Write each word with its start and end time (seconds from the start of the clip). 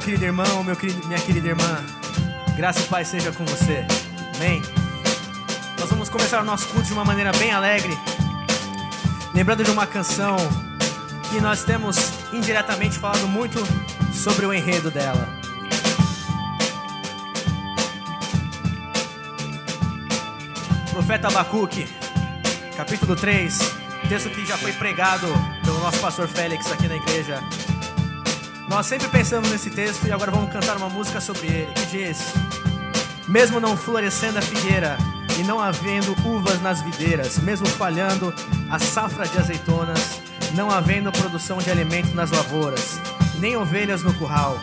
Meu 0.00 0.06
querido 0.06 0.24
irmão, 0.24 0.64
meu 0.64 0.74
querido, 0.74 1.06
minha 1.06 1.20
querida 1.20 1.48
irmã. 1.48 1.84
Graça 2.56 2.80
e 2.80 2.84
paz 2.84 3.08
seja 3.08 3.30
com 3.32 3.44
você. 3.44 3.86
Amém. 4.34 4.62
Nós 5.78 5.90
vamos 5.90 6.08
começar 6.08 6.40
o 6.40 6.44
nosso 6.44 6.68
culto 6.68 6.86
de 6.86 6.94
uma 6.94 7.04
maneira 7.04 7.30
bem 7.32 7.52
alegre, 7.52 7.92
lembrando 9.34 9.62
de 9.62 9.70
uma 9.70 9.86
canção 9.86 10.38
que 11.28 11.38
nós 11.38 11.64
temos 11.64 11.98
indiretamente 12.32 12.98
falado 12.98 13.28
muito 13.28 13.58
sobre 14.14 14.46
o 14.46 14.54
enredo 14.54 14.90
dela. 14.90 15.28
Profeta 20.92 21.28
Abacuque, 21.28 21.86
capítulo 22.74 23.14
3, 23.14 23.58
texto 24.08 24.30
que 24.30 24.46
já 24.46 24.56
foi 24.56 24.72
pregado 24.72 25.26
pelo 25.62 25.78
nosso 25.80 26.00
pastor 26.00 26.26
Félix 26.26 26.72
aqui 26.72 26.88
na 26.88 26.96
igreja. 26.96 27.38
Nós 28.70 28.86
sempre 28.86 29.08
pensamos 29.08 29.50
nesse 29.50 29.68
texto 29.68 30.06
e 30.06 30.12
agora 30.12 30.30
vamos 30.30 30.52
cantar 30.52 30.76
uma 30.76 30.88
música 30.88 31.20
sobre 31.20 31.48
ele, 31.48 31.72
que 31.74 31.86
diz: 31.86 32.32
Mesmo 33.26 33.58
não 33.58 33.76
florescendo 33.76 34.38
a 34.38 34.42
figueira 34.42 34.96
e 35.40 35.42
não 35.42 35.58
havendo 35.58 36.14
uvas 36.24 36.62
nas 36.62 36.80
videiras, 36.80 37.36
mesmo 37.38 37.66
falhando 37.66 38.32
a 38.70 38.78
safra 38.78 39.26
de 39.26 39.36
azeitonas, 39.38 40.20
não 40.54 40.70
havendo 40.70 41.10
produção 41.10 41.58
de 41.58 41.68
alimento 41.68 42.14
nas 42.14 42.30
lavouras, 42.30 43.00
nem 43.40 43.56
ovelhas 43.56 44.04
no 44.04 44.14
curral, 44.14 44.56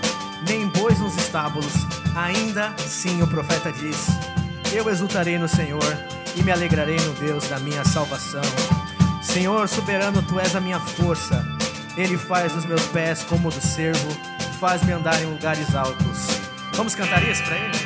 nem 0.47 0.67
bois 0.67 0.97
nos 0.99 1.17
estábulos, 1.17 1.73
ainda 2.15 2.73
sim 2.77 3.21
o 3.21 3.27
profeta 3.27 3.73
diz: 3.73 4.07
Eu 4.71 4.89
exultarei 4.89 5.37
no 5.37 5.49
Senhor 5.49 5.83
e 6.33 6.41
me 6.41 6.51
alegrarei 6.53 6.97
no 7.01 7.11
Deus 7.15 7.49
da 7.49 7.59
minha 7.59 7.83
salvação. 7.83 8.41
Senhor 9.21 9.67
soberano, 9.67 10.21
tu 10.21 10.39
és 10.39 10.55
a 10.55 10.61
minha 10.61 10.79
força. 10.79 11.56
Ele 11.97 12.15
faz 12.15 12.55
os 12.55 12.63
meus 12.63 12.83
pés 12.87 13.23
como 13.23 13.49
do 13.49 13.59
cervo, 13.59 14.15
faz-me 14.59 14.91
andar 14.91 15.19
em 15.19 15.25
lugares 15.25 15.73
altos. 15.73 16.27
Vamos 16.73 16.93
cantar 16.93 17.27
isso 17.27 17.43
para 17.43 17.55
ele? 17.55 17.77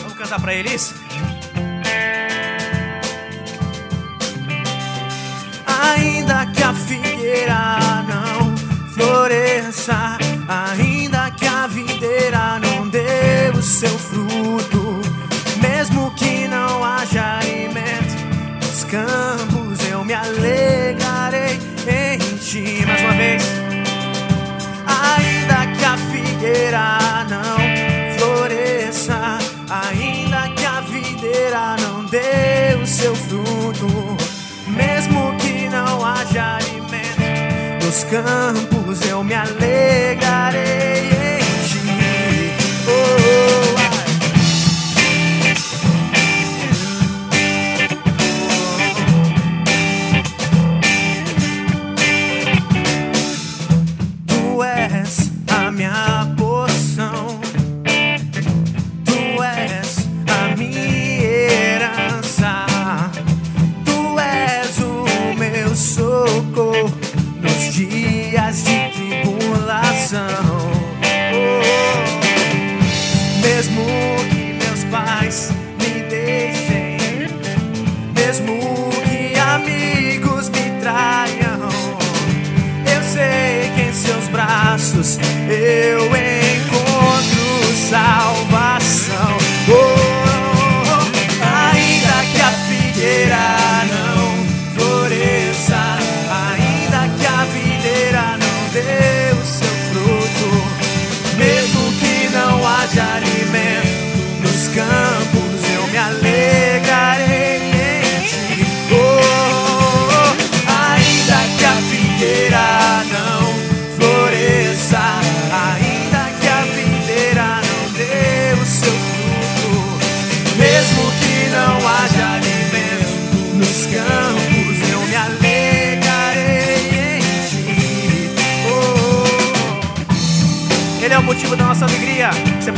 Vamos 0.00 0.18
cantar 0.18 0.40
para 0.40 0.54
ele 0.54 0.74
isso? 0.74 0.94
Ainda 5.66 6.46
que 6.46 6.62
a 6.62 6.72
figueira 6.72 8.04
não 8.08 8.56
floresça, 8.94 10.16
ainda 10.48 11.30
que 11.32 11.46
a 11.46 11.66
videira 11.66 12.58
não 12.58 12.88
dê 12.88 13.50
o 13.54 13.60
seu 13.60 13.98
fruto, 13.98 15.02
mesmo 15.60 16.10
que 16.12 16.48
não 16.48 16.82
haja 16.82 17.38
alimento 17.38 18.16
nos 18.62 18.84
campos, 18.84 19.47
alegrarei 20.28 21.58
em 21.86 22.36
ti. 22.36 22.84
Mais 22.86 23.00
uma 23.02 23.12
vez. 23.14 23.42
Ainda 24.86 25.66
que 25.76 25.84
a 25.84 25.96
figueira 25.96 26.98
não 27.28 28.18
floresça, 28.18 29.38
ainda 29.68 30.48
que 30.54 30.64
a 30.64 30.80
videira 30.80 31.76
não 31.80 32.04
dê 32.06 32.76
o 32.82 32.86
seu 32.86 33.14
fruto, 33.14 33.86
mesmo 34.66 35.36
que 35.38 35.68
não 35.68 36.04
haja 36.04 36.56
alimento 36.56 37.84
nos 37.84 38.04
campos, 38.04 39.00
eu 39.08 39.24
me 39.24 39.34
alegrarei 39.34 41.17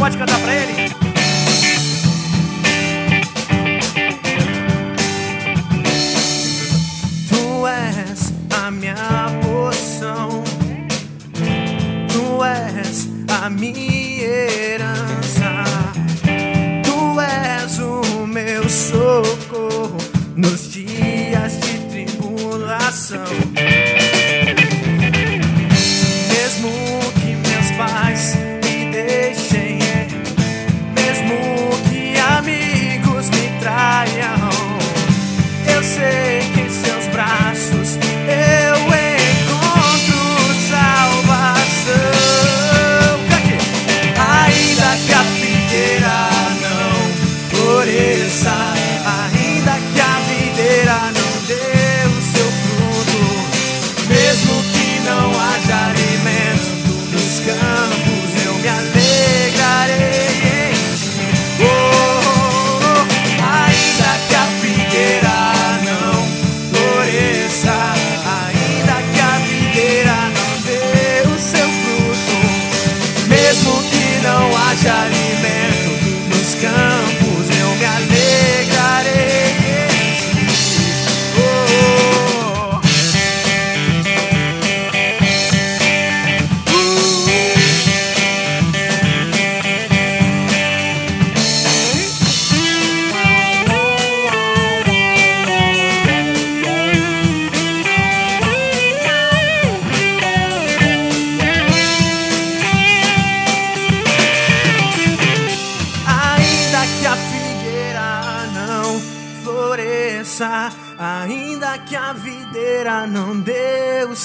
pode 0.01 0.17
cantar 0.17 0.41
pra 0.41 0.55
ele? 0.55 0.80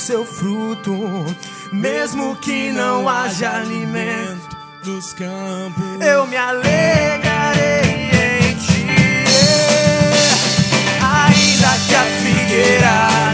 Seu 0.05 0.23
fruto, 0.23 1.25
mesmo 1.71 2.35
que 2.35 2.71
não 2.71 3.09
haja 3.09 3.55
alimento 3.55 4.55
nos 4.85 5.13
campos. 5.13 5.99
eu 5.99 6.27
me 6.27 6.37
alegrarei 6.37 8.11
em 8.39 8.55
ti. 8.55 8.85
Ainda 11.01 11.69
que 11.87 11.95
a 11.95 12.03
figueira 12.21 13.24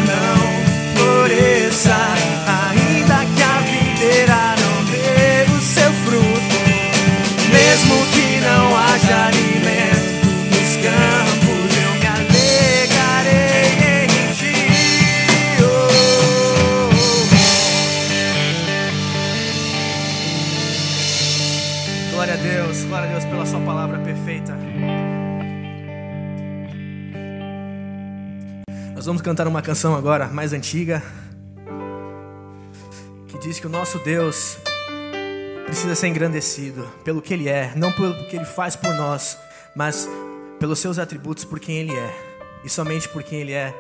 vamos 29.12 29.22
cantar 29.22 29.46
uma 29.46 29.62
canção 29.62 29.94
agora, 29.94 30.30
mais 30.30 30.54
antiga, 30.54 31.04
que 33.28 33.38
diz 33.40 33.60
que 33.60 33.68
o 33.68 33.70
nosso 33.70 34.00
Deus 34.00 34.58
precisa 35.66 35.94
ser 35.96 36.08
engrandecido 36.08 36.90
pelo 37.04 37.22
que 37.22 37.34
Ele 37.34 37.50
é, 37.50 37.74
não 37.76 37.92
pelo 37.92 38.14
que 38.30 38.38
Ele 38.38 38.46
faz 38.46 38.78
por 38.78 38.94
nós, 38.94 39.38
mas 39.76 40.08
pelos 40.58 40.80
seus 40.80 40.98
atributos, 40.98 41.44
por 41.44 41.60
quem 41.60 41.76
Ele 41.80 41.94
é. 41.94 42.40
E 42.64 42.70
somente 42.70 43.10
por 43.10 43.22
quem 43.22 43.42
Ele 43.42 43.52
é, 43.52 43.78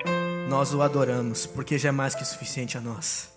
nós 0.49 0.73
o 0.73 0.81
adoramos, 0.81 1.45
porque 1.45 1.77
já 1.77 1.87
é 1.87 1.91
mais 1.93 2.13
que 2.13 2.25
suficiente 2.25 2.77
a 2.77 2.81
nós. 2.81 3.29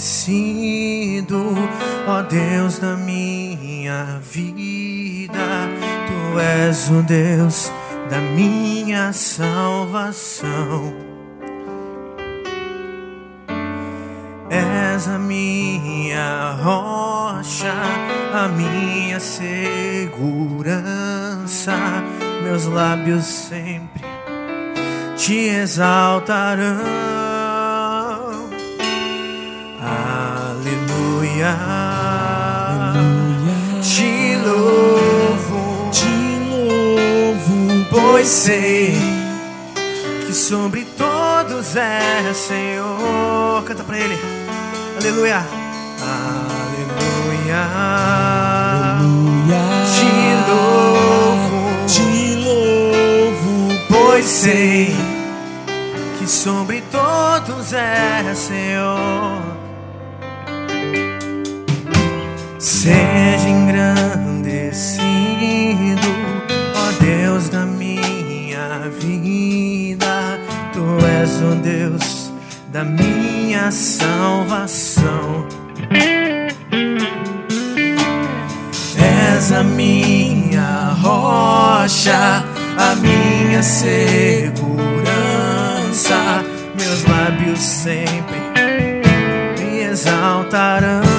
Engrandecido, 0.00 1.54
ó 2.08 2.22
Deus 2.22 2.78
da 2.78 2.96
minha 2.96 4.18
vida. 4.22 5.68
Tu 6.06 6.38
és 6.40 6.88
o 6.88 7.02
Deus 7.02 7.70
da 8.08 8.18
minha 8.18 9.12
salvação. 9.12 10.94
És 14.48 15.06
a 15.06 15.18
minha 15.18 16.52
rocha, 16.62 17.74
a 18.34 18.48
minha 18.48 19.20
segurança. 19.20 20.72
Meus 22.42 22.64
lábios 22.66 23.26
sempre 23.26 24.02
te 25.16 25.48
exaltarão. 25.48 27.29
Aleluia. 31.42 31.56
Te 33.82 34.36
louvo, 34.44 35.90
Te 35.90 36.38
louvo, 36.50 37.86
pois 37.90 38.28
sei 38.28 38.94
que 40.26 40.34
sobre 40.34 40.84
todos 40.84 41.76
é 41.76 42.34
Senhor. 42.34 43.64
Canta 43.64 43.82
pra 43.84 43.98
ele. 43.98 44.18
Aleluia. 44.98 45.46
Aleluia. 46.02 47.68
Aleluia. 48.98 49.62
Te 49.96 50.10
louvo, 50.50 51.58
Te 51.86 52.34
louvo, 52.36 53.72
pois 53.88 54.26
sei 54.26 54.94
que 56.18 56.26
sobre 56.28 56.82
todos 56.82 57.72
é 57.72 58.34
Senhor. 58.34 59.39
Seja 62.82 63.46
engrandecido, 63.46 65.04
ó 66.74 66.92
Deus 67.04 67.50
da 67.50 67.66
minha 67.66 68.88
vida. 68.98 70.40
Tu 70.72 70.80
és 71.04 71.42
o 71.42 71.56
Deus 71.56 72.32
da 72.72 72.82
minha 72.82 73.70
salvação. 73.70 75.46
És 79.36 79.52
a 79.52 79.62
minha 79.62 80.96
rocha, 81.02 82.42
a 82.78 82.94
minha 82.96 83.62
segurança. 83.62 84.72
Meus 86.78 87.04
lábios 87.04 87.60
sempre 87.60 88.38
me 89.58 89.82
exaltarão. 89.82 91.09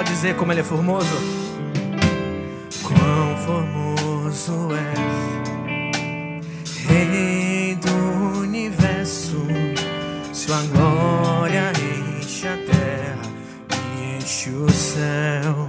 Pode 0.00 0.12
dizer 0.14 0.34
como 0.34 0.50
ele 0.50 0.60
é 0.60 0.64
formoso? 0.64 1.14
Quão 2.82 3.36
formoso 3.44 4.70
és, 4.74 4.98
Rei 6.86 7.74
do 7.74 8.38
universo. 8.38 9.46
Sua 10.32 10.62
glória 10.72 11.70
enche 12.18 12.48
a 12.48 12.56
terra 12.56 13.20
e 13.76 14.16
enche 14.16 14.48
o 14.48 14.70
céu. 14.70 15.66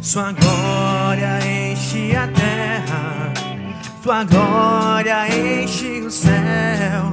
Sua 0.00 0.30
glória 0.30 1.40
enche 1.44 2.14
a 2.14 2.28
terra, 2.28 3.32
tua 4.04 4.22
glória 4.22 5.26
enche 5.36 6.00
o 6.02 6.10
céu. 6.10 7.12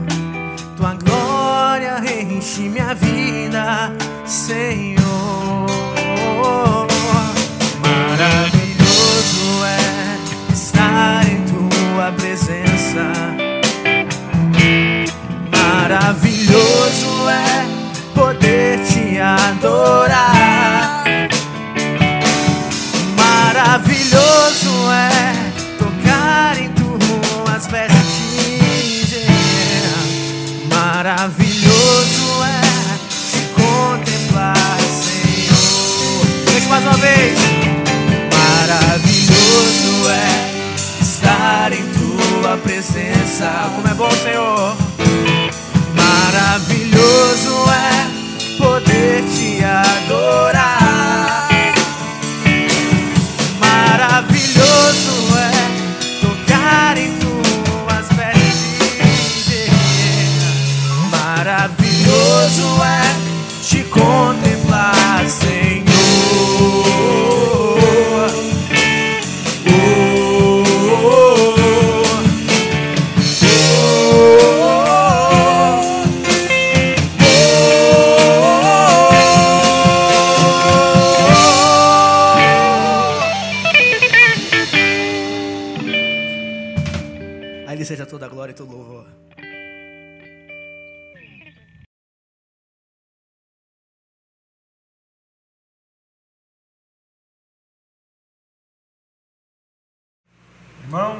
Tua 0.77 0.93
glória 0.93 1.99
enche 2.21 2.69
minha 2.69 2.93
vida, 2.93 3.91
Senhor. 4.29 5.65
Maravilhoso 7.81 9.65
é 9.65 10.53
estar 10.53 11.25
em 11.25 11.41
tua 11.45 12.11
presença. 12.11 13.11
Maravilhoso 15.51 17.27
é 17.27 17.65
poder 18.13 18.79
te 18.85 19.17
adorar. 19.19 20.58
Tua 42.49 42.57
presença. 42.57 43.69
Como 43.75 43.87
é 43.87 43.93
bom, 43.93 44.09
Senhor. 44.11 44.75
Maravilhoso 45.93 47.53
é 47.71 48.57
poder 48.57 49.23
te 49.25 49.63
adorar. 49.63 50.28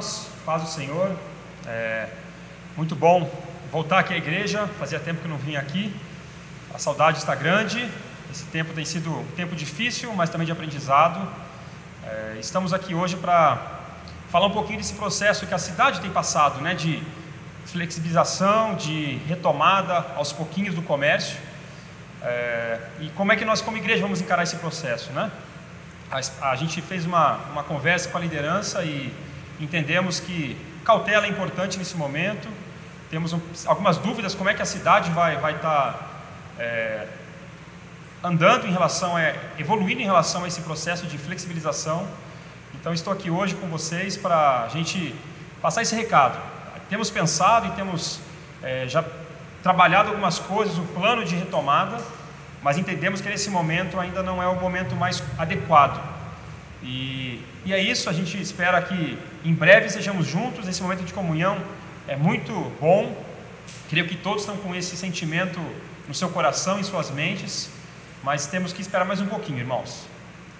Irmãos, 0.00 0.28
paz 0.46 0.62
do 0.62 0.68
Senhor. 0.70 1.14
É 1.66 2.08
muito 2.74 2.96
bom 2.96 3.30
voltar 3.70 3.98
aqui 3.98 4.14
à 4.14 4.16
igreja. 4.16 4.66
Fazia 4.78 4.98
tempo 4.98 5.20
que 5.20 5.28
não 5.28 5.36
vinha 5.36 5.60
aqui. 5.60 5.94
A 6.72 6.78
saudade 6.78 7.18
está 7.18 7.34
grande. 7.34 7.86
Esse 8.32 8.44
tempo 8.46 8.72
tem 8.72 8.82
sido 8.82 9.10
um 9.10 9.26
tempo 9.36 9.54
difícil, 9.54 10.10
mas 10.14 10.30
também 10.30 10.46
de 10.46 10.52
aprendizado. 10.52 11.28
É, 12.02 12.38
estamos 12.40 12.72
aqui 12.72 12.94
hoje 12.94 13.14
para 13.18 13.58
falar 14.30 14.46
um 14.46 14.52
pouquinho 14.52 14.78
desse 14.78 14.94
processo 14.94 15.46
que 15.46 15.52
a 15.52 15.58
cidade 15.58 16.00
tem 16.00 16.10
passado, 16.10 16.62
né, 16.62 16.74
de 16.74 17.02
flexibilização, 17.66 18.76
de 18.76 19.18
retomada 19.28 20.06
aos 20.16 20.32
pouquinhos 20.32 20.74
do 20.74 20.80
comércio. 20.80 21.36
É, 22.22 22.80
e 23.00 23.10
como 23.10 23.32
é 23.32 23.36
que 23.36 23.44
nós, 23.44 23.60
como 23.60 23.76
igreja, 23.76 24.00
vamos 24.00 24.22
encarar 24.22 24.44
esse 24.44 24.56
processo, 24.56 25.12
né? 25.12 25.30
A, 26.10 26.52
a 26.52 26.56
gente 26.56 26.80
fez 26.80 27.04
uma, 27.04 27.34
uma 27.52 27.62
conversa 27.62 28.08
com 28.08 28.16
a 28.16 28.20
liderança 28.22 28.82
e 28.82 29.12
entendemos 29.60 30.18
que 30.18 30.56
cautela 30.84 31.26
é 31.26 31.28
importante 31.28 31.78
nesse 31.78 31.96
momento. 31.96 32.48
Temos 33.10 33.32
um, 33.32 33.40
algumas 33.66 33.98
dúvidas 33.98 34.34
como 34.34 34.48
é 34.48 34.54
que 34.54 34.62
a 34.62 34.66
cidade 34.66 35.10
vai 35.10 35.36
vai 35.36 35.56
estar 35.56 36.24
é, 36.58 37.06
andando 38.22 38.66
em 38.66 38.72
relação 38.72 39.16
a 39.16 39.32
evoluindo 39.58 40.00
em 40.00 40.04
relação 40.04 40.44
a 40.44 40.48
esse 40.48 40.60
processo 40.62 41.06
de 41.06 41.18
flexibilização. 41.18 42.06
Então 42.74 42.92
estou 42.92 43.12
aqui 43.12 43.30
hoje 43.30 43.54
com 43.54 43.68
vocês 43.68 44.16
para 44.16 44.64
a 44.64 44.68
gente 44.68 45.14
passar 45.60 45.82
esse 45.82 45.94
recado. 45.94 46.38
Temos 46.88 47.10
pensado 47.10 47.66
e 47.66 47.70
temos 47.72 48.20
é, 48.62 48.86
já 48.88 49.04
trabalhado 49.62 50.08
algumas 50.08 50.38
coisas, 50.38 50.76
o 50.78 50.82
plano 50.82 51.24
de 51.24 51.36
retomada, 51.36 51.98
mas 52.62 52.78
entendemos 52.78 53.20
que 53.20 53.28
nesse 53.28 53.50
momento 53.50 53.98
ainda 53.98 54.22
não 54.22 54.42
é 54.42 54.46
o 54.46 54.56
momento 54.56 54.94
mais 54.96 55.22
adequado. 55.38 56.00
E, 56.82 57.42
e 57.64 57.72
é 57.72 57.78
isso, 57.78 58.08
a 58.08 58.12
gente 58.12 58.40
espera 58.40 58.80
que 58.80 59.18
em 59.44 59.52
breve 59.52 59.88
sejamos 59.90 60.26
juntos 60.26 60.66
nesse 60.66 60.82
momento 60.82 61.04
de 61.04 61.12
comunhão. 61.12 61.58
É 62.08 62.16
muito 62.16 62.52
bom. 62.80 63.16
Creio 63.88 64.08
que 64.08 64.16
todos 64.16 64.42
estão 64.42 64.56
com 64.56 64.74
esse 64.74 64.96
sentimento 64.96 65.60
no 66.08 66.14
seu 66.14 66.28
coração 66.30 66.80
em 66.80 66.82
suas 66.82 67.10
mentes, 67.10 67.70
mas 68.22 68.46
temos 68.46 68.72
que 68.72 68.80
esperar 68.80 69.04
mais 69.04 69.20
um 69.20 69.26
pouquinho, 69.26 69.58
irmãos. 69.58 70.06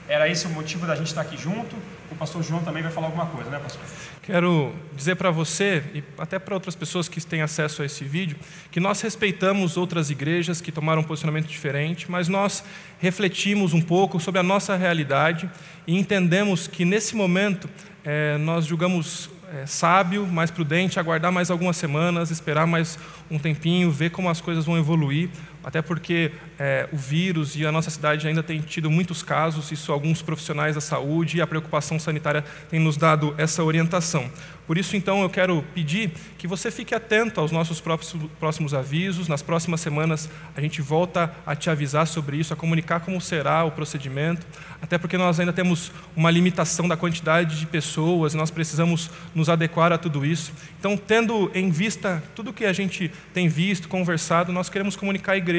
Era 0.09 0.29
esse 0.29 0.47
o 0.47 0.51
motivo 0.51 0.87
da 0.87 0.95
gente 0.95 1.09
estar 1.09 1.23
aqui 1.23 1.37
junto. 1.37 1.75
O 2.11 2.15
pastor 2.17 2.43
João 2.43 2.63
também 2.63 2.83
vai 2.83 2.91
falar 2.91 3.07
alguma 3.07 3.27
coisa, 3.27 3.49
né, 3.51 3.59
pastor? 3.59 3.83
Quero 4.23 4.75
dizer 4.95 5.17
para 5.17 5.31
você 5.31 5.83
e 5.95 6.05
até 6.19 6.39
para 6.39 6.55
outras 6.55 6.75
pessoas 6.75 7.09
que 7.09 7.25
têm 7.25 7.41
acesso 7.41 7.83
a 7.83 7.87
esse 7.87 8.05
vídeo 8.05 8.37
que 8.71 8.81
nós 8.81 9.01
respeitamos 9.01 9.77
outras 9.77 10.11
igrejas 10.11 10.61
que 10.61 10.71
tomaram 10.71 11.03
um 11.03 11.05
posicionamento 11.05 11.47
diferente, 11.47 12.11
mas 12.11 12.29
nós 12.29 12.65
refletimos 12.99 13.73
um 13.73 13.81
pouco 13.81 14.21
sobre 14.21 14.41
a 14.41 14.43
nossa 14.43 14.77
realidade 14.77 15.49
e 15.87 15.99
entendemos 15.99 16.67
que 16.67 16.85
nesse 16.85 17.15
momento 17.17 17.69
eh, 18.05 18.37
nós 18.39 18.67
julgamos 18.67 19.31
eh, 19.53 19.67
sábio, 19.67 20.27
mais 20.27 20.51
prudente, 20.51 21.01
aguardar 21.01 21.33
mais 21.33 21.51
algumas 21.51 21.77
semanas, 21.77 22.31
esperar 22.31 22.67
mais 22.67 22.99
um 23.31 23.39
tempinho, 23.39 23.91
ver 23.91 24.11
como 24.11 24.29
as 24.29 24.41
coisas 24.41 24.65
vão 24.65 24.79
evoluir, 24.79 25.29
até 25.63 25.83
porque 25.83 26.33
eh, 26.59 26.89
o 26.93 26.97
vírus 26.97 27.57
e 27.57 27.67
a 27.67 27.73
nossa 27.73 27.91
cidade 27.91 28.27
ainda 28.27 28.43
tem 28.43 28.61
tido 28.61 28.91
muitos 28.91 29.23
casos, 29.23 29.71
isso 29.71 29.93
alguns 29.93 30.23
profissionais 30.23 30.75
da 30.75 30.81
saúde 30.81 31.39
e 31.39 31.41
a 31.41 31.47
preocupação 31.47 31.99
sanitária 31.99 32.45
têm 32.69 32.81
nos 32.81 32.97
dado 32.97 33.35
essa 33.37 33.63
orientação. 33.63 34.31
Por 34.71 34.79
isso, 34.79 34.97
então, 34.97 35.21
eu 35.21 35.29
quero 35.29 35.65
pedir 35.75 36.13
que 36.39 36.47
você 36.47 36.71
fique 36.71 36.95
atento 36.95 37.41
aos 37.41 37.51
nossos 37.51 37.83
próximos, 38.39 38.73
avisos. 38.73 39.27
Nas 39.27 39.43
próximas 39.43 39.81
semanas, 39.81 40.31
a 40.55 40.61
gente 40.61 40.81
volta 40.81 41.35
a 41.45 41.57
te 41.57 41.69
avisar 41.69 42.07
sobre 42.07 42.37
isso, 42.37 42.53
a 42.53 42.57
comunicar 42.57 43.01
como 43.01 43.21
será 43.21 43.65
o 43.65 43.73
procedimento, 43.73 44.47
até 44.81 44.97
porque 44.97 45.19
nós 45.19 45.41
ainda 45.41 45.53
temos 45.53 45.91
uma 46.15 46.31
limitação 46.31 46.87
da 46.87 46.97
quantidade 46.97 47.59
de 47.59 47.67
pessoas, 47.67 48.33
e 48.33 48.37
nós 48.37 48.53
precisamos 48.53 49.11
nos 49.35 49.49
adequar 49.49 49.93
a 49.93 49.99
tudo 49.99 50.25
isso. 50.25 50.53
Então, 50.79 50.97
tendo 50.97 51.51
em 51.53 51.69
vista 51.69 52.23
tudo 52.37 52.53
que 52.53 52.65
a 52.65 52.73
gente 52.73 53.11
tem 53.35 53.49
visto, 53.49 53.89
conversado, 53.89 54.53
nós 54.53 54.69
queremos 54.69 54.95
comunicar 54.95 55.33
à 55.33 55.37
igreja 55.37 55.50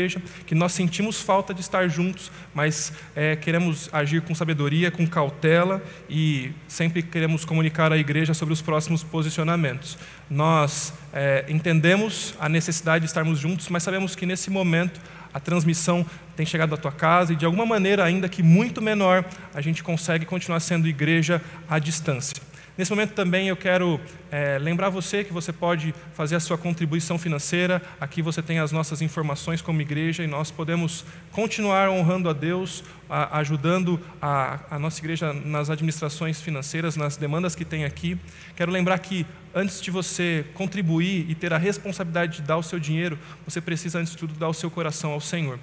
que 0.46 0.56
nós 0.56 0.72
sentimos 0.72 1.22
falta 1.22 1.54
de 1.54 1.62
estar 1.62 1.88
juntos, 1.88 2.32
mas 2.54 2.94
é, 3.16 3.36
queremos 3.36 3.90
agir 3.92 4.22
com 4.22 4.34
sabedoria, 4.34 4.92
com 4.92 5.06
cautela 5.08 5.82
e 6.10 6.52
sempre 6.68 7.02
queremos 7.02 7.46
comunicar 7.46 7.92
à 7.92 7.98
igreja 7.98 8.34
sobre 8.34 8.54
os 8.54 8.62
próximos 8.62 9.04
posicionamentos. 9.04 9.98
Nós 10.30 10.94
é, 11.14 11.46
entendemos 11.50 12.36
a 12.40 12.48
necessidade 12.48 13.04
de 13.04 13.08
estarmos 13.08 13.40
juntos, 13.40 13.70
mas 13.70 13.84
sabemos 13.84 14.16
que 14.16 14.26
nesse 14.26 14.50
momento 14.50 15.00
a 15.34 15.40
transmissão 15.40 16.06
tem 16.36 16.46
chegado 16.46 16.74
à 16.74 16.78
tua 16.78 16.92
casa 16.92 17.34
e 17.34 17.36
de 17.36 17.46
alguma 17.46 17.66
maneira, 17.66 18.04
ainda 18.04 18.28
que 18.28 18.44
muito 18.44 18.82
menor, 18.82 19.26
a 19.54 19.62
gente 19.62 19.84
consegue 19.84 20.26
continuar 20.26 20.60
sendo 20.60 20.88
igreja 20.88 21.42
à 21.70 21.80
distância. 21.80 22.51
Nesse 22.78 22.90
momento 22.90 23.14
também 23.14 23.50
eu 23.50 23.58
quero 23.58 24.00
é, 24.32 24.58
lembrar 24.58 24.90
você 24.90 25.26
que 25.26 25.34
você 25.34 25.52
pode 25.52 25.94
fazer 26.14 26.38
a 26.38 26.40
sua 26.40 26.58
contribuição 26.58 27.20
financeira. 27.20 27.82
Aqui 28.00 28.22
você 28.22 28.42
tem 28.42 28.60
as 28.60 28.72
nossas 28.72 29.02
informações 29.02 29.62
como 29.62 29.82
igreja 29.82 30.24
e 30.24 30.28
nós 30.28 30.50
podemos 30.50 31.04
continuar 31.32 31.90
honrando 31.90 32.30
a 32.30 32.34
Deus, 32.34 32.82
a, 33.10 33.40
ajudando 33.40 34.00
a, 34.22 34.60
a 34.72 34.80
nossa 34.80 35.02
igreja 35.02 35.34
nas 35.34 35.70
administrações 35.70 36.42
financeiras, 36.42 36.96
nas 36.96 37.18
demandas 37.18 37.56
que 37.56 37.66
tem 37.66 37.84
aqui. 37.84 38.18
Quero 38.56 38.72
lembrar 38.72 39.00
que 39.00 39.26
antes 39.54 39.82
de 39.82 39.92
você 39.92 40.46
contribuir 40.54 41.30
e 41.30 41.36
ter 41.36 41.52
a 41.52 41.58
responsabilidade 41.58 42.38
de 42.38 42.44
dar 42.44 42.56
o 42.56 42.64
seu 42.64 42.80
dinheiro, 42.80 43.20
você 43.46 43.60
precisa, 43.60 44.00
antes 44.00 44.14
de 44.14 44.18
tudo, 44.18 44.34
dar 44.34 44.48
o 44.48 44.54
seu 44.54 44.72
coração 44.72 45.12
ao 45.12 45.20
Senhor. 45.20 45.60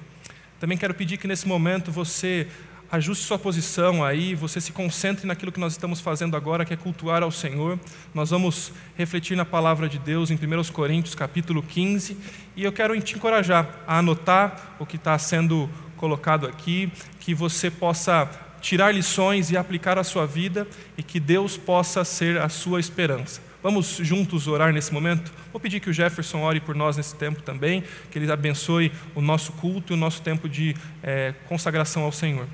Também 0.60 0.76
quero 0.76 0.92
pedir 0.92 1.18
que 1.18 1.28
nesse 1.28 1.46
momento 1.46 1.92
você 1.92 2.48
ajuste 2.90 3.24
sua 3.24 3.38
posição 3.38 4.02
aí, 4.02 4.34
você 4.34 4.60
se 4.60 4.72
concentre 4.72 5.26
naquilo 5.26 5.52
que 5.52 5.60
nós 5.60 5.72
estamos 5.72 6.00
fazendo 6.00 6.36
agora, 6.36 6.64
que 6.64 6.72
é 6.72 6.76
cultuar 6.76 7.22
ao 7.22 7.30
Senhor. 7.30 7.78
Nós 8.14 8.30
vamos 8.30 8.72
refletir 8.96 9.36
na 9.36 9.44
palavra 9.44 9.88
de 9.88 9.98
Deus 9.98 10.30
em 10.30 10.34
1 10.34 10.72
Coríntios, 10.72 11.14
capítulo 11.14 11.62
15, 11.62 12.16
e 12.56 12.64
eu 12.64 12.72
quero 12.72 12.98
te 13.00 13.16
encorajar 13.16 13.68
a 13.86 13.98
anotar 13.98 14.76
o 14.78 14.86
que 14.86 14.96
está 14.96 15.18
sendo 15.18 15.68
colocado 15.96 16.46
aqui, 16.46 16.90
que 17.20 17.34
você 17.34 17.70
possa 17.70 18.28
tirar 18.60 18.92
lições 18.92 19.50
e 19.50 19.56
aplicar 19.56 19.98
à 19.98 20.04
sua 20.04 20.26
vida 20.26 20.66
e 20.96 21.02
que 21.02 21.20
Deus 21.20 21.56
possa 21.56 22.04
ser 22.04 22.38
a 22.38 22.48
sua 22.48 22.80
esperança. 22.80 23.42
Vamos 23.62 23.96
juntos 23.96 24.46
orar 24.46 24.72
nesse 24.72 24.94
momento? 24.94 25.32
Vou 25.52 25.60
pedir 25.60 25.80
que 25.80 25.90
o 25.90 25.92
Jefferson 25.92 26.40
ore 26.42 26.60
por 26.60 26.74
nós 26.74 26.96
nesse 26.96 27.14
tempo 27.16 27.42
também, 27.42 27.82
que 28.10 28.18
ele 28.18 28.30
abençoe 28.30 28.92
o 29.14 29.20
nosso 29.20 29.52
culto 29.52 29.92
e 29.92 29.94
o 29.94 29.96
nosso 29.96 30.22
tempo 30.22 30.48
de 30.48 30.74
é, 31.02 31.34
consagração 31.48 32.04
ao 32.04 32.12
Senhor. 32.12 32.46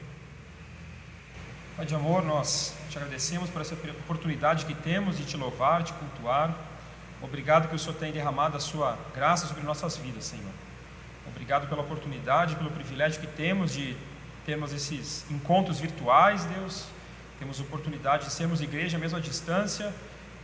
Pai 1.76 1.84
de 1.84 1.92
amor, 1.92 2.22
nós 2.22 2.72
te 2.88 2.96
agradecemos 2.96 3.50
por 3.50 3.60
essa 3.60 3.74
oportunidade 3.74 4.64
que 4.64 4.74
temos 4.74 5.16
de 5.16 5.24
te 5.24 5.36
louvar, 5.36 5.82
de 5.82 5.92
cultuar. 5.94 6.56
Obrigado 7.20 7.68
que 7.68 7.74
o 7.74 7.78
Senhor 7.80 7.96
tem 7.96 8.12
derramado 8.12 8.56
a 8.56 8.60
sua 8.60 8.96
graça 9.12 9.48
sobre 9.48 9.64
nossas 9.64 9.96
vidas, 9.96 10.24
Senhor. 10.24 10.52
Obrigado 11.26 11.68
pela 11.68 11.82
oportunidade, 11.82 12.54
pelo 12.54 12.70
privilégio 12.70 13.20
que 13.20 13.26
temos 13.26 13.72
de 13.72 13.96
termos 14.46 14.72
esses 14.72 15.28
encontros 15.28 15.80
virtuais, 15.80 16.44
Deus. 16.44 16.84
Temos 17.40 17.58
oportunidade 17.58 18.26
de 18.26 18.32
sermos 18.32 18.60
igreja 18.60 18.96
mesmo 18.96 19.18
à 19.18 19.20
distância, 19.20 19.92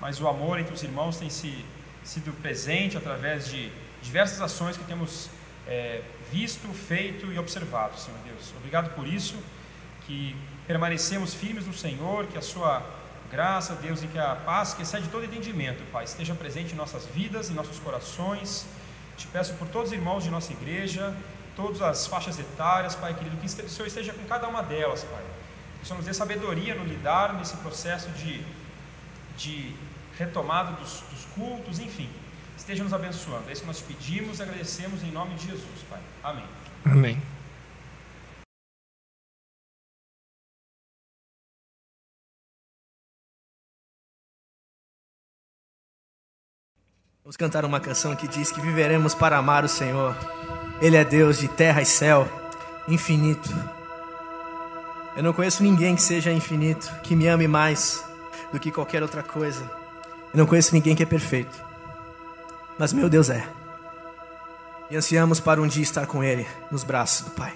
mas 0.01 0.21
o 0.21 0.27
amor 0.27 0.59
entre 0.59 0.75
os 0.75 0.83
irmãos 0.83 1.19
tem 1.19 1.31
se, 1.31 1.65
sido 2.03 2.33
presente 2.43 2.97
através 2.97 3.47
de 3.47 3.71
diversas 4.03 4.41
ações 4.41 4.77
que 4.77 4.83
temos 4.83 5.31
é, 5.69 6.03
visto, 6.33 6.67
feito 6.75 7.33
e 7.33 7.39
observado, 7.39 7.97
Senhor 8.01 8.19
Deus. 8.25 8.53
Obrigado 8.57 8.93
por 8.97 9.07
isso, 9.07 9.37
que 10.09 10.35
permanecemos 10.71 11.35
firmes 11.35 11.67
no 11.67 11.73
Senhor, 11.73 12.29
que 12.29 12.39
a 12.39 12.41
Sua 12.41 12.81
graça, 13.29 13.75
Deus, 13.75 14.05
e 14.05 14.07
que 14.07 14.17
a 14.17 14.37
paz 14.37 14.73
que 14.73 14.83
excede 14.83 15.09
todo 15.09 15.25
entendimento, 15.25 15.83
Pai, 15.91 16.05
esteja 16.05 16.33
presente 16.33 16.75
em 16.75 16.77
nossas 16.77 17.07
vidas, 17.07 17.51
em 17.51 17.55
nossos 17.55 17.81
corações. 17.81 18.67
Te 19.17 19.27
peço 19.27 19.55
por 19.55 19.67
todos 19.67 19.89
os 19.89 19.97
irmãos 19.97 20.23
de 20.23 20.31
nossa 20.31 20.53
igreja, 20.53 21.13
todas 21.57 21.83
as 21.83 22.07
faixas 22.07 22.39
etárias, 22.39 22.95
Pai 22.95 23.13
querido, 23.15 23.37
que 23.39 23.47
o 23.47 23.69
Senhor 23.69 23.89
esteja 23.89 24.13
com 24.13 24.25
cada 24.27 24.47
uma 24.47 24.63
delas, 24.63 25.03
Pai. 25.03 25.25
Que 25.79 25.83
o 25.83 25.87
Senhor 25.87 25.97
nos 25.97 26.07
dê 26.07 26.15
sabedoria 26.15 26.77
no 26.77 26.85
lidar 26.85 27.35
nesse 27.35 27.57
processo 27.57 28.09
de, 28.11 28.41
de 29.37 29.75
retomada 30.17 30.71
dos, 30.77 31.03
dos 31.11 31.25
cultos, 31.35 31.81
enfim. 31.81 32.09
Esteja 32.57 32.85
nos 32.85 32.93
abençoando. 32.93 33.49
É 33.49 33.53
isso 33.53 33.63
que 33.63 33.67
nós 33.67 33.79
te 33.79 33.85
pedimos 33.93 34.39
e 34.39 34.43
agradecemos 34.45 35.03
em 35.03 35.11
nome 35.11 35.35
de 35.35 35.49
Jesus, 35.49 35.81
Pai. 35.91 35.99
Amém. 36.23 36.45
Amém. 36.85 37.40
Vamos 47.31 47.37
cantar 47.37 47.65
uma 47.65 47.79
canção 47.79 48.17
que 48.17 48.27
diz 48.27 48.51
que 48.51 48.61
viveremos 48.61 49.15
para 49.15 49.39
amar 49.39 49.65
o 49.65 49.69
Senhor. 49.69 50.17
Ele 50.83 50.97
é 50.97 51.05
Deus 51.05 51.39
de 51.39 51.47
terra 51.47 51.81
e 51.81 51.87
céu, 51.87 52.29
infinito. 52.89 53.49
Eu 55.15 55.23
não 55.23 55.33
conheço 55.33 55.63
ninguém 55.63 55.95
que 55.95 56.03
seja 56.03 56.33
infinito, 56.33 56.93
que 57.05 57.15
me 57.15 57.29
ame 57.29 57.47
mais 57.47 58.05
do 58.53 58.59
que 58.59 58.73
qualquer 58.73 59.01
outra 59.01 59.23
coisa. 59.23 59.63
Eu 60.35 60.39
não 60.39 60.45
conheço 60.45 60.75
ninguém 60.75 60.97
que 60.97 61.05
é 61.05 61.07
perfeito. 61.07 61.57
Mas 62.77 62.93
meu 62.93 63.09
Deus 63.09 63.31
é. 63.31 63.47
E 64.91 64.97
ansiamos 64.97 65.39
para 65.39 65.63
um 65.63 65.69
dia 65.69 65.85
estar 65.85 66.09
com 66.09 66.25
Ele 66.25 66.45
nos 66.69 66.83
braços 66.83 67.27
do 67.27 67.31
Pai. 67.31 67.53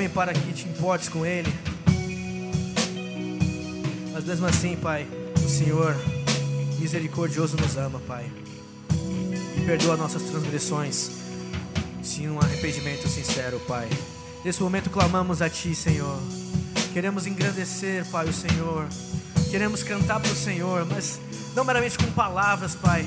Homem 0.00 0.08
para 0.08 0.32
que 0.32 0.52
te 0.54 0.66
importes 0.66 1.10
com 1.10 1.26
ele? 1.26 1.52
Mas 4.14 4.24
mesmo 4.24 4.46
assim, 4.46 4.74
Pai, 4.74 5.06
o 5.36 5.46
Senhor 5.48 5.94
misericordioso 6.78 7.54
nos 7.58 7.76
ama, 7.76 8.00
Pai. 8.06 8.24
E 9.58 9.60
perdoa 9.66 9.98
nossas 9.98 10.22
transgressões. 10.22 11.10
Sim, 12.02 12.30
um 12.30 12.40
arrependimento 12.40 13.08
sincero, 13.08 13.60
Pai. 13.68 13.90
Nesse 14.42 14.62
momento 14.62 14.88
clamamos 14.88 15.42
a 15.42 15.50
Ti, 15.50 15.74
Senhor. 15.74 16.18
Queremos 16.94 17.26
engrandecer, 17.26 18.06
Pai, 18.06 18.26
o 18.26 18.32
Senhor. 18.32 18.88
Queremos 19.50 19.82
cantar 19.82 20.18
para 20.18 20.32
o 20.32 20.36
Senhor, 20.36 20.86
mas 20.86 21.20
não 21.54 21.62
meramente 21.62 21.98
com 21.98 22.10
palavras, 22.12 22.74
Pai. 22.74 23.04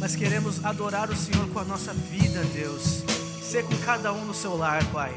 Mas 0.00 0.16
queremos 0.16 0.64
adorar 0.64 1.10
o 1.10 1.16
Senhor 1.16 1.48
com 1.50 1.60
a 1.60 1.64
nossa 1.64 1.94
vida, 1.94 2.42
Deus. 2.52 3.04
Ser 3.40 3.62
com 3.62 3.76
cada 3.84 4.12
um 4.12 4.24
no 4.24 4.34
seu 4.34 4.56
lar, 4.56 4.84
Pai. 4.86 5.14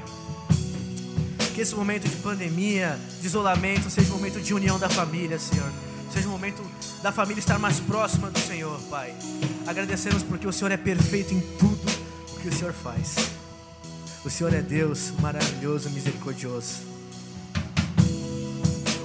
Que 1.59 1.63
esse 1.63 1.75
momento 1.75 2.07
de 2.07 2.15
pandemia, 2.15 2.97
de 3.19 3.27
isolamento, 3.27 3.89
seja 3.89 4.09
um 4.13 4.15
momento 4.15 4.39
de 4.39 4.53
união 4.53 4.79
da 4.79 4.89
família, 4.89 5.37
Senhor. 5.37 5.69
Seja 6.09 6.25
um 6.29 6.31
momento 6.31 6.63
da 7.03 7.11
família 7.11 7.41
estar 7.41 7.59
mais 7.59 7.81
próxima 7.81 8.31
do 8.31 8.39
Senhor, 8.39 8.79
Pai. 8.89 9.13
Agradecemos 9.67 10.23
porque 10.23 10.47
o 10.47 10.53
Senhor 10.53 10.71
é 10.71 10.77
perfeito 10.77 11.33
em 11.33 11.41
tudo 11.57 11.81
o 12.31 12.39
que 12.39 12.47
o 12.47 12.53
Senhor 12.53 12.71
faz. 12.71 13.13
O 14.23 14.29
Senhor 14.29 14.53
é 14.53 14.61
Deus 14.61 15.11
maravilhoso, 15.19 15.89
misericordioso. 15.89 16.75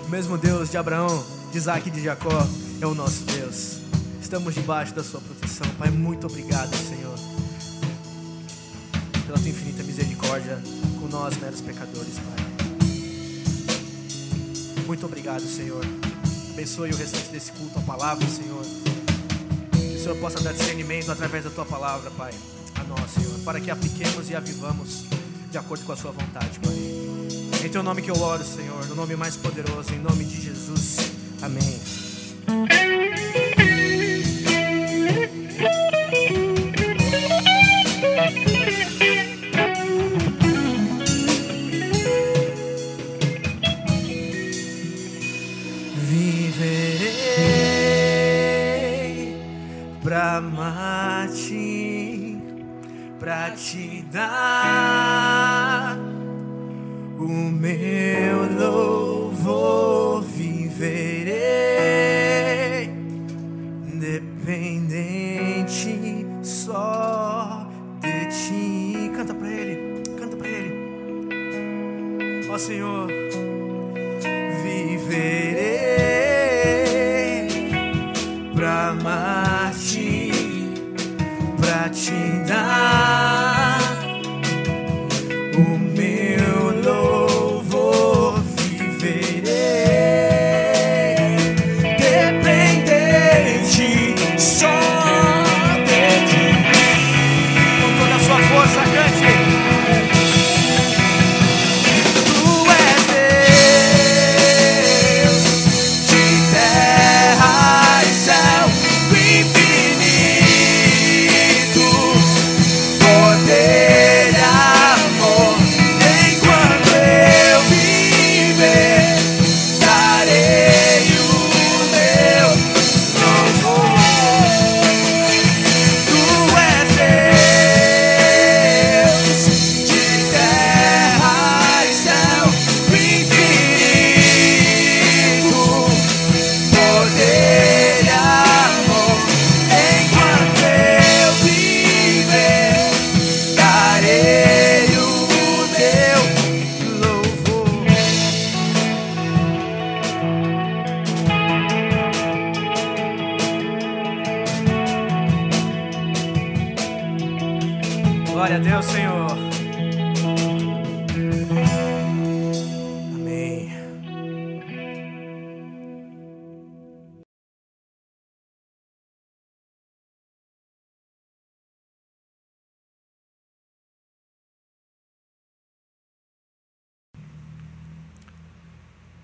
O 0.07 0.09
mesmo 0.09 0.39
Deus 0.39 0.71
de 0.71 0.77
Abraão, 0.77 1.27
de 1.51 1.59
Isaac 1.59 1.89
e 1.89 1.91
de 1.91 2.05
Jacó 2.05 2.47
é 2.81 2.87
o 2.87 2.95
nosso 2.95 3.25
Deus. 3.25 3.81
Estamos 4.23 4.55
debaixo 4.55 4.95
da 4.95 5.03
Sua 5.03 5.21
proteção, 5.21 5.67
Pai. 5.77 5.91
Muito 5.91 6.29
obrigado, 6.29 6.73
Senhor, 6.77 7.19
pela 9.27 9.39
Tua 9.41 9.49
infinita 9.49 9.83
misericórdia 9.83 10.63
nós, 11.15 11.37
meros 11.37 11.61
pecadores, 11.61 12.15
Pai. 12.19 12.45
Muito 14.85 15.07
obrigado, 15.07 15.43
Senhor. 15.43 15.85
Abençoe 16.51 16.91
o 16.91 16.97
restante 16.97 17.29
desse 17.29 17.53
culto 17.53 17.79
à 17.79 17.83
palavra, 17.83 18.27
Senhor. 18.27 18.65
Que 19.71 19.95
o 19.95 20.03
Senhor 20.03 20.17
possa 20.19 20.41
dar 20.41 20.53
discernimento 20.53 21.13
através 21.13 21.45
da 21.45 21.51
tua 21.51 21.65
palavra, 21.65 22.11
Pai, 22.11 22.33
a 22.75 22.85
nós, 22.85 23.13
Senhor, 23.13 23.39
para 23.45 23.61
que 23.61 23.71
apliquemos 23.71 24.29
e 24.29 24.35
avivamos 24.35 25.05
de 25.51 25.57
acordo 25.57 25.85
com 25.85 25.93
a 25.93 25.97
sua 25.97 26.11
vontade, 26.11 26.59
Pai. 26.59 26.75
Em 27.65 27.69
teu 27.69 27.83
nome 27.83 28.03
que 28.03 28.11
eu 28.11 28.21
oro, 28.21 28.45
Senhor, 28.45 28.85
no 28.89 28.97
nome 28.97 29.15
mais 29.15 29.37
poderoso, 29.37 29.95
em 29.95 30.01
nome 30.01 30.25
de 30.25 30.43
Jesus. 30.43 30.97
Amém. 31.41 32.04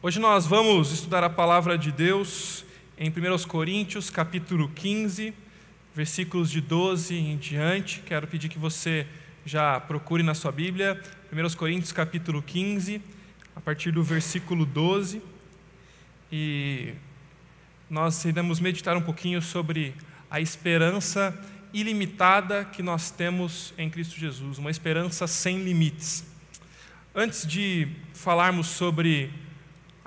Hoje 0.03 0.19
nós 0.19 0.47
vamos 0.47 0.93
estudar 0.93 1.23
a 1.23 1.29
palavra 1.29 1.77
de 1.77 1.93
Deus 1.93 2.65
em 2.97 3.11
1 3.11 3.47
Coríntios, 3.47 4.09
capítulo 4.09 4.67
15, 4.71 5.35
versículos 5.95 6.51
de 6.51 6.59
12 6.63 7.15
em 7.15 7.37
diante. 7.37 8.01
Quero 8.07 8.27
pedir 8.27 8.49
que 8.49 8.59
você 8.59 9.07
já 9.45 9.79
procure 9.79 10.23
na 10.23 10.33
sua 10.33 10.51
Bíblia, 10.51 10.99
1 11.31 11.55
Coríntios, 11.55 11.93
capítulo 11.93 12.41
15, 12.41 13.03
a 13.55 13.61
partir 13.61 13.91
do 13.91 14.03
versículo 14.03 14.65
12. 14.65 15.21
E 16.33 16.95
nós 17.91 18.25
iremos 18.25 18.59
meditar 18.59 18.97
um 18.97 19.03
pouquinho 19.03 19.43
sobre 19.43 19.95
a 20.31 20.41
esperança 20.41 21.39
ilimitada 21.75 22.65
que 22.65 22.83
nós 22.83 23.11
temos 23.11 23.75
em 23.77 23.91
Cristo 23.91 24.19
Jesus, 24.19 24.57
uma 24.57 24.71
esperança 24.71 25.27
sem 25.27 25.63
limites. 25.63 26.25
Antes 27.15 27.47
de 27.47 27.87
falarmos 28.15 28.67
sobre 28.67 29.31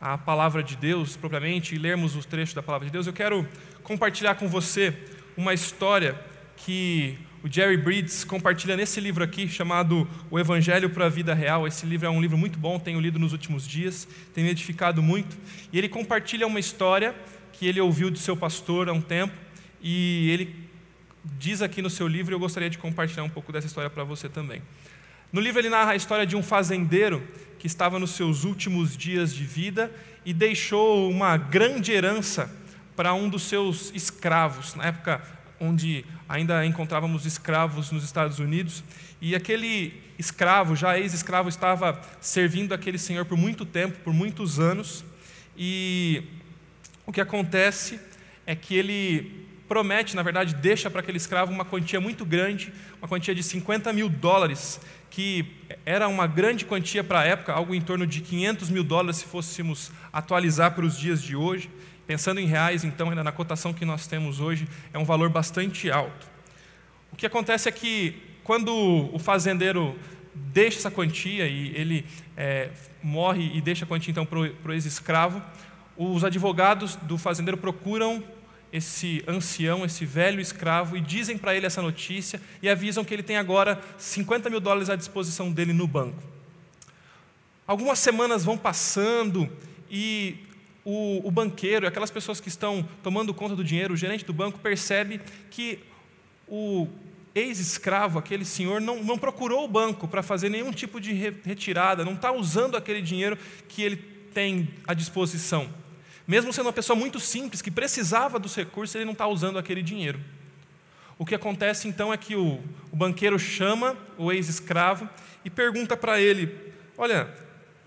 a 0.03 0.17
palavra 0.17 0.61
de 0.61 0.75
Deus 0.75 1.15
propriamente 1.15 1.73
e 1.73 1.77
lermos 1.77 2.13
os 2.13 2.25
trechos 2.25 2.53
da 2.53 2.61
palavra 2.61 2.85
de 2.85 2.91
Deus, 2.91 3.07
eu 3.07 3.13
quero 3.13 3.47
compartilhar 3.83 4.35
com 4.35 4.49
você 4.49 4.93
uma 5.37 5.53
história 5.53 6.19
que 6.57 7.17
o 7.41 7.49
Jerry 7.49 7.77
Bridges 7.77 8.25
compartilha 8.25 8.75
nesse 8.75 8.99
livro 8.99 9.23
aqui, 9.23 9.47
chamado 9.47 10.05
O 10.29 10.37
Evangelho 10.37 10.89
para 10.89 11.05
a 11.05 11.09
Vida 11.09 11.33
Real. 11.33 11.65
Esse 11.65 11.85
livro 11.85 12.05
é 12.05 12.09
um 12.09 12.19
livro 12.19 12.37
muito 12.37 12.59
bom, 12.59 12.77
tenho 12.77 12.99
lido 12.99 13.17
nos 13.17 13.31
últimos 13.31 13.65
dias, 13.65 14.05
tem 14.33 14.43
me 14.43 14.49
edificado 14.49 15.01
muito. 15.01 15.37
E 15.71 15.77
ele 15.77 15.87
compartilha 15.87 16.45
uma 16.45 16.59
história 16.59 17.15
que 17.53 17.65
ele 17.65 17.79
ouviu 17.79 18.11
do 18.11 18.19
seu 18.19 18.35
pastor 18.35 18.89
há 18.89 18.91
um 18.91 19.01
tempo, 19.01 19.33
e 19.81 20.29
ele 20.31 20.53
diz 21.39 21.61
aqui 21.61 21.81
no 21.81 21.89
seu 21.89 22.09
livro 22.09 22.35
eu 22.35 22.39
gostaria 22.39 22.69
de 22.69 22.77
compartilhar 22.77 23.23
um 23.23 23.29
pouco 23.29 23.53
dessa 23.53 23.67
história 23.67 23.89
para 23.89 24.03
você 24.03 24.27
também. 24.27 24.61
No 25.33 25.41
livro 25.41 25.59
ele 25.59 25.69
narra 25.69 25.93
a 25.93 25.95
história 25.95 26.27
de 26.27 26.35
um 26.35 26.43
fazendeiro 26.43 27.27
que 27.57 27.65
estava 27.65 27.97
nos 27.97 28.11
seus 28.11 28.43
últimos 28.43 28.95
dias 28.95 29.33
de 29.33 29.43
vida 29.43 29.91
e 30.23 30.31
deixou 30.31 31.09
uma 31.09 31.35
grande 31.37 31.91
herança 31.91 32.55
para 32.95 33.15
um 33.15 33.27
dos 33.27 33.41
seus 33.41 33.91
escravos, 33.95 34.75
na 34.75 34.85
época 34.85 35.23
onde 35.59 36.05
ainda 36.29 36.63
encontrávamos 36.63 37.25
escravos 37.25 37.89
nos 37.89 38.03
Estados 38.03 38.37
Unidos, 38.37 38.83
e 39.19 39.33
aquele 39.33 39.99
escravo, 40.19 40.75
já 40.75 40.99
ex-escravo, 40.99 41.49
estava 41.49 41.99
servindo 42.21 42.71
aquele 42.71 42.99
senhor 42.99 43.25
por 43.25 43.35
muito 43.35 43.65
tempo, 43.65 43.97
por 44.03 44.13
muitos 44.13 44.59
anos, 44.59 45.03
e 45.57 46.21
o 47.07 47.11
que 47.11 47.19
acontece 47.19 47.99
é 48.45 48.55
que 48.55 48.75
ele 48.75 49.42
promete, 49.73 50.15
na 50.15 50.21
verdade, 50.21 50.53
deixa 50.53 50.87
para 50.87 50.99
aquele 50.99 51.17
escravo 51.17 51.51
uma 51.51 51.65
quantia 51.65 51.99
muito 51.99 52.23
grande, 52.23 52.71
uma 53.01 53.07
quantia 53.07 53.33
de 53.33 53.41
50 53.41 53.91
mil 53.91 54.07
dólares, 54.07 54.79
que 55.09 55.47
era 55.83 56.07
uma 56.07 56.27
grande 56.27 56.63
quantia 56.63 57.03
para 57.03 57.21
a 57.21 57.23
época, 57.23 57.51
algo 57.51 57.73
em 57.73 57.81
torno 57.81 58.05
de 58.05 58.21
500 58.21 58.69
mil 58.69 58.83
dólares 58.83 59.17
se 59.17 59.25
fôssemos 59.25 59.91
atualizar 60.11 60.75
para 60.75 60.85
os 60.85 60.95
dias 60.95 61.23
de 61.23 61.35
hoje. 61.35 61.71
Pensando 62.05 62.39
em 62.39 62.45
reais, 62.45 62.83
então, 62.83 63.09
ainda 63.09 63.23
na 63.23 63.31
cotação 63.31 63.73
que 63.73 63.83
nós 63.83 64.05
temos 64.05 64.39
hoje, 64.39 64.67
é 64.93 64.99
um 64.99 65.05
valor 65.05 65.27
bastante 65.27 65.89
alto. 65.89 66.27
O 67.11 67.15
que 67.15 67.25
acontece 67.25 67.67
é 67.67 67.71
que, 67.71 68.15
quando 68.43 68.71
o 69.11 69.17
fazendeiro 69.17 69.97
deixa 70.35 70.77
essa 70.77 70.91
quantia 70.91 71.47
e 71.47 71.75
ele 71.75 72.05
é, 72.37 72.69
morre 73.01 73.49
e 73.55 73.59
deixa 73.59 73.85
a 73.85 73.87
quantia 73.87 74.11
então 74.11 74.23
para 74.23 74.37
o 74.39 74.71
ex-escravo, 74.71 75.41
os 75.97 76.23
advogados 76.23 76.95
do 76.95 77.17
fazendeiro 77.17 77.57
procuram 77.57 78.23
esse 78.73 79.23
ancião, 79.27 79.85
esse 79.85 80.03
velho 80.03 80.41
escravo, 80.41 80.97
e 80.97 80.99
dizem 80.99 81.37
para 81.37 81.55
ele 81.55 81.67
essa 81.67 81.79
notícia 81.79 82.41
e 82.59 82.67
avisam 82.67 83.05
que 83.05 83.13
ele 83.13 83.21
tem 83.21 83.37
agora 83.37 83.79
50 83.99 84.49
mil 84.49 84.59
dólares 84.59 84.89
à 84.89 84.95
disposição 84.95 85.51
dele 85.51 85.73
no 85.73 85.87
banco. 85.87 86.21
Algumas 87.67 87.99
semanas 87.99 88.43
vão 88.43 88.57
passando 88.57 89.47
e 89.91 90.37
o, 90.83 91.21
o 91.23 91.29
banqueiro, 91.29 91.87
aquelas 91.87 92.09
pessoas 92.09 92.41
que 92.41 92.49
estão 92.49 92.83
tomando 93.03 93.31
conta 93.31 93.55
do 93.55 93.63
dinheiro, 93.63 93.93
o 93.93 93.97
gerente 93.97 94.25
do 94.25 94.33
banco, 94.33 94.57
percebe 94.57 95.21
que 95.51 95.77
o 96.47 96.87
ex-escravo, 97.35 98.17
aquele 98.17 98.43
senhor, 98.43 98.81
não, 98.81 99.03
não 99.03 99.19
procurou 99.19 99.65
o 99.65 99.67
banco 99.67 100.07
para 100.07 100.23
fazer 100.23 100.49
nenhum 100.49 100.71
tipo 100.71 100.99
de 100.99 101.13
retirada, 101.13 102.03
não 102.03 102.13
está 102.15 102.31
usando 102.31 102.75
aquele 102.75 103.03
dinheiro 103.03 103.37
que 103.69 103.83
ele 103.83 103.97
tem 104.33 104.67
à 104.87 104.95
disposição. 104.95 105.82
Mesmo 106.27 106.53
sendo 106.53 106.67
uma 106.67 106.73
pessoa 106.73 106.97
muito 106.97 107.19
simples, 107.19 107.61
que 107.61 107.71
precisava 107.71 108.39
dos 108.39 108.55
recursos, 108.55 108.95
ele 108.95 109.05
não 109.05 109.11
está 109.11 109.27
usando 109.27 109.57
aquele 109.57 109.81
dinheiro. 109.81 110.19
O 111.17 111.25
que 111.25 111.35
acontece 111.35 111.87
então 111.87 112.11
é 112.11 112.17
que 112.17 112.35
o, 112.35 112.61
o 112.91 112.95
banqueiro 112.95 113.37
chama 113.37 113.95
o 114.17 114.31
ex-escravo 114.31 115.07
e 115.43 115.49
pergunta 115.49 115.95
para 115.95 116.19
ele: 116.19 116.73
Olha, 116.97 117.27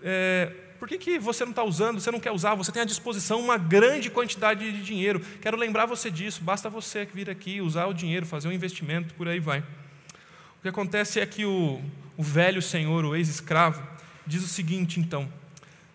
é, 0.01 0.51
por 0.79 0.87
que, 0.87 0.97
que 0.97 1.19
você 1.19 1.43
não 1.43 1.51
está 1.51 1.63
usando, 1.63 1.99
você 1.99 2.11
não 2.11 2.19
quer 2.19 2.31
usar, 2.31 2.53
você 2.53 2.71
tem 2.71 2.83
à 2.83 2.85
disposição 2.85 3.39
uma 3.39 3.57
grande 3.57 4.09
quantidade 4.09 4.71
de 4.71 4.81
dinheiro. 4.83 5.19
Quero 5.41 5.57
lembrar 5.57 5.85
você 5.85 6.11
disso, 6.11 6.43
basta 6.43 6.69
você 6.69 7.05
vir 7.05 7.29
aqui, 7.29 7.59
usar 7.61 7.87
o 7.87 7.93
dinheiro, 7.93 8.25
fazer 8.25 8.47
um 8.47 8.51
investimento, 8.51 9.13
por 9.15 9.27
aí 9.27 9.39
vai. 9.39 9.59
O 9.59 10.61
que 10.61 10.67
acontece 10.67 11.19
é 11.19 11.25
que 11.25 11.45
o, 11.45 11.81
o 12.15 12.23
velho 12.23 12.61
senhor, 12.61 13.03
o 13.03 13.15
ex-escravo, 13.15 13.81
diz 14.25 14.43
o 14.43 14.47
seguinte 14.47 14.99
então: 14.99 15.27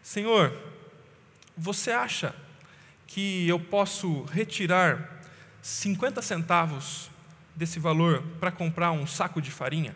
Senhor, 0.02 0.52
você 1.62 1.92
acha 1.92 2.34
que 3.06 3.48
eu 3.48 3.60
posso 3.60 4.24
retirar 4.24 5.22
50 5.62 6.20
centavos 6.20 7.08
desse 7.54 7.78
valor 7.78 8.20
para 8.40 8.50
comprar 8.50 8.90
um 8.90 9.06
saco 9.06 9.40
de 9.40 9.52
farinha? 9.52 9.94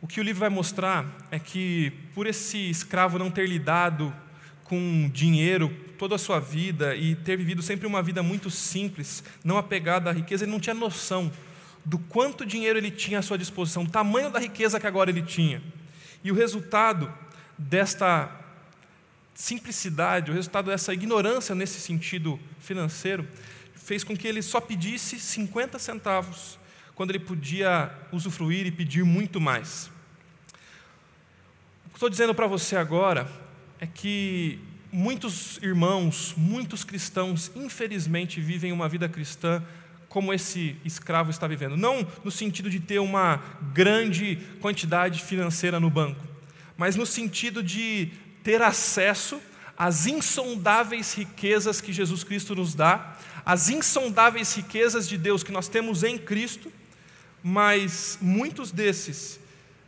O 0.00 0.06
que 0.06 0.20
o 0.20 0.22
livro 0.22 0.38
vai 0.38 0.48
mostrar 0.48 1.06
é 1.28 1.40
que, 1.40 1.92
por 2.14 2.24
esse 2.24 2.70
escravo 2.70 3.18
não 3.18 3.32
ter 3.32 3.48
lidado 3.48 4.14
com 4.62 5.10
dinheiro 5.12 5.74
toda 5.98 6.14
a 6.14 6.18
sua 6.18 6.38
vida 6.38 6.94
e 6.94 7.16
ter 7.16 7.36
vivido 7.36 7.62
sempre 7.62 7.88
uma 7.88 8.00
vida 8.00 8.22
muito 8.22 8.48
simples, 8.48 9.24
não 9.42 9.58
apegada 9.58 10.10
à 10.10 10.12
riqueza, 10.12 10.44
ele 10.44 10.52
não 10.52 10.60
tinha 10.60 10.74
noção 10.74 11.32
do 11.84 11.98
quanto 11.98 12.46
dinheiro 12.46 12.78
ele 12.78 12.92
tinha 12.92 13.18
à 13.18 13.22
sua 13.22 13.36
disposição, 13.36 13.84
do 13.84 13.90
tamanho 13.90 14.30
da 14.30 14.38
riqueza 14.38 14.78
que 14.78 14.86
agora 14.86 15.10
ele 15.10 15.22
tinha. 15.22 15.60
E 16.22 16.30
o 16.30 16.34
resultado 16.34 17.12
desta 17.58 18.43
simplicidade, 19.34 20.30
o 20.30 20.34
resultado 20.34 20.70
dessa 20.70 20.94
ignorância 20.94 21.54
nesse 21.54 21.80
sentido 21.80 22.38
financeiro, 22.60 23.28
fez 23.74 24.04
com 24.04 24.16
que 24.16 24.26
ele 24.26 24.40
só 24.40 24.60
pedisse 24.60 25.18
50 25.18 25.78
centavos 25.78 26.58
quando 26.94 27.10
ele 27.10 27.18
podia 27.18 27.90
usufruir 28.12 28.66
e 28.66 28.70
pedir 28.70 29.04
muito 29.04 29.40
mais 29.40 29.92
que 31.94 31.98
estou 31.98 32.10
dizendo 32.10 32.34
para 32.34 32.48
você 32.48 32.74
agora 32.74 33.30
é 33.78 33.86
que 33.86 34.58
muitos 34.90 35.58
irmãos, 35.62 36.34
muitos 36.36 36.82
cristãos, 36.82 37.52
infelizmente, 37.54 38.40
vivem 38.40 38.72
uma 38.72 38.88
vida 38.88 39.08
cristã 39.08 39.62
como 40.08 40.34
esse 40.34 40.74
escravo 40.84 41.30
está 41.30 41.46
vivendo. 41.46 41.76
Não 41.76 42.04
no 42.24 42.32
sentido 42.32 42.68
de 42.68 42.80
ter 42.80 42.98
uma 42.98 43.36
grande 43.72 44.40
quantidade 44.60 45.22
financeira 45.22 45.78
no 45.78 45.88
banco, 45.88 46.20
mas 46.76 46.96
no 46.96 47.06
sentido 47.06 47.62
de 47.62 48.10
ter 48.44 48.62
acesso 48.62 49.40
às 49.76 50.06
insondáveis 50.06 51.14
riquezas 51.14 51.80
que 51.80 51.92
Jesus 51.92 52.22
Cristo 52.22 52.54
nos 52.54 52.74
dá, 52.74 53.16
as 53.44 53.68
insondáveis 53.68 54.54
riquezas 54.54 55.08
de 55.08 55.18
Deus 55.18 55.42
que 55.42 55.50
nós 55.50 55.66
temos 55.66 56.04
em 56.04 56.16
Cristo, 56.16 56.72
mas 57.42 58.18
muitos 58.20 58.70
desses 58.70 59.40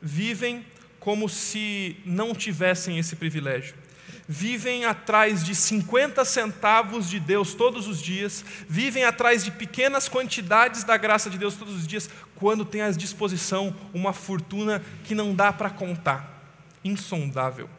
vivem 0.02 0.64
como 0.98 1.28
se 1.28 1.96
não 2.04 2.34
tivessem 2.34 2.98
esse 2.98 3.14
privilégio. 3.14 3.74
Vivem 4.28 4.84
atrás 4.84 5.44
de 5.44 5.54
50 5.54 6.24
centavos 6.24 7.08
de 7.08 7.20
Deus 7.20 7.54
todos 7.54 7.86
os 7.86 8.02
dias, 8.02 8.44
vivem 8.68 9.04
atrás 9.04 9.44
de 9.44 9.52
pequenas 9.52 10.08
quantidades 10.08 10.82
da 10.82 10.96
graça 10.96 11.30
de 11.30 11.38
Deus 11.38 11.54
todos 11.54 11.76
os 11.76 11.86
dias, 11.86 12.10
quando 12.34 12.64
tem 12.64 12.80
à 12.80 12.90
disposição 12.90 13.74
uma 13.94 14.12
fortuna 14.12 14.82
que 15.04 15.14
não 15.14 15.32
dá 15.32 15.52
para 15.52 15.70
contar, 15.70 16.42
insondável. 16.82 17.70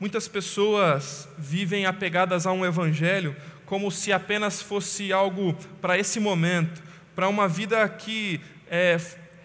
Muitas 0.00 0.28
pessoas 0.28 1.28
vivem 1.36 1.84
apegadas 1.84 2.46
a 2.46 2.52
um 2.52 2.64
evangelho 2.64 3.34
como 3.66 3.90
se 3.90 4.12
apenas 4.12 4.62
fosse 4.62 5.12
algo 5.12 5.54
para 5.80 5.98
esse 5.98 6.20
momento, 6.20 6.80
para 7.16 7.28
uma 7.28 7.48
vida 7.48 7.86
que 7.88 8.40
é, 8.70 8.96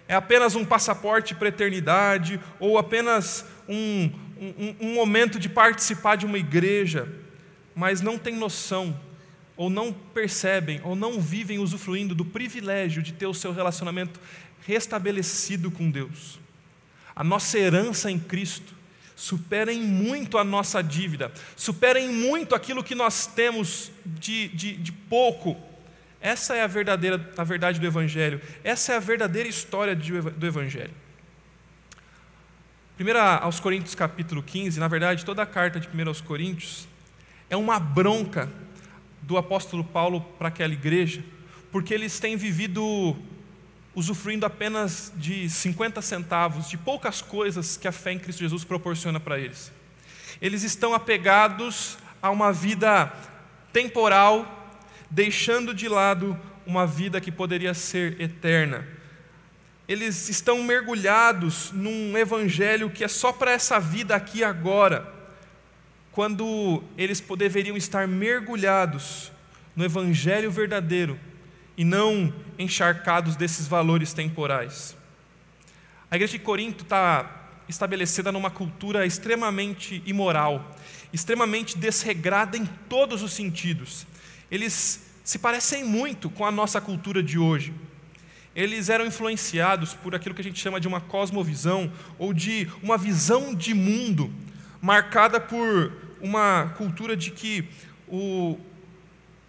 é 0.07 0.13
apenas 0.13 0.55
um 0.55 0.63
passaporte 0.63 1.33
para 1.33 1.47
a 1.47 1.49
eternidade, 1.49 2.39
ou 2.59 2.77
apenas 2.77 3.45
um, 3.67 4.11
um, 4.39 4.75
um 4.79 4.93
momento 4.93 5.39
de 5.39 5.49
participar 5.49 6.15
de 6.17 6.25
uma 6.25 6.37
igreja, 6.37 7.11
mas 7.75 7.99
não 7.99 8.17
tem 8.17 8.35
noção, 8.35 8.97
ou 9.57 9.71
não 9.71 9.91
percebem, 9.91 10.79
ou 10.83 10.95
não 10.95 11.19
vivem 11.19 11.57
usufruindo 11.57 12.13
do 12.13 12.23
privilégio 12.23 13.01
de 13.01 13.11
ter 13.11 13.25
o 13.25 13.33
seu 13.33 13.51
relacionamento 13.51 14.19
restabelecido 14.65 15.71
com 15.71 15.89
Deus. 15.89 16.39
A 17.15 17.23
nossa 17.23 17.57
herança 17.57 18.09
em 18.09 18.19
Cristo 18.19 18.82
supera 19.15 19.71
em 19.71 19.81
muito 19.81 20.37
a 20.37 20.43
nossa 20.43 20.81
dívida, 20.81 21.31
supera 21.55 21.99
em 21.99 22.09
muito 22.09 22.55
aquilo 22.55 22.83
que 22.83 22.95
nós 22.95 23.27
temos 23.27 23.91
de, 24.05 24.47
de, 24.49 24.75
de 24.77 24.91
pouco 24.91 25.73
essa 26.23 26.55
é 26.55 26.63
a 26.63 26.67
verdadeira 26.67 27.33
a 27.35 27.43
verdade 27.43 27.81
do 27.81 27.85
Evangelho. 27.85 28.39
Essa 28.63 28.93
é 28.93 28.95
a 28.95 28.99
verdadeira 28.99 29.49
história 29.49 29.93
do 29.93 30.47
Evangelho. 30.47 30.93
1 32.97 33.17
aos 33.41 33.59
Coríntios 33.59 33.93
capítulo 33.93 34.41
15, 34.41 34.79
na 34.79 34.87
verdade, 34.87 35.25
toda 35.25 35.43
a 35.43 35.45
carta 35.45 35.81
de 35.81 35.89
1 35.89 36.07
aos 36.07 36.21
Coríntios 36.21 36.87
é 37.49 37.57
uma 37.57 37.77
bronca 37.77 38.49
do 39.21 39.35
apóstolo 39.35 39.83
Paulo 39.83 40.21
para 40.39 40.47
aquela 40.47 40.71
igreja, 40.71 41.21
porque 41.73 41.93
eles 41.93 42.17
têm 42.21 42.37
vivido 42.37 43.17
usufruindo 43.95 44.45
apenas 44.45 45.11
de 45.15 45.49
50 45.49 46.01
centavos, 46.01 46.69
de 46.69 46.77
poucas 46.77 47.21
coisas 47.21 47.77
que 47.77 47.87
a 47.87 47.91
fé 47.91 48.11
em 48.11 48.19
Cristo 48.19 48.39
Jesus 48.39 48.63
proporciona 48.63 49.19
para 49.19 49.39
eles. 49.39 49.71
Eles 50.41 50.63
estão 50.63 50.93
apegados 50.93 51.97
a 52.21 52.29
uma 52.29 52.51
vida 52.51 53.11
temporal 53.71 54.59
deixando 55.09 55.73
de 55.73 55.87
lado 55.87 56.39
uma 56.65 56.87
vida 56.87 57.21
que 57.21 57.31
poderia 57.31 57.73
ser 57.73 58.19
eterna. 58.19 58.87
Eles 59.87 60.29
estão 60.29 60.63
mergulhados 60.63 61.71
num 61.71 62.17
evangelho 62.17 62.89
que 62.89 63.03
é 63.03 63.07
só 63.07 63.31
para 63.31 63.51
essa 63.51 63.79
vida 63.79 64.15
aqui 64.15 64.39
e 64.39 64.43
agora, 64.43 65.07
quando 66.11 66.83
eles 66.97 67.23
deveriam 67.37 67.77
estar 67.77 68.07
mergulhados 68.07 69.31
no 69.75 69.83
evangelho 69.83 70.49
verdadeiro 70.49 71.19
e 71.77 71.83
não 71.83 72.33
encharcados 72.57 73.35
desses 73.35 73.67
valores 73.67 74.13
temporais. 74.13 74.95
A 76.09 76.15
igreja 76.15 76.33
de 76.33 76.39
Corinto 76.39 76.83
está 76.83 77.43
estabelecida 77.67 78.31
numa 78.31 78.51
cultura 78.51 79.05
extremamente 79.05 80.03
imoral, 80.05 80.75
extremamente 81.11 81.77
desregrada 81.77 82.57
em 82.57 82.65
todos 82.87 83.23
os 83.23 83.33
sentidos. 83.33 84.05
Eles 84.51 85.01
se 85.23 85.39
parecem 85.39 85.83
muito 85.83 86.29
com 86.29 86.45
a 86.45 86.51
nossa 86.51 86.79
cultura 86.81 87.23
de 87.23 87.39
hoje. 87.39 87.73
Eles 88.55 88.89
eram 88.89 89.05
influenciados 89.05 89.93
por 89.95 90.13
aquilo 90.13 90.35
que 90.35 90.41
a 90.41 90.43
gente 90.43 90.59
chama 90.59 90.79
de 90.79 90.87
uma 90.87 91.01
cosmovisão 91.01 91.91
ou 92.19 92.33
de 92.33 92.69
uma 92.83 92.97
visão 92.97 93.55
de 93.55 93.73
mundo 93.73 94.31
marcada 94.79 95.39
por 95.39 95.91
uma 96.21 96.73
cultura 96.77 97.17
de 97.17 97.31
que 97.31 97.67
o, 98.07 98.59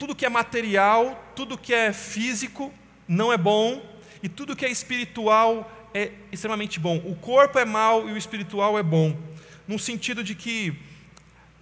tudo 0.04 0.14
que 0.14 0.26
é 0.26 0.28
material, 0.28 1.32
tudo 1.34 1.56
que 1.56 1.72
é 1.72 1.90
físico 1.90 2.70
não 3.08 3.32
é 3.32 3.38
bom 3.38 3.82
e 4.22 4.28
tudo 4.28 4.54
que 4.54 4.62
é 4.62 4.70
espiritual 4.70 5.88
é 5.94 6.10
extremamente 6.30 6.78
bom. 6.78 6.98
O 7.06 7.16
corpo 7.16 7.58
é 7.58 7.64
mal 7.64 8.06
e 8.06 8.12
o 8.12 8.16
espiritual 8.18 8.78
é 8.78 8.82
bom, 8.82 9.18
no 9.66 9.78
sentido 9.78 10.22
de 10.22 10.34
que 10.34 10.78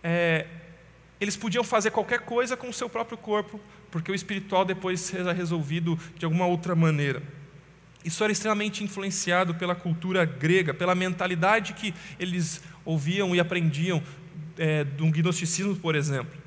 é, 0.03 0.49
eles 1.21 1.37
podiam 1.37 1.63
fazer 1.63 1.93
qualquer 1.93 2.23
coisa 2.23 2.57
com 2.57 2.69
o 2.69 2.73
seu 2.73 2.89
próprio 2.89 3.17
corpo, 3.17 3.61
porque 3.93 4.11
o 4.11 4.15
espiritual 4.15 4.65
depois 4.65 4.99
seja 4.99 5.33
resolvido 5.33 5.97
de 6.19 6.25
alguma 6.25 6.47
outra 6.47 6.75
maneira. 6.75 7.23
Isso 8.05 8.25
era 8.25 8.33
extremamente 8.33 8.83
influenciado 8.83 9.55
pela 9.55 9.77
cultura 9.77 10.25
grega, 10.25 10.75
pela 10.75 10.97
mentalidade 10.97 11.75
que 11.75 11.95
eles 12.19 12.61
ouviam 12.85 13.37
e 13.37 13.39
aprendiam 13.39 14.03
é, 14.59 14.83
do 14.83 15.07
gnosticismo, 15.07 15.77
por 15.77 15.95
exemplo. 15.95 16.42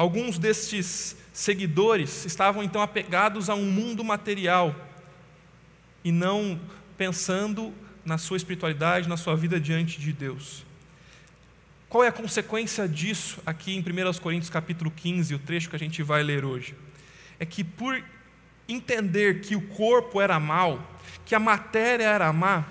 Alguns 0.00 0.38
destes 0.38 1.14
seguidores 1.30 2.24
estavam 2.24 2.62
então 2.62 2.80
apegados 2.80 3.50
a 3.50 3.54
um 3.54 3.66
mundo 3.66 4.02
material 4.02 4.74
e 6.02 6.10
não 6.10 6.58
pensando 6.96 7.70
na 8.02 8.16
sua 8.16 8.38
espiritualidade, 8.38 9.06
na 9.06 9.18
sua 9.18 9.36
vida 9.36 9.60
diante 9.60 10.00
de 10.00 10.10
Deus. 10.10 10.64
Qual 11.86 12.02
é 12.02 12.08
a 12.08 12.12
consequência 12.12 12.88
disso 12.88 13.42
aqui 13.44 13.76
em 13.76 13.80
1 13.80 14.14
Coríntios 14.22 14.48
capítulo 14.48 14.90
15, 14.90 15.34
o 15.34 15.38
trecho 15.38 15.68
que 15.68 15.76
a 15.76 15.78
gente 15.78 16.02
vai 16.02 16.22
ler 16.22 16.46
hoje? 16.46 16.74
É 17.38 17.44
que 17.44 17.62
por 17.62 18.02
entender 18.66 19.42
que 19.42 19.54
o 19.54 19.60
corpo 19.60 20.18
era 20.18 20.40
mal, 20.40 20.98
que 21.26 21.34
a 21.34 21.38
matéria 21.38 22.04
era 22.04 22.32
má, 22.32 22.64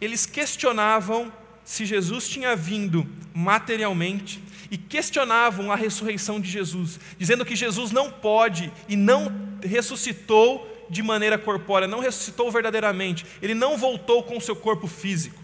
eles 0.00 0.26
questionavam 0.26 1.32
se 1.64 1.84
Jesus 1.84 2.28
tinha 2.28 2.54
vindo 2.54 3.04
materialmente 3.34 4.40
e 4.72 4.78
questionavam 4.78 5.70
a 5.70 5.76
ressurreição 5.76 6.40
de 6.40 6.50
Jesus, 6.50 6.98
dizendo 7.18 7.44
que 7.44 7.54
Jesus 7.54 7.90
não 7.90 8.10
pode 8.10 8.72
e 8.88 8.96
não 8.96 9.30
ressuscitou 9.62 10.66
de 10.88 11.02
maneira 11.02 11.36
corpórea, 11.36 11.86
não 11.86 12.00
ressuscitou 12.00 12.50
verdadeiramente, 12.50 13.26
ele 13.42 13.54
não 13.54 13.76
voltou 13.76 14.22
com 14.22 14.38
o 14.38 14.40
seu 14.40 14.56
corpo 14.56 14.86
físico. 14.86 15.38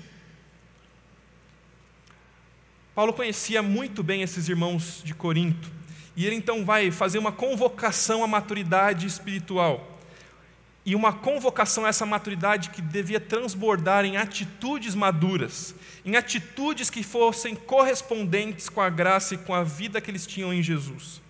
Paulo 2.94 3.12
conhecia 3.12 3.62
muito 3.62 4.02
bem 4.02 4.22
esses 4.22 4.48
irmãos 4.48 5.02
de 5.04 5.12
Corinto, 5.14 5.70
e 6.16 6.24
ele 6.24 6.34
então 6.34 6.64
vai 6.64 6.90
fazer 6.90 7.18
uma 7.18 7.30
convocação 7.30 8.24
à 8.24 8.26
maturidade 8.26 9.06
espiritual. 9.06 9.97
E 10.84 10.94
uma 10.94 11.12
convocação 11.12 11.84
a 11.84 11.88
essa 11.88 12.06
maturidade 12.06 12.70
que 12.70 12.80
devia 12.80 13.20
transbordar 13.20 14.04
em 14.04 14.16
atitudes 14.16 14.94
maduras, 14.94 15.74
em 16.04 16.16
atitudes 16.16 16.88
que 16.88 17.02
fossem 17.02 17.54
correspondentes 17.54 18.68
com 18.68 18.80
a 18.80 18.88
graça 18.88 19.34
e 19.34 19.38
com 19.38 19.54
a 19.54 19.62
vida 19.62 20.00
que 20.00 20.10
eles 20.10 20.26
tinham 20.26 20.52
em 20.52 20.62
Jesus. 20.62 21.20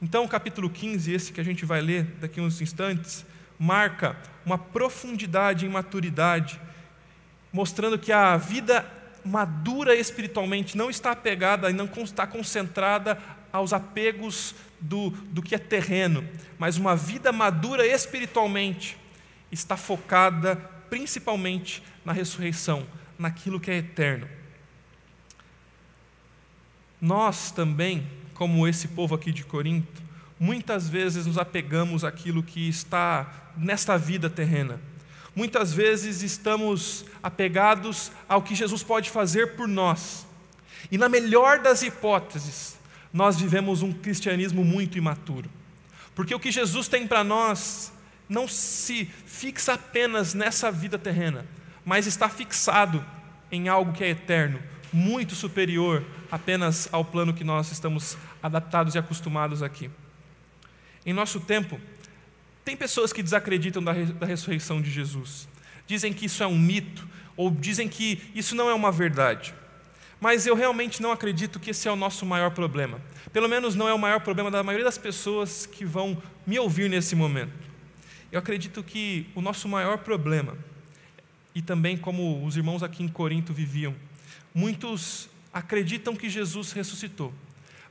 Então, 0.00 0.24
o 0.24 0.28
capítulo 0.28 0.70
15, 0.70 1.12
esse 1.12 1.32
que 1.32 1.40
a 1.40 1.44
gente 1.44 1.64
vai 1.64 1.80
ler 1.80 2.04
daqui 2.20 2.38
a 2.38 2.42
uns 2.42 2.60
instantes, 2.60 3.24
marca 3.58 4.16
uma 4.46 4.56
profundidade 4.56 5.66
em 5.66 5.68
maturidade, 5.68 6.60
mostrando 7.52 7.98
que 7.98 8.12
a 8.12 8.36
vida 8.36 8.86
madura 9.24 9.94
espiritualmente 9.94 10.76
não 10.76 10.88
está 10.88 11.10
apegada 11.10 11.68
e 11.70 11.72
não 11.72 11.90
está 12.02 12.26
concentrada 12.26 13.18
aos 13.52 13.72
apegos 13.72 14.54
do, 14.80 15.10
do 15.10 15.42
que 15.42 15.54
é 15.54 15.58
terreno, 15.58 16.26
mas 16.58 16.76
uma 16.76 16.94
vida 16.94 17.32
madura 17.32 17.86
espiritualmente 17.86 18.96
está 19.50 19.76
focada 19.76 20.56
principalmente 20.88 21.82
na 22.04 22.12
ressurreição, 22.12 22.86
naquilo 23.18 23.60
que 23.60 23.70
é 23.70 23.76
eterno. 23.78 24.28
Nós 27.00 27.50
também, 27.50 28.06
como 28.34 28.66
esse 28.66 28.88
povo 28.88 29.14
aqui 29.14 29.32
de 29.32 29.44
Corinto, 29.44 30.02
muitas 30.38 30.88
vezes 30.88 31.26
nos 31.26 31.38
apegamos 31.38 32.04
àquilo 32.04 32.42
que 32.42 32.68
está 32.68 33.52
nesta 33.56 33.96
vida 33.98 34.30
terrena 34.30 34.80
Muitas 35.34 35.72
vezes 35.72 36.22
estamos 36.22 37.04
apegados 37.22 38.10
ao 38.28 38.42
que 38.42 38.54
Jesus 38.54 38.82
pode 38.82 39.10
fazer 39.10 39.54
por 39.54 39.68
nós. 39.68 40.26
E 40.90 40.98
na 40.98 41.08
melhor 41.08 41.60
das 41.60 41.82
hipóteses, 41.82 42.77
nós 43.12 43.40
vivemos 43.40 43.82
um 43.82 43.92
cristianismo 43.92 44.64
muito 44.64 44.98
imaturo. 44.98 45.50
Porque 46.14 46.34
o 46.34 46.40
que 46.40 46.50
Jesus 46.50 46.88
tem 46.88 47.06
para 47.06 47.22
nós 47.22 47.92
não 48.28 48.46
se 48.46 49.06
fixa 49.26 49.74
apenas 49.74 50.34
nessa 50.34 50.70
vida 50.70 50.98
terrena, 50.98 51.46
mas 51.84 52.06
está 52.06 52.28
fixado 52.28 53.04
em 53.50 53.68
algo 53.68 53.92
que 53.92 54.04
é 54.04 54.10
eterno, 54.10 54.60
muito 54.92 55.34
superior 55.34 56.04
apenas 56.30 56.88
ao 56.92 57.04
plano 57.04 57.32
que 57.32 57.44
nós 57.44 57.72
estamos 57.72 58.18
adaptados 58.42 58.94
e 58.94 58.98
acostumados 58.98 59.62
aqui. 59.62 59.90
Em 61.06 61.12
nosso 61.12 61.40
tempo, 61.40 61.80
tem 62.64 62.76
pessoas 62.76 63.12
que 63.12 63.22
desacreditam 63.22 63.82
da, 63.82 63.92
da 63.92 64.26
ressurreição 64.26 64.82
de 64.82 64.90
Jesus, 64.90 65.48
dizem 65.86 66.12
que 66.12 66.26
isso 66.26 66.42
é 66.42 66.46
um 66.46 66.58
mito, 66.58 67.08
ou 67.36 67.50
dizem 67.50 67.88
que 67.88 68.30
isso 68.34 68.54
não 68.54 68.68
é 68.68 68.74
uma 68.74 68.92
verdade. 68.92 69.54
Mas 70.20 70.46
eu 70.46 70.54
realmente 70.54 71.00
não 71.00 71.12
acredito 71.12 71.60
que 71.60 71.70
esse 71.70 71.86
é 71.86 71.92
o 71.92 71.96
nosso 71.96 72.26
maior 72.26 72.50
problema. 72.50 73.00
Pelo 73.32 73.48
menos 73.48 73.74
não 73.74 73.88
é 73.88 73.94
o 73.94 73.98
maior 73.98 74.20
problema 74.20 74.50
da 74.50 74.62
maioria 74.62 74.84
das 74.84 74.98
pessoas 74.98 75.64
que 75.64 75.84
vão 75.84 76.20
me 76.46 76.58
ouvir 76.58 76.90
nesse 76.90 77.14
momento. 77.14 77.52
Eu 78.32 78.38
acredito 78.38 78.82
que 78.82 79.26
o 79.34 79.40
nosso 79.40 79.68
maior 79.68 79.98
problema, 79.98 80.58
e 81.54 81.62
também 81.62 81.96
como 81.96 82.44
os 82.44 82.56
irmãos 82.56 82.82
aqui 82.82 83.02
em 83.02 83.08
Corinto 83.08 83.52
viviam, 83.52 83.94
muitos 84.54 85.28
acreditam 85.52 86.16
que 86.16 86.28
Jesus 86.28 86.72
ressuscitou, 86.72 87.32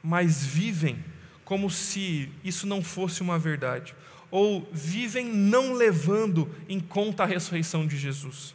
mas 0.03 0.45
vivem 0.45 1.03
como 1.45 1.69
se 1.69 2.30
isso 2.43 2.67
não 2.67 2.84
fosse 2.84 3.21
uma 3.21 3.39
verdade, 3.39 3.95
ou 4.30 4.67
vivem 4.71 5.25
não 5.25 5.73
levando 5.73 6.53
em 6.67 6.80
conta 6.80 7.23
a 7.23 7.25
ressurreição 7.25 7.88
de 7.88 7.97
Jesus. 7.97 8.53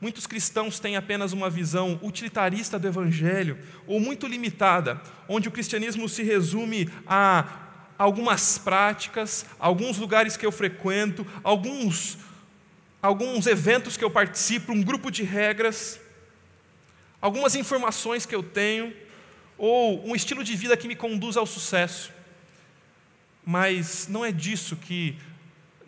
Muitos 0.00 0.26
cristãos 0.26 0.78
têm 0.78 0.96
apenas 0.96 1.32
uma 1.32 1.50
visão 1.50 1.98
utilitarista 2.02 2.78
do 2.78 2.86
Evangelho, 2.86 3.58
ou 3.86 3.98
muito 3.98 4.28
limitada, 4.28 5.00
onde 5.28 5.48
o 5.48 5.50
cristianismo 5.50 6.08
se 6.08 6.22
resume 6.22 6.88
a 7.04 7.68
algumas 7.98 8.58
práticas, 8.58 9.44
alguns 9.58 9.98
lugares 9.98 10.36
que 10.36 10.46
eu 10.46 10.52
frequento, 10.52 11.26
alguns, 11.42 12.18
alguns 13.02 13.48
eventos 13.48 13.96
que 13.96 14.04
eu 14.04 14.10
participo, 14.10 14.72
um 14.72 14.82
grupo 14.82 15.10
de 15.10 15.24
regras, 15.24 16.00
algumas 17.20 17.56
informações 17.56 18.24
que 18.24 18.34
eu 18.34 18.42
tenho, 18.42 18.94
ou 19.56 20.08
um 20.08 20.14
estilo 20.14 20.44
de 20.44 20.54
vida 20.54 20.76
que 20.76 20.86
me 20.86 20.94
conduz 20.94 21.36
ao 21.36 21.44
sucesso. 21.44 22.12
Mas 23.44 24.06
não 24.06 24.24
é 24.24 24.30
disso 24.30 24.76
que 24.76 25.18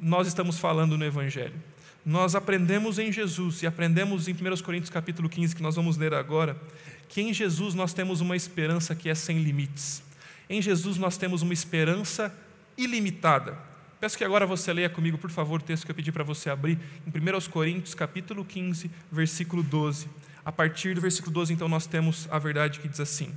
nós 0.01 0.27
estamos 0.27 0.59
falando 0.59 0.99
no 0.99 1.05
Evangelho. 1.05 1.70
Nós 2.11 2.35
aprendemos 2.35 2.99
em 2.99 3.13
Jesus 3.13 3.63
e 3.63 3.69
aprendemos 3.69 4.27
em 4.27 4.33
1 4.33 4.63
Coríntios 4.65 4.91
capítulo 4.91 5.29
15, 5.29 5.55
que 5.55 5.63
nós 5.63 5.77
vamos 5.77 5.97
ler 5.97 6.13
agora, 6.13 6.61
que 7.09 7.21
em 7.21 7.33
Jesus 7.33 7.73
nós 7.73 7.95
temos 7.95 8.21
uma 8.21 8.35
esperança 8.35 8.97
que 8.97 9.09
é 9.09 9.15
sem 9.15 9.39
limites. 9.39 10.03
Em 10.49 10.61
Jesus 10.61 10.99
nós 10.99 11.17
temos 11.17 11.41
uma 11.41 11.53
esperança 11.53 12.37
ilimitada. 12.77 13.57
Peço 14.01 14.19
que 14.19 14.25
agora 14.25 14.45
você 14.45 14.73
leia 14.73 14.91
comigo, 14.91 15.19
por 15.19 15.31
favor, 15.31 15.61
o 15.61 15.63
texto 15.63 15.85
que 15.85 15.93
eu 15.93 15.95
pedi 15.95 16.11
para 16.11 16.25
você 16.25 16.51
abrir, 16.51 16.81
em 17.07 17.11
1 17.11 17.49
Coríntios 17.49 17.95
capítulo 17.95 18.45
15, 18.45 18.91
versículo 19.13 19.63
12. 19.63 20.09
A 20.45 20.51
partir 20.51 20.97
do 20.97 21.01
versículo 21.01 21.33
12, 21.33 21.53
então, 21.53 21.69
nós 21.69 21.87
temos 21.87 22.27
a 22.29 22.41
verdade 22.41 22.81
que 22.81 22.89
diz 22.89 22.99
assim: 22.99 23.33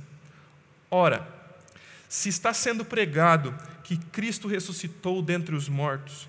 Ora, 0.90 1.24
se 2.08 2.28
está 2.28 2.52
sendo 2.52 2.84
pregado 2.84 3.56
que 3.84 3.96
Cristo 3.96 4.48
ressuscitou 4.48 5.22
dentre 5.22 5.54
os 5.54 5.68
mortos, 5.68 6.28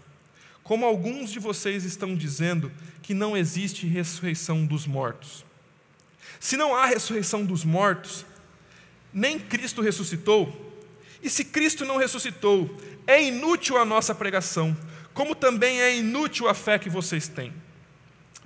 como 0.66 0.84
alguns 0.84 1.32
de 1.32 1.38
vocês 1.38 1.86
estão 1.86 2.16
dizendo 2.16 2.72
que 3.04 3.14
não 3.14 3.38
existe 3.38 3.86
ressurreição 3.86 4.66
dos 4.66 4.88
mortos. 4.88 5.46
Se 6.40 6.58
não 6.58 6.76
há 6.76 6.88
ressurreição 6.88 7.46
dos 7.46 7.64
mortos, 7.64 8.26
nem 9.14 9.38
Cristo 9.38 9.80
ressuscitou, 9.80 10.84
e 11.22 11.30
se 11.30 11.46
Cristo 11.46 11.86
não 11.86 11.98
ressuscitou, 11.98 12.76
é 13.06 13.24
inútil 13.24 13.78
a 13.78 13.86
nossa 13.86 14.16
pregação, 14.16 14.76
como 15.14 15.36
também 15.36 15.82
é 15.82 15.98
inútil 15.98 16.50
a 16.50 16.56
fé 16.56 16.80
que 16.80 16.90
vocês 16.90 17.28
têm. 17.28 17.54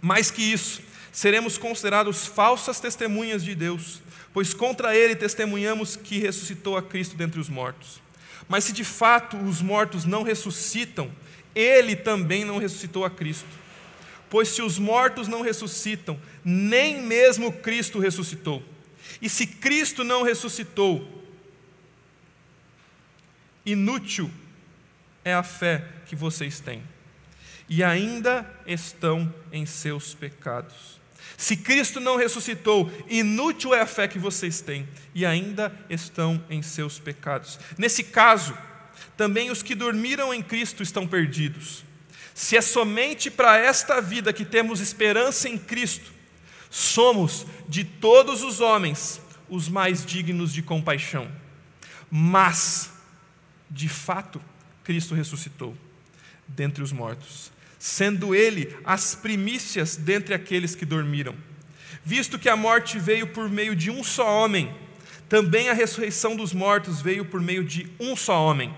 Mais 0.02 0.30
que 0.30 0.44
isso, 0.44 0.82
seremos 1.14 1.58
considerados 1.58 2.28
falsas 2.28 2.82
testemunhas 2.82 3.46
de 3.46 3.56
Deus, 3.56 4.02
pois 4.34 4.54
contra 4.54 4.94
ele 4.94 5.16
testemunhamos 5.16 5.96
que 5.96 6.20
ressuscitou 6.20 6.76
a 6.76 6.84
Cristo 6.84 7.16
dentre 7.16 7.40
os 7.40 7.48
mortos. 7.48 8.02
Mas 8.50 8.66
se 8.66 8.74
de 8.74 8.84
fato 8.84 9.38
os 9.38 9.62
mortos 9.62 10.04
não 10.04 10.22
ressuscitam, 10.22 11.10
ele 11.60 11.96
também 11.96 12.46
não 12.46 12.58
ressuscitou 12.58 13.04
a 13.04 13.10
Cristo. 13.10 13.48
Pois 14.30 14.50
se 14.50 14.62
os 14.62 14.78
mortos 14.78 15.28
não 15.28 15.42
ressuscitam, 15.42 16.20
nem 16.46 17.02
mesmo 17.02 17.52
Cristo 17.52 18.00
ressuscitou. 18.00 18.64
E 19.22 19.28
se 19.28 19.48
Cristo 19.48 20.04
não 20.04 20.24
ressuscitou, 20.24 21.26
inútil 23.66 24.30
é 25.26 25.34
a 25.34 25.44
fé 25.44 25.84
que 26.06 26.16
vocês 26.16 26.60
têm, 26.60 26.84
e 27.68 27.84
ainda 27.84 28.50
estão 28.66 29.34
em 29.52 29.66
seus 29.66 30.14
pecados. 30.14 31.00
Se 31.38 31.56
Cristo 31.56 32.00
não 32.00 32.18
ressuscitou, 32.18 32.92
inútil 33.08 33.74
é 33.74 33.82
a 33.82 33.86
fé 33.86 34.08
que 34.08 34.20
vocês 34.20 34.62
têm, 34.62 34.88
e 35.14 35.26
ainda 35.26 35.74
estão 35.90 36.44
em 36.50 36.62
seus 36.62 37.00
pecados. 37.00 37.60
Nesse 37.78 38.04
caso, 38.04 38.58
também 39.16 39.52
os 39.52 39.62
que 39.62 39.76
dormiram 39.76 40.34
em 40.34 40.42
Cristo 40.42 40.84
estão 40.84 41.08
perdidos. 41.08 41.84
Se 42.34 42.56
é 42.56 42.62
somente 42.62 43.30
para 43.30 43.58
esta 43.58 44.02
vida 44.02 44.32
que 44.32 44.46
temos 44.46 44.80
esperança 44.80 45.50
em 45.50 45.58
Cristo, 45.58 46.12
somos 46.70 47.46
de 47.68 47.84
todos 47.84 48.44
os 48.44 48.62
homens 48.62 49.22
os 49.50 49.68
mais 49.68 50.06
dignos 50.06 50.54
de 50.54 50.62
compaixão. 50.62 51.30
Mas, 52.10 52.92
de 53.70 53.90
fato, 53.90 54.42
Cristo 54.84 55.14
ressuscitou 55.14 55.76
dentre 56.48 56.84
os 56.84 56.92
mortos, 56.92 57.52
sendo 57.78 58.34
Ele 58.34 58.76
as 58.84 59.16
primícias 59.16 59.96
dentre 59.96 60.34
aqueles 60.34 60.76
que 60.76 60.86
dormiram. 60.86 61.36
Visto 62.04 62.40
que 62.40 62.50
a 62.50 62.56
morte 62.56 62.98
veio 62.98 63.28
por 63.28 63.50
meio 63.50 63.76
de 63.76 63.92
um 63.92 64.04
só 64.04 64.44
homem, 64.44 64.74
também 65.28 65.70
a 65.70 65.74
ressurreição 65.74 66.36
dos 66.36 66.54
mortos 66.54 67.02
veio 67.02 67.26
por 67.26 67.40
meio 67.40 67.64
de 67.64 67.88
um 68.00 68.16
só 68.16 68.44
homem. 68.44 68.74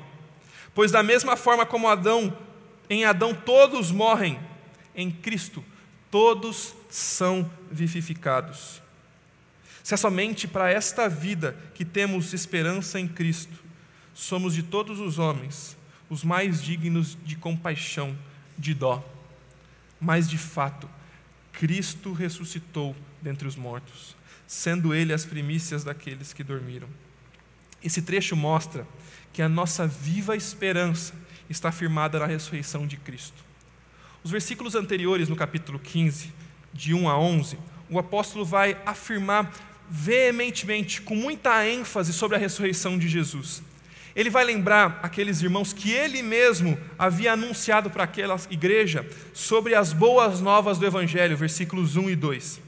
Pois 0.74 0.92
da 0.92 1.04
mesma 1.04 1.36
forma 1.36 1.66
como 1.66 1.88
Adão, 1.88 2.38
em 2.90 3.06
Adão 3.06 3.34
todos 3.34 3.92
morrem, 3.92 4.40
em 4.96 5.12
Cristo 5.12 5.64
todos 6.10 6.76
são 6.90 7.50
vivificados. 7.72 8.82
Se 9.84 9.94
é 9.94 9.98
somente 9.98 10.48
para 10.48 10.70
esta 10.70 11.08
vida 11.10 11.58
que 11.74 11.86
temos 11.86 12.34
esperança 12.34 13.00
em 13.00 13.08
Cristo, 13.08 13.64
somos 14.14 14.54
de 14.54 14.62
todos 14.62 15.00
os 15.00 15.18
homens 15.18 15.78
os 16.12 16.26
mais 16.26 16.62
dignos 16.62 17.18
de 17.24 17.38
compaixão, 17.38 18.18
de 18.58 18.74
dó. 18.74 19.02
Mas 20.00 20.30
de 20.30 20.38
fato, 20.38 20.90
Cristo 21.54 22.12
ressuscitou 22.12 22.94
dentre 23.22 23.48
os 23.48 23.56
mortos, 23.56 24.14
sendo 24.46 24.94
Ele 24.94 25.14
as 25.14 25.24
primícias 25.24 25.86
daqueles 25.86 26.34
que 26.34 26.44
dormiram. 26.44 26.90
Esse 27.82 28.02
trecho 28.02 28.36
mostra 28.36 28.86
que 29.34 29.42
a 29.42 29.50
nossa 29.50 29.88
viva 29.88 30.36
esperança 30.36 31.14
está 31.50 31.72
firmada 31.72 32.20
na 32.20 32.26
ressurreição 32.26 32.88
de 32.88 32.98
Cristo. 32.98 33.44
Os 34.24 34.32
versículos 34.32 34.76
anteriores, 34.76 35.30
no 35.30 35.36
capítulo 35.36 35.80
15, 35.80 36.32
de 36.74 36.94
1 36.94 37.10
a 37.10 37.18
11, 37.18 37.58
o 37.90 38.00
apóstolo 38.00 38.46
vai 38.46 38.78
afirmar 38.86 39.52
veementemente, 39.90 41.02
com 41.02 41.16
muita 41.16 41.68
ênfase, 41.68 42.14
sobre 42.14 42.38
a 42.38 42.40
ressurreição 42.40 42.98
de 42.98 43.10
Jesus. 43.10 43.62
Ele 44.16 44.30
vai 44.30 44.44
lembrar 44.44 45.00
aqueles 45.04 45.42
irmãos 45.42 45.74
que 45.74 45.92
ele 45.92 46.22
mesmo 46.22 46.78
havia 46.98 47.34
anunciado 47.34 47.90
para 47.90 48.04
aquela 48.04 48.40
igreja 48.50 49.06
sobre 49.34 49.74
as 49.76 49.94
boas 49.94 50.42
novas 50.42 50.78
do 50.78 50.86
Evangelho, 50.86 51.36
versículos 51.36 51.96
1 51.96 52.10
e 52.10 52.16
2. 52.16 52.62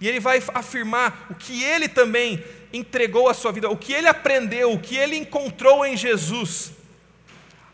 E 0.00 0.08
ele 0.08 0.18
vai 0.18 0.42
afirmar 0.54 1.26
o 1.30 1.34
que 1.34 1.62
ele 1.62 1.88
também 1.88 2.42
entregou 2.72 3.28
à 3.28 3.34
sua 3.34 3.52
vida, 3.52 3.68
o 3.68 3.76
que 3.76 3.92
ele 3.92 4.08
aprendeu, 4.08 4.72
o 4.72 4.80
que 4.80 4.96
ele 4.96 5.16
encontrou 5.16 5.84
em 5.84 5.96
Jesus. 5.96 6.72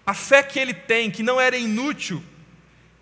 A 0.04 0.14
fé 0.14 0.42
que 0.42 0.58
ele 0.58 0.74
tem, 0.74 1.10
que 1.10 1.22
não 1.22 1.40
era 1.40 1.56
inútil, 1.56 2.22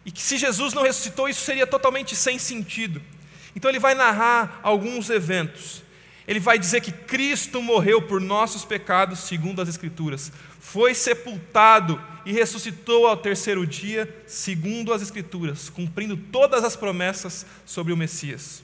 e 0.05 0.11
que 0.11 0.22
se 0.22 0.38
Jesus 0.38 0.72
não 0.72 0.82
ressuscitou, 0.82 1.28
isso 1.28 1.44
seria 1.44 1.66
totalmente 1.66 2.14
sem 2.14 2.38
sentido. 2.38 3.03
Então 3.55 3.70
ele 3.70 3.78
vai 3.78 3.94
narrar 3.94 4.61
alguns 4.62 5.11
eventos. 5.11 5.82
Ele 6.28 6.40
vai 6.40 6.59
dizer 6.59 6.80
que 6.80 6.92
Cristo 6.92 7.62
morreu 7.62 8.03
por 8.03 8.20
nossos 8.20 8.64
pecados, 8.64 9.20
segundo 9.20 9.62
as 9.62 9.68
Escrituras, 9.68 10.32
foi 10.61 10.94
sepultado 10.94 12.01
e 12.24 12.32
ressuscitou 12.32 13.07
ao 13.07 13.16
terceiro 13.16 13.64
dia, 13.64 14.12
segundo 14.26 14.92
as 14.92 15.01
Escrituras, 15.03 15.70
cumprindo 15.70 16.16
todas 16.16 16.64
as 16.64 16.74
promessas 16.74 17.47
sobre 17.64 17.92
o 17.92 17.97
Messias. 17.97 18.62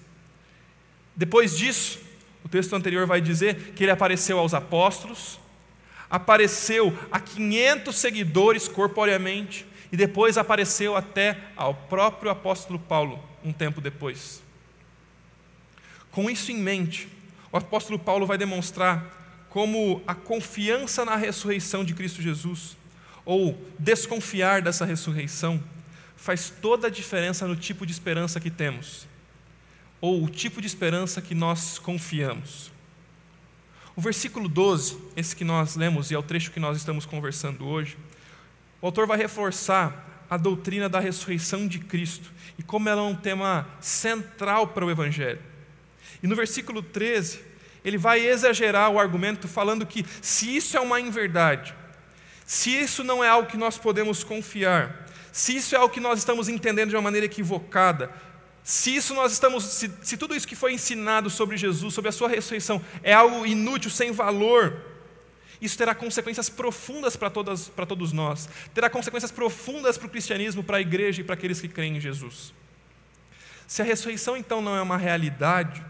Depois 1.15 1.57
disso, 1.57 2.01
texto 2.53 2.77
anterior 2.77 3.07
vai 3.07 3.21
dizer 3.21 3.73
que 3.75 3.83
ele 3.83 3.91
apareceu 3.91 4.39
aos 4.39 4.53
apóstolos, 4.53 5.41
apareceu 6.11 6.97
a 7.11 7.19
500 7.19 7.97
seguidores 7.97 8.69
corporeamente, 8.69 9.67
e 9.91 9.97
depois 9.97 10.39
apareceu 10.39 10.97
até 10.97 11.39
ao 11.57 11.75
próprio 11.75 12.31
apóstolo 12.31 12.79
Paulo, 12.79 13.23
um 13.43 13.53
tempo 13.53 13.81
depois. 13.81 14.43
Com 16.11 16.31
isso 16.31 16.53
em 16.53 16.59
mente, 16.59 17.09
o 17.51 17.57
apóstolo 17.57 17.99
Paulo 17.99 18.27
vai 18.27 18.37
demonstrar 18.37 19.47
como 19.49 20.03
a 20.07 20.15
confiança 20.15 21.05
na 21.05 21.17
ressurreição 21.17 21.85
de 21.85 21.95
Cristo 21.95 22.23
Jesus, 22.23 22.77
ou 23.25 23.59
desconfiar 23.79 24.61
dessa 24.63 24.85
ressurreição, 24.85 25.63
faz 26.17 26.51
toda 26.51 26.87
a 26.87 26.91
diferença 26.91 27.47
no 27.47 27.57
tipo 27.57 27.87
de 27.87 27.93
esperança 27.93 28.41
que 28.41 28.51
temos, 28.51 29.07
ou 30.03 30.25
o 30.25 30.29
tipo 30.29 30.61
de 30.61 30.67
esperança 30.67 31.23
que 31.23 31.33
nós 31.33 31.79
confiamos. 31.79 32.73
O 33.95 34.01
versículo 34.01 34.49
12, 34.49 34.99
esse 35.17 35.37
que 35.37 35.45
nós 35.45 35.77
lemos 35.77 36.11
e 36.11 36.15
é 36.15 36.19
o 36.19 36.23
trecho 36.23 36.51
que 36.51 36.59
nós 36.59 36.77
estamos 36.77 37.07
conversando 37.07 37.65
hoje, 37.69 37.97
o 38.81 38.87
autor 38.87 39.07
vai 39.07 39.17
reforçar 39.17 40.27
a 40.29 40.37
doutrina 40.37 40.89
da 40.89 40.99
ressurreição 40.99 41.69
de 41.69 41.79
Cristo 41.79 42.33
e 42.59 42.65
como 42.65 42.89
ela 42.89 43.01
é 43.01 43.05
um 43.05 43.15
tema 43.15 43.69
central 43.81 44.67
para 44.69 44.85
o 44.85 44.91
Evangelho. 44.91 45.39
E 46.21 46.27
no 46.27 46.35
versículo 46.35 46.83
13, 46.83 47.41
ele 47.85 47.97
vai 47.97 48.27
exagerar 48.27 48.91
o 48.91 48.99
argumento 48.99 49.47
falando 49.47 49.87
que 49.87 50.05
se 50.21 50.57
isso 50.57 50.77
é 50.77 50.81
uma 50.81 51.01
inverdade, 51.01 51.75
se 52.45 52.71
isso 52.77 53.05
não 53.05 53.23
é 53.23 53.29
algo 53.29 53.49
que 53.49 53.57
nós 53.57 53.79
podemos 53.79 54.25
confiar, 54.25 55.07
se 55.31 55.57
isso 55.57 55.77
é 55.77 55.79
algo 55.79 55.95
que 55.95 56.01
nós 56.01 56.19
estamos 56.19 56.49
entendendo 56.49 56.91
de 56.91 56.97
uma 56.97 57.03
maneira 57.03 57.27
equivocada, 57.27 58.11
se 58.65 58.95
isso 58.95 59.15
nós 59.15 59.33
estamos, 59.33 59.65
se, 59.65 59.91
se 60.03 60.17
tudo 60.17 60.35
isso 60.35 60.47
que 60.47 60.55
foi 60.55 60.73
ensinado 60.73 61.29
sobre 61.29 61.57
Jesus, 61.57 61.93
sobre 61.93 62.09
a 62.09 62.13
sua 62.13 62.29
ressurreição, 62.29 62.81
é 63.03 63.13
algo 63.13 63.45
inútil, 63.45 63.91
sem 63.91 64.13
valor, 64.13 64.81
isso 65.61 65.77
terá 65.77 65.95
consequências 65.95 66.49
profundas 66.49 67.17
para, 67.17 67.31
para 67.31 67.87
todos 67.87 68.13
nós, 68.13 68.49
terá 68.75 68.89
consequências 68.89 69.31
profundas 69.31 69.99
para 69.99 70.07
o 70.07 70.11
cristianismo, 70.11 70.63
para 70.63 70.79
a 70.79 70.81
igreja 70.81 71.21
e 71.21 71.25
para 71.25 71.35
aqueles 71.35 71.61
que 71.61 71.69
creem 71.69 71.97
em 71.97 72.01
Jesus. 72.01 72.53
Se 73.67 73.83
a 73.83 73.85
ressurreição 73.85 74.37
então 74.37 74.61
não 74.61 74.77
é 74.77 74.83
uma 74.83 74.97
realidade, 74.97 75.85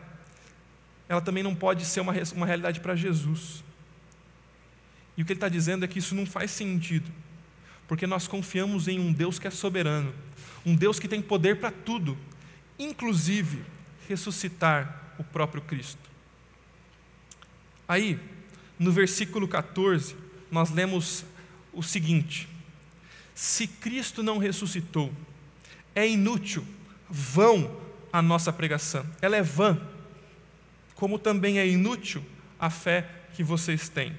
ela 1.09 1.21
também 1.21 1.43
não 1.43 1.55
pode 1.55 1.85
ser 1.85 2.01
uma, 2.01 2.13
uma 2.35 2.47
realidade 2.47 2.81
para 2.81 2.95
Jesus. 2.95 3.63
E 5.17 5.23
o 5.23 5.27
que 5.27 5.33
ele 5.33 5.39
está 5.39 5.49
dizendo 5.49 5.85
é 5.85 5.89
que 5.89 5.99
isso 5.99 6.15
não 6.15 6.25
faz 6.25 6.51
sentido, 6.51 7.11
porque 7.87 8.07
nós 8.07 8.27
confiamos 8.27 8.89
em 8.89 8.99
um 8.99 9.13
Deus 9.13 9.39
que 9.39 9.47
é 9.47 9.51
soberano, 9.51 10.15
um 10.65 10.75
Deus 10.75 10.99
que 10.99 11.09
tem 11.09 11.21
poder 11.21 11.61
para 11.61 11.71
tudo, 11.71 12.17
inclusive 12.83 13.65
ressuscitar 14.09 15.15
o 15.19 15.25
próprio 15.25 15.63
Cristo. 15.63 16.11
Aí, 17.87 18.19
no 18.79 18.91
versículo 18.91 19.47
14, 19.47 20.17
nós 20.51 20.71
lemos 20.71 21.25
o 21.73 21.83
seguinte: 21.83 22.49
Se 23.35 23.67
Cristo 23.67 24.23
não 24.23 24.39
ressuscitou, 24.39 25.13
é 25.95 26.09
inútil, 26.09 26.65
vão 27.09 27.81
a 28.13 28.21
nossa 28.21 28.53
pregação, 28.53 29.07
ela 29.21 29.37
é 29.37 29.43
vã 29.43 29.81
como 31.03 31.19
também 31.19 31.59
é 31.59 31.67
inútil 31.67 32.25
a 32.61 32.71
fé 32.71 33.09
que 33.35 33.43
vocês 33.43 33.89
têm. 33.89 34.17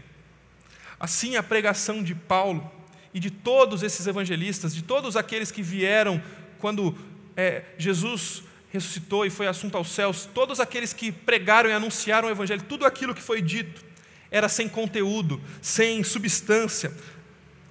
Assim, 1.00 1.38
a 1.38 1.42
pregação 1.42 2.04
de 2.04 2.14
Paulo 2.14 2.70
e 3.14 3.22
de 3.22 3.32
todos 3.32 3.84
esses 3.84 4.06
evangelistas, 4.06 4.76
de 4.76 4.82
todos 4.82 5.16
aqueles 5.16 5.50
que 5.50 5.62
vieram 5.62 6.22
quando 6.60 6.94
é, 7.38 7.64
Jesus 7.78 8.44
ressuscitou 8.74 9.26
e 9.26 9.30
foi 9.30 9.48
assunto 9.48 9.78
aos 9.78 9.90
céus, 9.90 10.28
todos 10.34 10.60
aqueles 10.60 10.92
que 10.92 11.12
pregaram 11.12 11.70
e 11.70 11.74
anunciaram 11.74 12.28
o 12.28 12.32
Evangelho, 12.32 12.64
tudo 12.64 12.86
aquilo 12.86 13.16
que 13.16 13.22
foi 13.22 13.42
dito 13.42 13.86
era 14.30 14.50
sem 14.50 14.68
conteúdo, 14.68 15.40
sem 15.62 16.04
substância. 16.04 16.92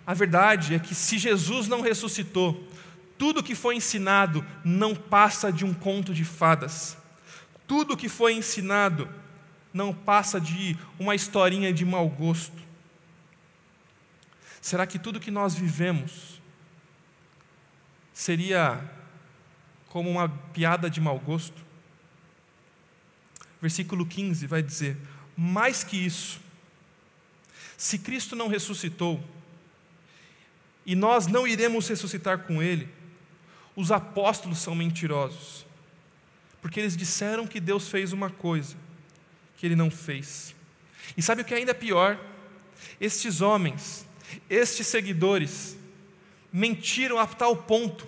A 0.07 0.15
verdade 0.15 0.75
é 0.75 0.79
que 0.79 0.95
se 0.95 1.19
Jesus 1.19 1.69
não 1.69 1.83
ressuscitou, 1.83 2.67
tudo 3.19 3.43
que 3.43 3.55
foi 3.55 3.77
ensinado 3.77 4.47
não 4.65 4.95
passa 4.95 5.53
de 5.53 5.65
um 5.65 5.75
conto 5.75 6.15
de 6.15 6.25
fadas 6.25 6.97
tudo 7.73 7.97
que 7.97 8.07
foi 8.07 8.35
ensinado 8.35 9.09
não 9.73 9.95
passa 9.95 10.39
de 10.39 10.77
uma 10.99 11.15
historinha 11.15 11.73
de 11.73 11.87
mau 11.87 12.07
gosto? 12.07 12.61
Será 14.61 14.87
que 14.87 14.99
tudo 14.99 15.19
que 15.19 15.31
nós 15.31 15.55
vivemos 15.55 16.39
seria 18.13 18.79
como 19.93 20.11
uma 20.11 20.29
piada 20.29 20.89
de 20.89 21.01
mau 21.01 21.19
gosto? 21.19 21.63
Versículo 23.61 24.07
15 24.07 24.47
vai 24.47 24.63
dizer: 24.63 24.97
Mais 25.37 25.85
que 25.85 25.97
isso, 25.97 26.41
se 27.77 27.99
Cristo 27.99 28.35
não 28.35 28.49
ressuscitou, 28.49 29.23
e 30.87 30.97
nós 30.97 31.27
não 31.27 31.47
iremos 31.47 31.87
ressuscitar 31.87 32.39
com 32.39 32.63
Ele, 32.63 32.89
os 33.77 33.93
apóstolos 33.93 34.59
são 34.59 34.75
mentirosos 34.75 35.65
porque 36.63 36.79
eles 36.79 36.97
disseram 36.97 37.45
que 37.45 37.59
Deus 37.59 37.89
fez 37.89 38.13
uma 38.13 38.31
coisa 38.31 38.77
que 39.57 39.67
ele 39.67 39.75
não 39.75 39.91
fez. 39.91 40.55
E 41.17 41.21
sabe 41.21 41.43
o 41.43 41.45
que 41.45 41.53
é 41.53 41.57
ainda 41.57 41.75
pior? 41.75 42.19
Estes 43.01 43.41
homens, 43.41 44.07
Estes 44.49 44.87
seguidores 44.87 45.77
mentiram 46.53 47.19
a 47.19 47.27
tal 47.27 47.57
ponto 47.57 48.07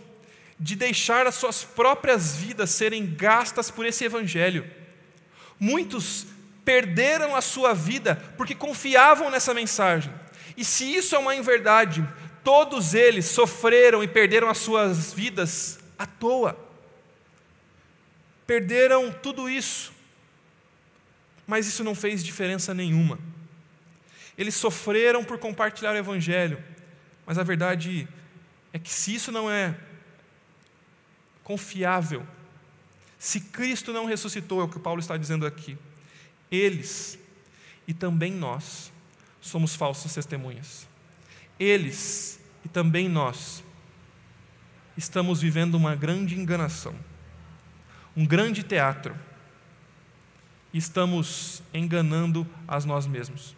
de 0.58 0.76
deixar 0.76 1.26
as 1.26 1.34
suas 1.34 1.64
próprias 1.64 2.36
vidas 2.36 2.70
serem 2.70 3.06
gastas 3.14 3.70
por 3.70 3.84
esse 3.84 4.04
evangelho. 4.04 4.68
Muitos 5.58 6.26
perderam 6.64 7.36
a 7.36 7.40
sua 7.40 7.74
vida 7.74 8.16
porque 8.36 8.54
confiavam 8.54 9.30
nessa 9.30 9.52
mensagem. 9.52 10.12
E 10.56 10.64
se 10.64 10.84
isso 10.84 11.14
é 11.14 11.18
uma 11.18 11.34
inverdade, 11.34 12.06
todos 12.42 12.94
eles 12.94 13.26
sofreram 13.26 14.02
e 14.02 14.08
perderam 14.08 14.48
as 14.48 14.58
suas 14.58 15.12
vidas 15.12 15.78
à 15.98 16.06
toa. 16.06 16.56
Perderam 18.46 19.10
tudo 19.10 19.48
isso. 19.48 19.92
Mas 21.46 21.66
isso 21.66 21.84
não 21.84 21.94
fez 21.94 22.24
diferença 22.24 22.72
nenhuma. 22.72 23.18
Eles 24.36 24.54
sofreram 24.54 25.22
por 25.22 25.38
compartilhar 25.38 25.92
o 25.92 25.98
Evangelho, 25.98 26.62
mas 27.24 27.38
a 27.38 27.42
verdade 27.42 28.08
é 28.72 28.78
que 28.78 28.92
se 28.92 29.14
isso 29.14 29.30
não 29.30 29.50
é 29.50 29.74
confiável, 31.44 32.26
se 33.18 33.40
Cristo 33.40 33.92
não 33.92 34.06
ressuscitou, 34.06 34.60
é 34.60 34.64
o 34.64 34.68
que 34.68 34.78
Paulo 34.78 35.00
está 35.00 35.16
dizendo 35.16 35.46
aqui, 35.46 35.78
eles 36.50 37.18
e 37.86 37.94
também 37.94 38.32
nós 38.32 38.92
somos 39.40 39.74
falsas 39.74 40.12
testemunhas. 40.12 40.88
Eles 41.58 42.40
e 42.64 42.68
também 42.68 43.08
nós 43.08 43.62
estamos 44.96 45.40
vivendo 45.40 45.74
uma 45.74 45.94
grande 45.94 46.38
enganação, 46.38 46.94
um 48.16 48.26
grande 48.26 48.62
teatro, 48.62 49.14
e 50.72 50.78
estamos 50.78 51.62
enganando 51.72 52.46
a 52.66 52.80
nós 52.80 53.06
mesmos. 53.06 53.54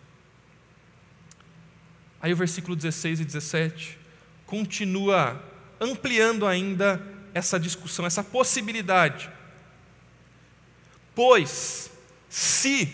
Aí 2.20 2.32
o 2.32 2.37
versículo 2.37 2.74
16 2.74 3.20
e 3.20 3.24
17 3.24 3.99
continua 4.47 5.43
ampliando 5.80 6.47
ainda 6.47 7.16
essa 7.37 7.61
discussão, 7.61 8.07
essa 8.07 8.24
possibilidade. 8.24 9.30
Pois, 11.14 11.91
se, 12.30 12.91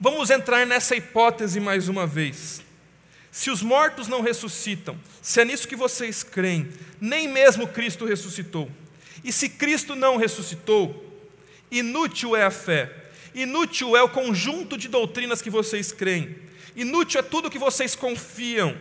vamos 0.00 0.30
entrar 0.30 0.66
nessa 0.66 0.96
hipótese 0.96 1.60
mais 1.60 1.88
uma 1.88 2.04
vez, 2.04 2.60
se 3.30 3.50
os 3.50 3.62
mortos 3.62 4.08
não 4.08 4.20
ressuscitam, 4.20 4.98
se 5.22 5.40
é 5.40 5.44
nisso 5.44 5.68
que 5.68 5.76
vocês 5.76 6.24
creem, 6.24 6.68
nem 7.00 7.28
mesmo 7.28 7.68
Cristo 7.68 8.04
ressuscitou, 8.04 8.68
e 9.22 9.32
se 9.32 9.48
Cristo 9.48 9.94
não 9.94 10.16
ressuscitou, 10.16 11.22
inútil 11.70 12.34
é 12.34 12.44
a 12.44 12.50
fé, 12.50 12.92
inútil 13.32 13.96
é 13.96 14.02
o 14.02 14.08
conjunto 14.08 14.76
de 14.76 14.88
doutrinas 14.88 15.40
que 15.40 15.50
vocês 15.50 15.92
creem, 15.92 16.36
inútil 16.74 17.20
é 17.20 17.22
tudo 17.22 17.50
que 17.50 17.60
vocês 17.60 17.94
confiam. 17.94 18.76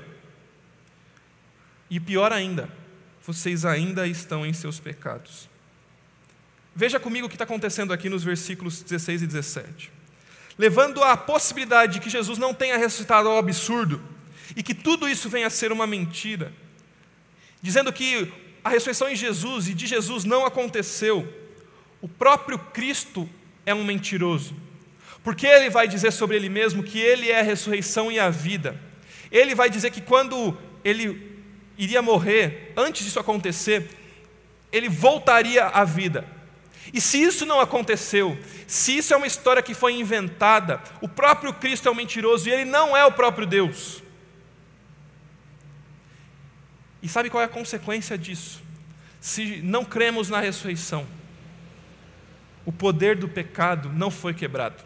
E 1.87 1.99
pior 1.99 2.33
ainda, 2.33 2.67
vocês 3.27 3.65
ainda 3.65 4.07
estão 4.07 4.45
em 4.45 4.53
seus 4.53 4.79
pecados. 4.79 5.49
Veja 6.73 6.97
comigo 6.97 7.27
o 7.27 7.29
que 7.29 7.35
está 7.35 7.43
acontecendo 7.43 7.91
aqui 7.91 8.07
nos 8.07 8.23
versículos 8.23 8.81
16 8.81 9.23
e 9.23 9.27
17. 9.27 9.91
Levando 10.57 11.03
a 11.03 11.17
possibilidade 11.17 11.95
de 11.95 11.99
que 11.99 12.09
Jesus 12.09 12.37
não 12.37 12.53
tenha 12.53 12.77
ressuscitado 12.77 13.27
ao 13.27 13.37
absurdo 13.37 14.01
e 14.55 14.63
que 14.63 14.73
tudo 14.73 15.09
isso 15.09 15.27
venha 15.27 15.47
a 15.47 15.49
ser 15.49 15.73
uma 15.73 15.85
mentira, 15.85 16.53
dizendo 17.61 17.91
que 17.91 18.31
a 18.63 18.69
ressurreição 18.69 19.09
em 19.09 19.15
Jesus 19.15 19.67
e 19.67 19.73
de 19.73 19.87
Jesus 19.87 20.23
não 20.23 20.45
aconteceu, 20.45 21.27
o 22.01 22.07
próprio 22.07 22.57
Cristo 22.57 23.29
é 23.65 23.73
um 23.73 23.83
mentiroso, 23.83 24.55
porque 25.21 25.45
ele 25.45 25.69
vai 25.69 25.85
dizer 25.85 26.11
sobre 26.11 26.37
ele 26.37 26.47
mesmo 26.47 26.81
que 26.81 26.97
ele 26.97 27.29
é 27.29 27.41
a 27.41 27.43
ressurreição 27.43 28.09
e 28.09 28.19
a 28.19 28.29
vida. 28.29 28.79
Ele 29.29 29.53
vai 29.53 29.69
dizer 29.69 29.91
que 29.91 29.99
quando 29.99 30.57
ele 30.81 31.36
iria 31.77 32.01
morrer, 32.01 32.73
antes 32.75 33.05
disso 33.05 33.19
acontecer, 33.19 33.89
ele 34.71 34.89
voltaria 34.89 35.65
à 35.65 35.83
vida. 35.83 36.25
E 36.93 37.01
se 37.01 37.21
isso 37.21 37.45
não 37.45 37.59
aconteceu, 37.59 38.37
se 38.65 38.97
isso 38.97 39.13
é 39.13 39.17
uma 39.17 39.27
história 39.27 39.61
que 39.61 39.73
foi 39.73 39.93
inventada, 39.93 40.81
o 41.01 41.07
próprio 41.07 41.53
Cristo 41.53 41.87
é 41.87 41.91
um 41.91 41.95
mentiroso 41.95 42.47
e 42.47 42.51
ele 42.51 42.65
não 42.65 42.95
é 42.95 43.05
o 43.05 43.11
próprio 43.11 43.45
Deus. 43.45 44.01
E 47.01 47.07
sabe 47.07 47.29
qual 47.29 47.41
é 47.41 47.45
a 47.45 47.49
consequência 47.49 48.17
disso? 48.17 48.61
Se 49.19 49.61
não 49.61 49.83
cremos 49.85 50.29
na 50.29 50.39
ressurreição, 50.39 51.05
o 52.65 52.71
poder 52.71 53.15
do 53.15 53.29
pecado 53.29 53.89
não 53.93 54.09
foi 54.09 54.33
quebrado. 54.33 54.83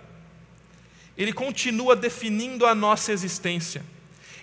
Ele 1.18 1.34
continua 1.34 1.96
definindo 1.96 2.66
a 2.66 2.74
nossa 2.74 3.12
existência. 3.12 3.84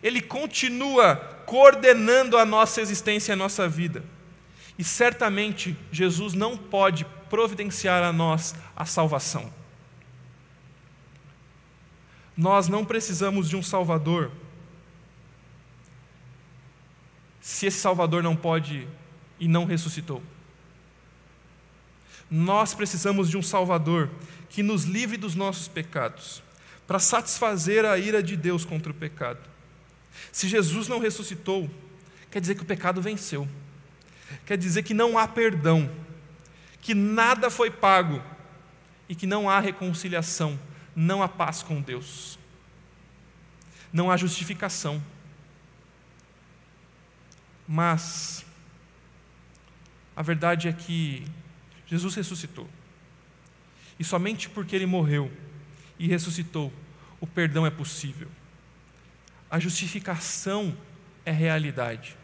Ele 0.03 0.21
continua 0.21 1.38
coordenando 1.49 2.37
a 2.37 2.45
nossa 2.45 2.83
existência 2.83 3.33
e 3.33 3.35
a 3.35 3.37
nossa 3.37 3.67
vida. 3.67 4.05
E 4.79 4.85
certamente 4.85 5.75
Jesus 5.91 6.35
não 6.35 6.59
pode 6.59 7.07
providenciar 7.31 8.03
a 8.03 8.13
nós 8.13 8.55
a 8.77 8.85
salvação. 8.85 9.51
Nós 12.37 12.69
não 12.69 12.85
precisamos 12.85 13.49
de 13.49 13.57
um 13.57 13.63
Salvador 13.63 14.31
se 17.41 17.65
esse 17.65 17.79
Salvador 17.79 18.23
não 18.23 18.37
pode 18.37 18.87
e 19.41 19.49
não 19.49 19.65
ressuscitou. 19.65 20.23
Nós 22.31 22.75
precisamos 22.75 23.31
de 23.31 23.39
um 23.39 23.43
Salvador 23.43 24.11
que 24.51 24.63
nos 24.63 24.85
livre 24.85 25.17
dos 25.17 25.35
nossos 25.35 25.67
pecados, 25.67 26.43
para 26.87 26.99
satisfazer 26.99 27.87
a 27.87 27.97
ira 27.97 28.23
de 28.23 28.37
Deus 28.37 28.67
contra 28.67 28.93
o 28.93 28.95
pecado. 28.95 29.41
Se 30.33 30.49
Jesus 30.49 30.89
não 30.89 30.99
ressuscitou, 30.99 31.69
quer 32.31 32.41
dizer 32.41 32.55
que 32.55 32.63
o 32.63 32.67
pecado 32.67 33.01
venceu, 33.01 33.49
quer 34.47 34.57
dizer 34.57 34.83
que 34.83 34.95
não 34.95 35.19
há 35.19 35.27
perdão, 35.27 35.91
que 36.81 36.95
nada 36.95 37.51
foi 37.51 37.71
pago 37.71 38.23
e 39.09 39.15
que 39.15 39.27
não 39.27 39.49
há 39.49 39.61
reconciliação, 39.61 40.59
não 40.95 41.23
há 41.23 41.29
paz 41.29 41.63
com 41.63 41.81
Deus, 41.81 42.39
não 43.93 44.11
há 44.11 44.17
justificação. 44.17 45.03
Mas 47.67 48.45
a 50.17 50.23
verdade 50.23 50.69
é 50.69 50.73
que 50.73 51.25
Jesus 51.87 52.15
ressuscitou. 52.15 52.69
E 53.99 54.05
somente 54.05 54.49
porque 54.49 54.75
ele 54.75 54.87
morreu 54.87 55.31
e 55.99 56.07
ressuscitou, 56.07 56.73
o 57.21 57.27
perdão 57.27 57.67
é 57.67 57.71
possível. 57.71 58.29
A 59.51 59.59
justificação 59.59 60.77
é 61.25 61.31
realidade. 61.31 62.17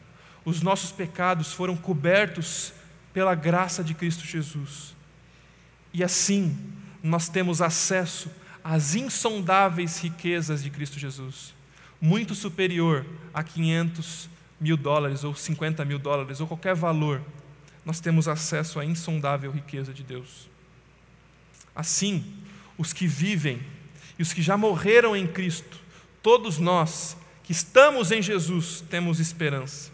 Os 0.45 0.61
nossos 0.61 0.93
pecados 0.93 1.53
foram 1.53 1.77
cobertos 1.77 2.73
pela 3.13 3.35
graça 3.35 3.83
de 3.83 3.95
Cristo 3.95 4.27
Jesus. 4.27 4.95
E 5.93 6.03
assim, 6.03 6.59
nós 7.03 7.29
temos 7.29 7.63
acesso 7.63 8.31
às 8.63 8.95
insondáveis 8.95 9.99
riquezas 9.99 10.63
de 10.63 10.71
Cristo 10.71 10.99
Jesus, 10.99 11.55
muito 12.01 12.35
superior 12.35 13.07
a 13.33 13.43
500 13.43 14.29
mil 14.61 14.77
dólares, 14.77 15.23
ou 15.25 15.35
50 15.35 15.85
mil 15.85 15.99
dólares, 15.99 16.41
ou 16.41 16.47
qualquer 16.47 16.75
valor. 16.75 17.23
Nós 17.85 18.01
temos 18.01 18.27
acesso 18.27 18.81
à 18.81 18.85
insondável 18.85 19.51
riqueza 19.51 19.93
de 19.93 20.03
Deus. 20.03 20.49
Assim, 21.75 22.25
os 22.79 22.93
que 22.93 23.07
vivem 23.07 23.61
e 24.19 24.23
os 24.23 24.33
que 24.33 24.43
já 24.43 24.57
morreram 24.57 25.15
em 25.15 25.27
Cristo 25.27 25.84
todos 26.25 26.59
nós 26.59 27.19
que 27.43 27.53
estamos 27.53 28.11
em 28.11 28.23
Jesus 28.23 28.83
temos 28.89 29.21
esperança. 29.21 29.93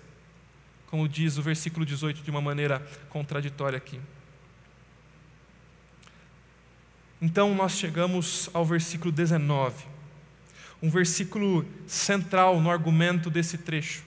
Como 0.87 1.09
diz 1.09 1.37
o 1.37 1.43
versículo 1.43 1.85
18 1.85 2.23
de 2.23 2.31
uma 2.31 2.41
maneira 2.41 2.81
contraditória 3.09 3.77
aqui. 3.77 4.01
Então 7.21 7.53
nós 7.53 7.73
chegamos 7.73 8.49
ao 8.55 8.65
versículo 8.65 9.11
19, 9.11 9.85
um 10.81 10.89
versículo 10.89 11.67
central 11.85 12.61
no 12.61 12.71
argumento 12.71 13.29
desse 13.29 13.59
trecho. 13.59 14.05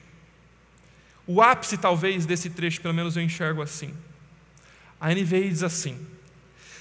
O 1.28 1.42
ápice, 1.42 1.78
talvez, 1.78 2.26
desse 2.26 2.50
trecho, 2.50 2.80
pelo 2.80 2.94
menos 2.94 3.18
eu 3.18 3.24
enxergo 3.24 3.62
assim. 3.62 3.94
A 5.00 5.10
NVI 5.14 5.50
diz 5.50 5.64
assim: 5.64 6.00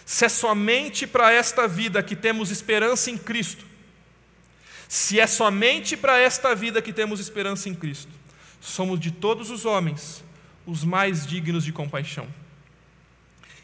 Se 0.07 0.25
é 0.25 0.29
somente 0.29 1.05
para 1.05 1.33
esta 1.33 1.67
vida 1.67 2.03
que 2.03 2.15
temos 2.15 2.51
esperança 2.51 3.11
em 3.11 3.19
Cristo, 3.19 3.72
se 4.93 5.19
é 5.19 5.27
somente 5.27 5.97
para 5.97 6.19
esta 6.19 6.55
vida 6.55 6.83
que 6.83 6.93
temos 6.93 7.19
esperança 7.19 7.67
em 7.67 7.75
Cristo, 7.75 8.13
somos 8.61 9.01
de 9.01 9.11
todos 9.11 9.49
os 9.49 9.65
homens 9.65 10.23
os 10.67 10.85
mais 10.85 11.27
dignos 11.27 11.65
de 11.65 11.73
compaixão. 11.73 12.29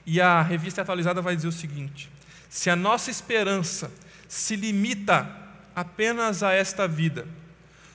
E 0.07 0.23
a 0.23 0.41
revista 0.41 0.81
atualizada 0.81 1.21
vai 1.21 1.37
dizer 1.37 1.49
o 1.49 1.53
seguinte: 1.53 2.09
se 2.49 2.71
a 2.71 2.75
nossa 2.75 3.11
esperança 3.11 3.93
se 4.27 4.57
limita 4.57 5.31
apenas 5.77 6.43
a 6.43 6.55
esta 6.55 6.89
vida, 6.89 7.29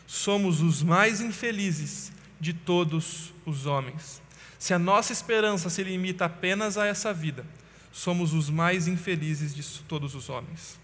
somos 0.06 0.62
os 0.62 0.84
mais 0.84 1.20
infelizes 1.20 2.12
de 2.40 2.54
todos 2.54 3.34
os 3.48 3.66
homens. 3.66 4.22
Se 4.60 4.76
a 4.76 4.80
nossa 4.80 5.12
esperança 5.12 5.72
se 5.72 5.84
limita 5.84 6.26
apenas 6.26 6.78
a 6.78 6.86
essa 6.86 7.12
vida, 7.12 7.44
somos 7.92 8.32
os 8.32 8.52
mais 8.52 8.88
infelizes 8.88 9.56
de 9.56 9.64
todos 9.86 10.14
os 10.14 10.30
homens. 10.30 10.83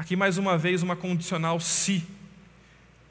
Aqui 0.00 0.16
mais 0.16 0.38
uma 0.38 0.56
vez 0.56 0.82
uma 0.82 0.96
condicional 0.96 1.60
se, 1.60 2.02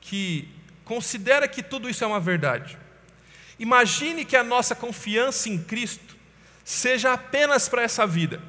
que 0.02 0.50
considera 0.84 1.48
que 1.48 1.62
tudo 1.62 1.88
isso 1.88 2.04
é 2.04 2.08
uma 2.08 2.20
verdade. 2.20 2.80
Imagine 3.60 4.26
que 4.26 4.36
a 4.36 4.44
nossa 4.44 4.74
confiança 4.74 5.50
em 5.50 5.64
Cristo 5.64 6.18
seja 6.66 7.14
apenas 7.14 7.70
para 7.70 7.84
essa 7.84 8.08
vida. 8.08 8.42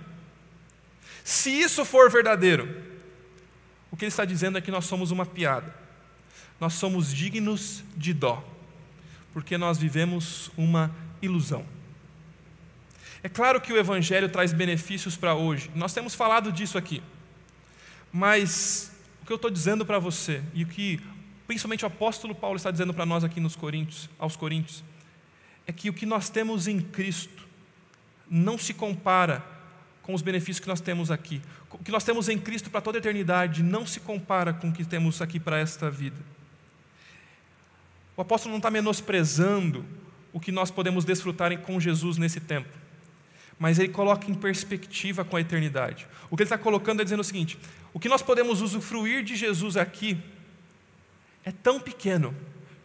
Se 1.23 1.51
isso 1.51 1.85
for 1.85 2.11
verdadeiro, 2.11 2.83
o 3.91 3.97
que 3.99 4.07
ele 4.07 4.09
está 4.09 4.25
dizendo 4.25 4.57
é 4.57 4.63
que 4.63 4.71
nós 4.71 4.87
somos 4.87 5.11
uma 5.11 5.27
piada. 5.27 5.75
Nós 6.59 6.73
somos 6.73 7.13
dignos 7.13 7.85
de 7.95 8.15
dó, 8.15 8.43
porque 9.35 9.59
nós 9.59 9.77
vivemos 9.77 10.51
uma 10.57 10.91
ilusão. 11.21 11.67
É 13.23 13.29
claro 13.29 13.61
que 13.61 13.71
o 13.71 13.77
Evangelho 13.77 14.31
traz 14.31 14.51
benefícios 14.51 15.15
para 15.15 15.35
hoje, 15.35 15.71
nós 15.75 15.93
temos 15.93 16.15
falado 16.15 16.51
disso 16.51 16.79
aqui. 16.79 17.03
Mas 18.13 18.93
o 19.23 19.27
que 19.27 19.33
eu 19.33 19.37
estou 19.37 19.51
dizendo 19.51 19.85
para 19.87 19.99
você, 19.99 20.43
e 20.55 20.65
o 20.65 20.67
que 20.67 21.01
principalmente 21.47 21.85
o 21.85 21.89
apóstolo 21.89 22.35
Paulo 22.35 22.57
está 22.57 22.71
dizendo 22.71 22.95
para 22.95 23.05
nós 23.05 23.25
aqui 23.25 23.41
nos 23.41 23.57
Coríntios, 23.57 24.09
aos 24.19 24.37
Coríntios, 24.37 24.85
é 25.67 25.73
que 25.73 25.91
o 25.91 25.93
que 25.93 26.07
nós 26.07 26.31
temos 26.31 26.69
em 26.69 26.81
Cristo 26.81 27.49
não 28.31 28.57
se 28.57 28.73
compara 28.73 29.45
com 30.03 30.15
os 30.15 30.23
benefícios 30.23 30.61
que 30.61 30.69
nós 30.69 30.81
temos 30.81 31.11
aqui. 31.11 31.43
O 31.71 31.79
que 31.79 31.91
nós 31.91 32.05
temos 32.05 32.29
em 32.29 32.39
Cristo 32.39 32.71
para 32.71 32.81
toda 32.81 32.99
a 32.99 33.01
eternidade 33.01 33.63
não 33.63 33.87
se 33.87 34.01
compara 34.01 34.53
com 34.53 34.69
o 34.69 34.73
que 34.73 34.85
temos 34.85 35.21
aqui 35.21 35.39
para 35.39 35.59
esta 35.59 35.91
vida. 35.91 36.17
O 38.17 38.23
apóstolo 38.23 38.53
não 38.53 38.59
está 38.59 38.71
menosprezando 38.71 39.85
o 40.33 40.39
que 40.39 40.53
nós 40.53 40.71
podemos 40.71 41.05
desfrutar 41.05 41.57
com 41.59 41.81
Jesus 41.81 42.17
nesse 42.17 42.39
tempo, 42.39 42.69
mas 43.59 43.79
ele 43.79 43.89
coloca 43.89 44.31
em 44.31 44.35
perspectiva 44.35 45.25
com 45.25 45.37
a 45.37 45.41
eternidade. 45.41 46.07
O 46.31 46.37
que 46.37 46.43
ele 46.43 46.47
está 46.47 46.59
colocando 46.59 47.01
é 47.01 47.05
dizendo 47.05 47.21
o 47.21 47.25
seguinte: 47.25 47.59
o 47.93 48.01
que 48.01 48.09
nós 48.09 48.23
podemos 48.23 48.61
usufruir 48.61 49.25
de 49.25 49.37
Jesus 49.37 49.77
aqui 49.77 50.19
é 51.45 51.51
tão 51.51 51.81
pequeno 51.81 52.35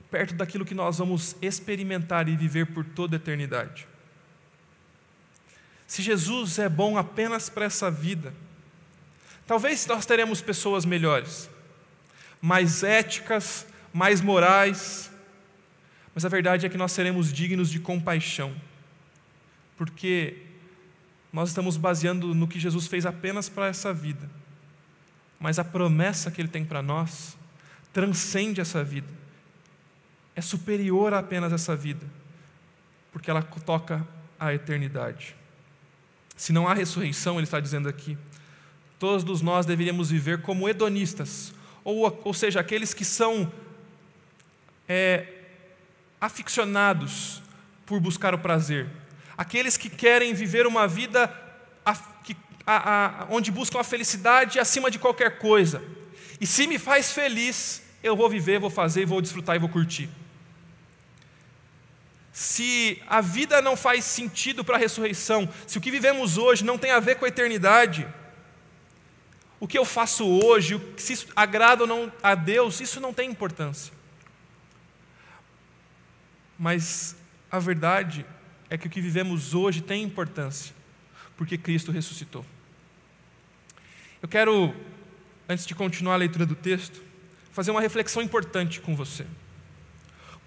perto 0.09 0.33
daquilo 0.33 0.65
que 0.65 0.73
nós 0.73 0.97
vamos 0.97 1.35
experimentar 1.41 2.29
e 2.29 2.35
viver 2.35 2.67
por 2.67 2.85
toda 2.85 3.15
a 3.15 3.17
eternidade. 3.17 3.87
Se 5.85 6.01
Jesus 6.01 6.57
é 6.57 6.69
bom 6.69 6.97
apenas 6.97 7.49
para 7.49 7.65
essa 7.65 7.91
vida, 7.91 8.33
talvez 9.45 9.85
nós 9.85 10.05
teremos 10.05 10.41
pessoas 10.41 10.85
melhores, 10.85 11.49
mais 12.41 12.83
éticas, 12.83 13.67
mais 13.93 14.21
morais, 14.21 15.11
mas 16.13 16.25
a 16.25 16.29
verdade 16.29 16.65
é 16.65 16.69
que 16.69 16.77
nós 16.77 16.93
seremos 16.93 17.31
dignos 17.31 17.69
de 17.69 17.79
compaixão, 17.79 18.55
porque 19.77 20.37
nós 21.31 21.49
estamos 21.49 21.75
baseando 21.75 22.33
no 22.33 22.47
que 22.47 22.59
Jesus 22.59 22.87
fez 22.87 23.05
apenas 23.05 23.49
para 23.49 23.67
essa 23.67 23.93
vida, 23.93 24.29
mas 25.39 25.59
a 25.59 25.63
promessa 25.63 26.31
que 26.31 26.41
Ele 26.41 26.47
tem 26.47 26.65
para 26.65 26.81
nós 26.81 27.37
transcende 27.93 28.59
essa 28.59 28.83
vida, 28.83 29.07
é 30.35 30.41
superior 30.41 31.13
a 31.13 31.19
apenas 31.19 31.53
essa 31.53 31.75
vida, 31.75 32.05
porque 33.11 33.31
ela 33.31 33.41
toca 33.41 34.05
a 34.37 34.53
eternidade. 34.53 35.35
Se 36.35 36.51
não 36.51 36.67
há 36.67 36.73
ressurreição, 36.73 37.35
ele 37.35 37.45
está 37.45 37.61
dizendo 37.61 37.87
aqui, 37.87 38.17
todos 38.99 39.41
nós 39.41 39.65
deveríamos 39.65 40.09
viver 40.09 40.41
como 40.41 40.67
hedonistas, 40.67 41.53
ou, 41.85 42.21
ou 42.25 42.33
seja, 42.33 42.59
aqueles 42.59 42.93
que 42.93 43.05
são 43.05 43.49
é, 44.89 45.27
aficionados 46.19 47.41
por 47.85 48.01
buscar 48.01 48.33
o 48.33 48.39
prazer, 48.39 48.89
aqueles 49.37 49.77
que 49.77 49.89
querem 49.89 50.33
viver 50.33 50.67
uma 50.67 50.85
vida 50.87 51.33
que, 52.25 52.35
a, 52.65 53.23
a, 53.23 53.27
onde 53.29 53.51
buscam 53.51 53.79
a 53.79 53.83
felicidade 53.83 54.59
acima 54.59 54.89
de 54.89 54.99
qualquer 54.99 55.37
coisa. 55.37 55.83
E 56.39 56.47
se 56.47 56.67
me 56.67 56.79
faz 56.79 57.11
feliz, 57.11 57.81
eu 58.03 58.15
vou 58.15 58.29
viver, 58.29 58.59
vou 58.59 58.69
fazer, 58.69 59.05
vou 59.05 59.21
desfrutar 59.21 59.55
e 59.55 59.59
vou 59.59 59.69
curtir 59.69 60.09
se 62.35 63.01
a 63.07 63.21
vida 63.21 63.61
não 63.61 63.77
faz 63.77 64.03
sentido 64.03 64.61
para 64.61 64.75
a 64.75 64.77
ressurreição, 64.77 65.47
se 65.65 65.77
o 65.77 65.81
que 65.81 65.89
vivemos 65.89 66.37
hoje 66.37 66.65
não 66.65 66.77
tem 66.77 66.91
a 66.91 66.99
ver 66.99 67.15
com 67.15 67.23
a 67.23 67.29
eternidade, 67.29 68.05
o 69.57 69.65
que 69.65 69.77
eu 69.77 69.85
faço 69.85 70.27
hoje, 70.27 70.77
se 70.97 71.13
isso 71.13 71.27
agrada 71.33 71.83
ou 71.83 71.87
não 71.87 72.11
a 72.21 72.35
Deus, 72.35 72.81
isso 72.81 72.99
não 72.99 73.13
tem 73.13 73.31
importância. 73.31 73.93
Mas 76.59 77.15
a 77.49 77.57
verdade 77.57 78.25
é 78.69 78.77
que 78.77 78.87
o 78.87 78.89
que 78.89 78.99
vivemos 78.99 79.53
hoje 79.53 79.79
tem 79.79 80.03
importância, 80.03 80.75
porque 81.37 81.57
Cristo 81.57 81.89
ressuscitou. 81.89 82.45
Eu 84.25 84.27
quero, 84.27 84.73
antes 85.47 85.67
de 85.67 85.75
continuar 85.75 86.15
a 86.15 86.17
leitura 86.17 86.47
do 86.47 86.55
texto, 86.55 86.99
fazer 87.51 87.69
uma 87.69 87.79
reflexão 87.79 88.23
importante 88.23 88.81
com 88.81 88.95
você. 88.95 89.23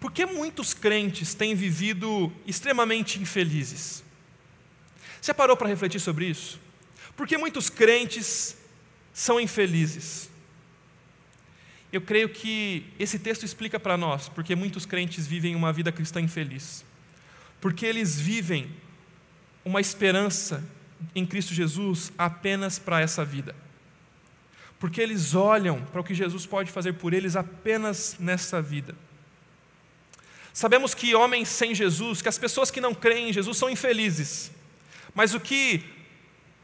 Por 0.00 0.10
que 0.10 0.26
muitos 0.26 0.74
crentes 0.74 1.32
têm 1.32 1.54
vivido 1.54 2.32
extremamente 2.44 3.22
infelizes? 3.22 4.02
Você 5.20 5.32
parou 5.32 5.56
para 5.56 5.68
refletir 5.68 6.00
sobre 6.00 6.26
isso? 6.26 6.58
Por 7.16 7.24
que 7.24 7.38
muitos 7.38 7.70
crentes 7.70 8.56
são 9.14 9.38
infelizes? 9.38 10.28
Eu 11.92 12.00
creio 12.00 12.30
que 12.30 12.84
esse 12.98 13.16
texto 13.16 13.44
explica 13.44 13.78
para 13.78 13.96
nós 13.96 14.28
porque 14.28 14.56
muitos 14.56 14.84
crentes 14.84 15.24
vivem 15.24 15.54
uma 15.54 15.72
vida 15.72 15.92
cristã 15.92 16.20
infeliz. 16.20 16.84
Porque 17.60 17.86
eles 17.86 18.18
vivem 18.18 18.72
uma 19.64 19.80
esperança 19.80 20.68
em 21.14 21.24
Cristo 21.24 21.54
Jesus 21.54 22.12
apenas 22.18 22.76
para 22.76 23.00
essa 23.00 23.24
vida. 23.24 23.54
Porque 24.78 25.00
eles 25.00 25.34
olham 25.34 25.82
para 25.82 26.00
o 26.00 26.04
que 26.04 26.14
Jesus 26.14 26.46
pode 26.46 26.70
fazer 26.70 26.94
por 26.94 27.12
eles 27.12 27.36
apenas 27.36 28.16
nessa 28.18 28.62
vida. 28.62 28.94
Sabemos 30.52 30.94
que 30.94 31.14
homens 31.14 31.48
sem 31.48 31.74
Jesus, 31.74 32.20
que 32.20 32.28
as 32.28 32.38
pessoas 32.38 32.70
que 32.70 32.80
não 32.80 32.94
creem 32.94 33.30
em 33.30 33.32
Jesus 33.32 33.56
são 33.56 33.70
infelizes. 33.70 34.50
Mas 35.14 35.34
o 35.34 35.40
que 35.40 35.84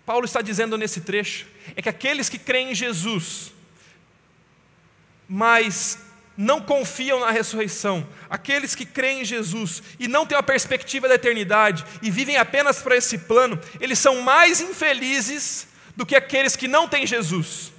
Paulo 0.06 0.24
está 0.24 0.42
dizendo 0.42 0.76
nesse 0.76 1.00
trecho 1.00 1.46
é 1.74 1.82
que 1.82 1.88
aqueles 1.88 2.28
que 2.28 2.38
creem 2.38 2.72
em 2.72 2.74
Jesus, 2.74 3.52
mas 5.28 5.98
não 6.36 6.60
confiam 6.60 7.20
na 7.20 7.30
ressurreição, 7.30 8.06
aqueles 8.28 8.74
que 8.74 8.84
creem 8.84 9.22
em 9.22 9.24
Jesus 9.24 9.82
e 9.98 10.08
não 10.08 10.26
têm 10.26 10.36
a 10.36 10.42
perspectiva 10.42 11.08
da 11.08 11.14
eternidade 11.14 11.84
e 12.02 12.10
vivem 12.10 12.36
apenas 12.36 12.82
para 12.82 12.96
esse 12.96 13.18
plano, 13.18 13.58
eles 13.80 13.98
são 13.98 14.20
mais 14.22 14.60
infelizes 14.60 15.68
do 15.96 16.04
que 16.04 16.16
aqueles 16.16 16.56
que 16.56 16.66
não 16.66 16.88
têm 16.88 17.06
Jesus. 17.06 17.73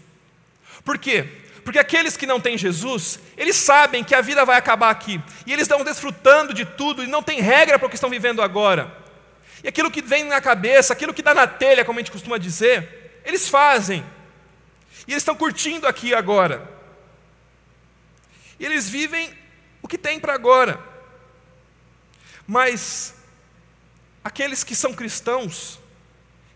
Por 0.86 1.00
quê? 1.00 1.28
Porque 1.66 1.80
aqueles 1.80 2.16
que 2.16 2.28
não 2.28 2.40
têm 2.40 2.60
Jesus, 2.60 3.20
eles 3.36 3.56
sabem 3.56 4.04
que 4.04 4.14
a 4.14 4.22
vida 4.22 4.46
vai 4.46 4.56
acabar 4.56 4.92
aqui. 4.92 5.20
E 5.48 5.52
eles 5.52 5.64
estão 5.64 5.84
desfrutando 5.84 6.54
de 6.54 6.64
tudo 6.64 7.04
e 7.04 7.08
não 7.08 7.24
tem 7.24 7.42
regra 7.42 7.80
para 7.80 7.88
o 7.88 7.90
que 7.90 7.96
estão 7.96 8.10
vivendo 8.10 8.40
agora. 8.40 8.96
E 9.64 9.68
aquilo 9.68 9.90
que 9.90 10.02
vem 10.02 10.24
na 10.26 10.40
cabeça, 10.40 10.94
aquilo 10.94 11.12
que 11.12 11.24
dá 11.24 11.34
na 11.34 11.48
telha, 11.48 11.84
como 11.84 11.98
a 11.98 12.02
gente 12.04 12.12
costuma 12.12 12.38
dizer, 12.38 13.20
eles 13.26 13.50
fazem. 13.50 14.06
E 15.08 15.12
eles 15.12 15.22
estão 15.22 15.36
curtindo 15.36 15.88
aqui 15.88 16.14
agora. 16.14 16.70
E 18.60 18.66
eles 18.66 18.88
vivem 18.88 19.34
o 19.82 19.88
que 19.88 19.98
tem 19.98 20.20
para 20.20 20.36
agora. 20.36 20.80
Mas 22.46 23.16
aqueles 24.24 24.64
que 24.64 24.76
são 24.76 24.94
cristãos 24.94 25.80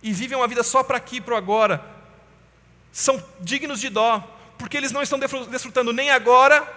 e 0.04 0.14
vivem 0.14 0.38
uma 0.38 0.48
vida 0.48 0.62
só 0.62 0.84
para 0.84 0.98
aqui 0.98 1.20
para 1.20 1.36
agora, 1.36 1.84
são 2.92 3.24
dignos 3.40 3.80
de 3.80 3.90
dó, 3.90 4.20
porque 4.58 4.76
eles 4.76 4.92
não 4.92 5.02
estão 5.02 5.20
desfrutando 5.20 5.94
nem 5.94 6.10
agora 6.10 6.68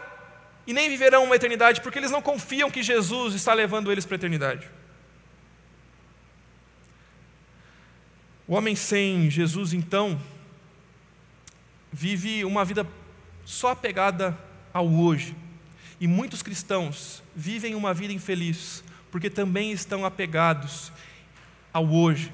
e 0.66 0.72
nem 0.72 0.88
viverão 0.88 1.24
uma 1.24 1.36
eternidade, 1.36 1.80
porque 1.80 1.98
eles 1.98 2.10
não 2.10 2.22
confiam 2.22 2.70
que 2.70 2.82
Jesus 2.82 3.34
está 3.34 3.52
levando 3.52 3.90
eles 3.90 4.06
para 4.06 4.14
a 4.14 4.18
eternidade. 4.18 4.68
O 8.46 8.54
homem 8.54 8.76
sem 8.76 9.30
Jesus, 9.30 9.72
então, 9.72 10.20
vive 11.92 12.44
uma 12.44 12.64
vida 12.64 12.86
só 13.44 13.70
apegada 13.70 14.36
ao 14.72 14.88
hoje. 14.88 15.36
E 16.00 16.06
muitos 16.06 16.42
cristãos 16.42 17.22
vivem 17.34 17.74
uma 17.74 17.94
vida 17.94 18.12
infeliz, 18.12 18.82
porque 19.10 19.30
também 19.30 19.72
estão 19.72 20.04
apegados 20.04 20.92
ao 21.72 21.88
hoje, 21.88 22.32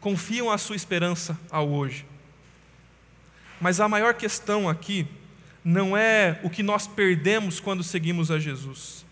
confiam 0.00 0.50
a 0.50 0.58
sua 0.58 0.76
esperança 0.76 1.38
ao 1.50 1.68
hoje. 1.68 2.04
Mas 3.60 3.80
a 3.80 3.88
maior 3.88 4.14
questão 4.14 4.68
aqui 4.68 5.06
não 5.64 5.96
é 5.96 6.38
o 6.42 6.50
que 6.50 6.62
nós 6.62 6.86
perdemos 6.86 7.60
quando 7.60 7.82
seguimos 7.82 8.30
a 8.30 8.38
Jesus, 8.38 9.04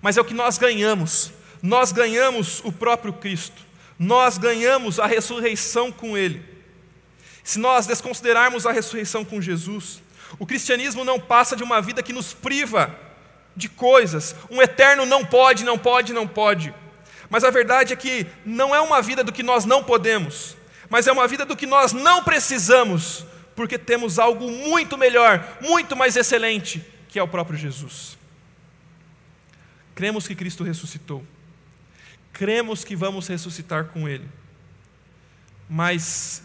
mas 0.00 0.16
é 0.16 0.20
o 0.20 0.24
que 0.24 0.34
nós 0.34 0.58
ganhamos. 0.58 1.32
Nós 1.62 1.92
ganhamos 1.92 2.62
o 2.64 2.72
próprio 2.72 3.12
Cristo, 3.12 3.60
nós 3.98 4.38
ganhamos 4.38 4.98
a 4.98 5.06
ressurreição 5.06 5.92
com 5.92 6.16
Ele. 6.16 6.42
Se 7.44 7.58
nós 7.58 7.86
desconsiderarmos 7.86 8.66
a 8.66 8.72
ressurreição 8.72 9.24
com 9.24 9.40
Jesus, 9.40 10.00
o 10.38 10.46
cristianismo 10.46 11.04
não 11.04 11.20
passa 11.20 11.54
de 11.54 11.62
uma 11.62 11.82
vida 11.82 12.02
que 12.02 12.12
nos 12.12 12.32
priva 12.32 12.96
de 13.56 13.68
coisas. 13.68 14.34
Um 14.50 14.62
eterno 14.62 15.04
não 15.04 15.24
pode, 15.24 15.64
não 15.64 15.76
pode, 15.76 16.12
não 16.12 16.26
pode. 16.26 16.72
Mas 17.28 17.44
a 17.44 17.50
verdade 17.50 17.92
é 17.92 17.96
que 17.96 18.26
não 18.44 18.74
é 18.74 18.80
uma 18.80 19.00
vida 19.00 19.22
do 19.22 19.32
que 19.32 19.42
nós 19.42 19.64
não 19.64 19.84
podemos, 19.84 20.56
mas 20.88 21.06
é 21.06 21.12
uma 21.12 21.28
vida 21.28 21.44
do 21.44 21.56
que 21.56 21.66
nós 21.66 21.92
não 21.92 22.24
precisamos, 22.24 23.24
porque 23.60 23.76
temos 23.76 24.18
algo 24.18 24.50
muito 24.50 24.96
melhor, 24.96 25.58
muito 25.60 25.94
mais 25.94 26.16
excelente, 26.16 26.82
que 27.10 27.18
é 27.18 27.22
o 27.22 27.28
próprio 27.28 27.58
Jesus. 27.58 28.16
cremos 29.94 30.26
que 30.26 30.34
Cristo 30.34 30.64
ressuscitou, 30.64 31.22
cremos 32.32 32.84
que 32.84 32.96
vamos 32.96 33.28
ressuscitar 33.28 33.88
com 33.88 34.08
Ele, 34.08 34.26
mas 35.68 36.42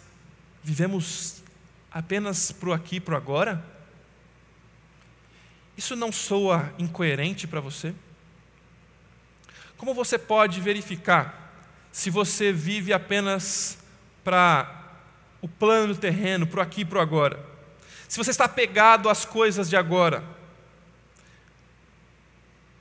vivemos 0.62 1.42
apenas 1.90 2.52
para 2.52 2.68
o 2.68 2.74
aqui 2.74 2.98
e 2.98 3.00
para 3.00 3.14
o 3.14 3.18
agora? 3.18 3.66
Isso 5.78 5.96
não 5.96 6.12
soa 6.12 6.74
incoerente 6.78 7.48
para 7.48 7.62
você? 7.62 7.96
Como 9.78 9.94
você 9.94 10.20
pode 10.20 10.60
verificar 10.60 11.50
se 11.94 12.10
você 12.10 12.52
vive 12.52 12.92
apenas 12.92 13.78
para 14.22 14.85
o 15.42 15.48
plano 15.48 15.96
terreno, 15.96 16.48
para 16.48 16.60
o 16.60 16.64
aqui 16.64 16.82
e 16.82 16.86
para 16.86 17.00
o 17.00 17.02
agora? 17.02 17.44
Se 18.08 18.18
você 18.18 18.32
está 18.32 18.48
pegado 18.48 19.10
às 19.10 19.26
coisas 19.26 19.70
de 19.70 19.76
agora? 19.76 20.24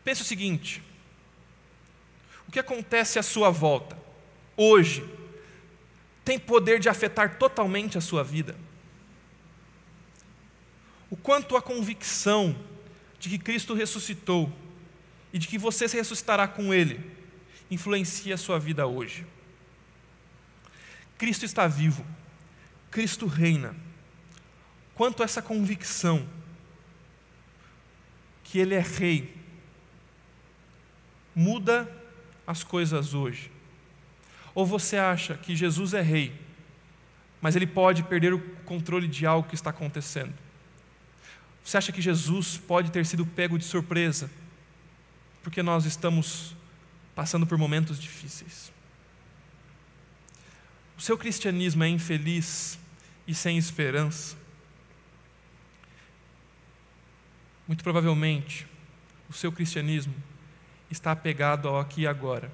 Pense 0.04 0.22
o 0.22 0.24
seguinte: 0.24 0.82
o 2.46 2.52
que 2.52 2.58
acontece 2.58 3.18
à 3.18 3.22
sua 3.22 3.50
volta, 3.50 3.96
hoje, 4.56 5.04
tem 6.24 6.38
poder 6.38 6.78
de 6.78 6.88
afetar 6.88 7.38
totalmente 7.38 7.98
a 7.98 8.00
sua 8.00 8.22
vida? 8.22 8.56
O 11.10 11.16
quanto 11.16 11.56
a 11.56 11.62
convicção 11.62 12.56
de 13.18 13.28
que 13.28 13.38
Cristo 13.38 13.74
ressuscitou 13.74 14.52
e 15.32 15.38
de 15.38 15.48
que 15.48 15.58
você 15.58 15.88
se 15.88 15.96
ressuscitará 15.96 16.46
com 16.46 16.72
Ele 16.72 17.14
influencia 17.70 18.34
a 18.34 18.38
sua 18.38 18.58
vida 18.58 18.86
hoje. 18.86 19.26
Cristo 21.16 21.44
está 21.44 21.66
vivo, 21.66 22.04
Cristo 22.94 23.26
reina. 23.26 23.74
Quanto 24.94 25.24
essa 25.24 25.42
convicção 25.42 26.28
que 28.44 28.60
Ele 28.60 28.72
é 28.72 28.78
Rei 28.78 29.36
muda 31.34 31.90
as 32.46 32.62
coisas 32.62 33.12
hoje? 33.12 33.50
Ou 34.54 34.64
você 34.64 34.96
acha 34.96 35.36
que 35.36 35.56
Jesus 35.56 35.92
é 35.92 36.00
Rei, 36.00 36.40
mas 37.40 37.56
Ele 37.56 37.66
pode 37.66 38.04
perder 38.04 38.32
o 38.32 38.38
controle 38.64 39.08
de 39.08 39.26
algo 39.26 39.48
que 39.48 39.56
está 39.56 39.70
acontecendo? 39.70 40.32
Você 41.64 41.76
acha 41.76 41.90
que 41.90 42.00
Jesus 42.00 42.58
pode 42.58 42.92
ter 42.92 43.04
sido 43.04 43.26
pego 43.26 43.58
de 43.58 43.64
surpresa 43.64 44.30
porque 45.42 45.64
nós 45.64 45.84
estamos 45.84 46.54
passando 47.12 47.44
por 47.44 47.58
momentos 47.58 47.98
difíceis. 47.98 48.72
O 50.96 51.02
seu 51.02 51.18
cristianismo 51.18 51.82
é 51.82 51.88
infeliz 51.88 52.78
e 53.26 53.34
sem 53.34 53.56
esperança. 53.56 54.36
Muito 57.66 57.82
provavelmente, 57.82 58.66
o 59.28 59.32
seu 59.32 59.50
cristianismo 59.50 60.14
está 60.90 61.12
apegado 61.12 61.68
ao 61.68 61.78
aqui 61.78 62.02
e 62.02 62.06
agora, 62.06 62.52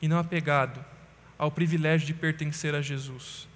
e 0.00 0.06
não 0.06 0.18
apegado 0.18 0.84
ao 1.36 1.50
privilégio 1.50 2.06
de 2.06 2.14
pertencer 2.14 2.74
a 2.74 2.80
Jesus, 2.80 3.48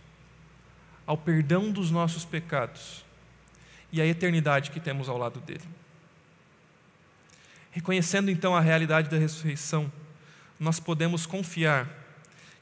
ao 1.07 1.17
perdão 1.17 1.71
dos 1.71 1.91
nossos 1.91 2.25
pecados 2.25 3.05
e 3.93 4.01
à 4.01 4.07
eternidade 4.07 4.71
que 4.71 4.81
temos 4.81 5.09
ao 5.09 5.17
lado 5.17 5.41
dele. 5.41 5.65
Reconhecendo 7.71 8.31
então 8.31 8.57
a 8.57 8.61
realidade 8.61 9.09
da 9.09 9.17
ressurreição, 9.17 9.91
nós 10.59 10.81
podemos 10.81 11.27
confiar 11.27 11.89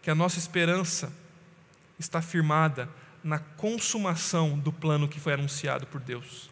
que 0.02 0.10
a 0.10 0.14
nossa 0.14 0.38
esperança 0.38 1.10
está 1.98 2.20
firmada 2.20 2.88
na 3.26 3.40
consumação 3.40 4.56
do 4.56 4.72
plano 4.72 5.08
que 5.08 5.18
foi 5.18 5.32
anunciado 5.32 5.84
por 5.84 6.00
Deus. 6.00 6.48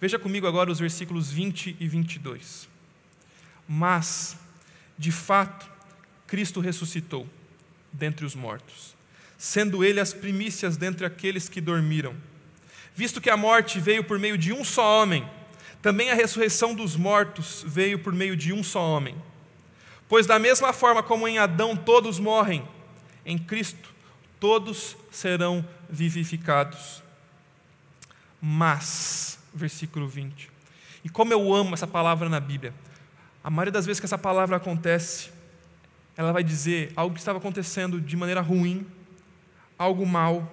Veja 0.00 0.20
comigo 0.20 0.46
agora 0.46 0.70
os 0.70 0.78
versículos 0.78 1.32
20 1.32 1.76
e 1.80 1.88
22. 1.88 2.68
Mas, 3.66 4.36
de 4.96 5.10
fato, 5.10 5.68
Cristo 6.24 6.60
ressuscitou 6.60 7.28
dentre 7.92 8.24
os 8.24 8.36
mortos, 8.36 8.94
sendo 9.36 9.82
ele 9.82 9.98
as 9.98 10.14
primícias 10.14 10.76
dentre 10.76 11.04
aqueles 11.04 11.48
que 11.48 11.60
dormiram. 11.60 12.14
Visto 12.94 13.20
que 13.20 13.28
a 13.28 13.36
morte 13.36 13.80
veio 13.80 14.04
por 14.04 14.16
meio 14.16 14.38
de 14.38 14.52
um 14.52 14.64
só 14.64 15.02
homem, 15.02 15.28
também 15.82 16.10
a 16.10 16.14
ressurreição 16.14 16.72
dos 16.72 16.94
mortos 16.94 17.64
veio 17.66 17.98
por 17.98 18.12
meio 18.12 18.36
de 18.36 18.52
um 18.52 18.62
só 18.62 18.80
homem. 18.80 19.16
Pois, 20.08 20.24
da 20.24 20.38
mesma 20.38 20.72
forma 20.72 21.02
como 21.02 21.26
em 21.26 21.38
Adão 21.38 21.74
todos 21.76 22.20
morrem, 22.20 22.66
em 23.24 23.36
Cristo 23.36 23.96
todos 24.38 24.96
serão 25.10 25.66
vivificados. 25.88 27.02
Mas, 28.40 29.38
versículo 29.54 30.08
20. 30.08 30.50
E 31.04 31.08
como 31.08 31.32
eu 31.32 31.54
amo 31.54 31.74
essa 31.74 31.86
palavra 31.86 32.28
na 32.28 32.40
Bíblia, 32.40 32.74
a 33.42 33.50
maioria 33.50 33.72
das 33.72 33.86
vezes 33.86 34.00
que 34.00 34.06
essa 34.06 34.18
palavra 34.18 34.56
acontece, 34.56 35.30
ela 36.16 36.32
vai 36.32 36.42
dizer 36.42 36.92
algo 36.96 37.14
que 37.14 37.20
estava 37.20 37.38
acontecendo 37.38 38.00
de 38.00 38.16
maneira 38.16 38.40
ruim, 38.40 38.86
algo 39.78 40.04
mal, 40.04 40.52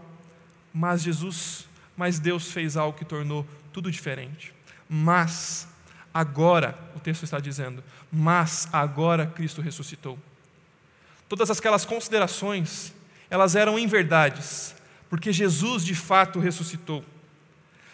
mas 0.73 1.01
Jesus, 1.01 1.67
mas 1.97 2.19
Deus 2.19 2.51
fez 2.51 2.77
algo 2.77 2.97
que 2.97 3.05
tornou 3.05 3.47
tudo 3.71 3.91
diferente. 3.91 4.53
Mas 4.87 5.67
agora, 6.13 6.77
o 6.95 6.99
texto 6.99 7.23
está 7.23 7.39
dizendo, 7.39 7.83
mas 8.11 8.67
agora 8.71 9.25
Cristo 9.25 9.61
ressuscitou. 9.61 10.19
Todas 11.27 11.49
aquelas 11.49 11.85
considerações, 11.85 12.93
elas 13.29 13.55
eram 13.55 13.79
em 13.79 13.87
verdades, 13.87 14.75
porque 15.13 15.31
Jesus 15.31 15.85
de 15.85 15.93
fato 15.93 16.39
ressuscitou. 16.39 17.05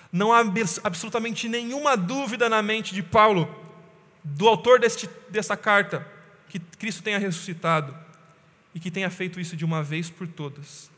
Não 0.09 0.31
há 0.31 0.41
absolutamente 0.85 1.49
nenhuma 1.49 1.97
dúvida 1.97 2.47
na 2.47 2.61
mente 2.61 2.95
de 2.95 3.03
Paulo, 3.03 3.53
do 4.23 4.47
autor 4.47 4.79
deste, 4.79 5.09
desta 5.29 5.57
carta, 5.57 6.07
que 6.47 6.59
Cristo 6.59 7.03
tenha 7.03 7.19
ressuscitado 7.19 7.93
e 8.73 8.79
que 8.79 8.89
tenha 8.89 9.09
feito 9.09 9.37
isso 9.37 9.57
de 9.57 9.65
uma 9.65 9.83
vez 9.83 10.09
por 10.09 10.29
todas, 10.29 10.89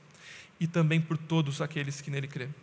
e 0.60 0.68
também 0.68 1.02
por 1.02 1.18
todos 1.18 1.60
aqueles 1.60 2.02
que 2.02 2.12
nele 2.12 2.28
crêem. 2.28 2.54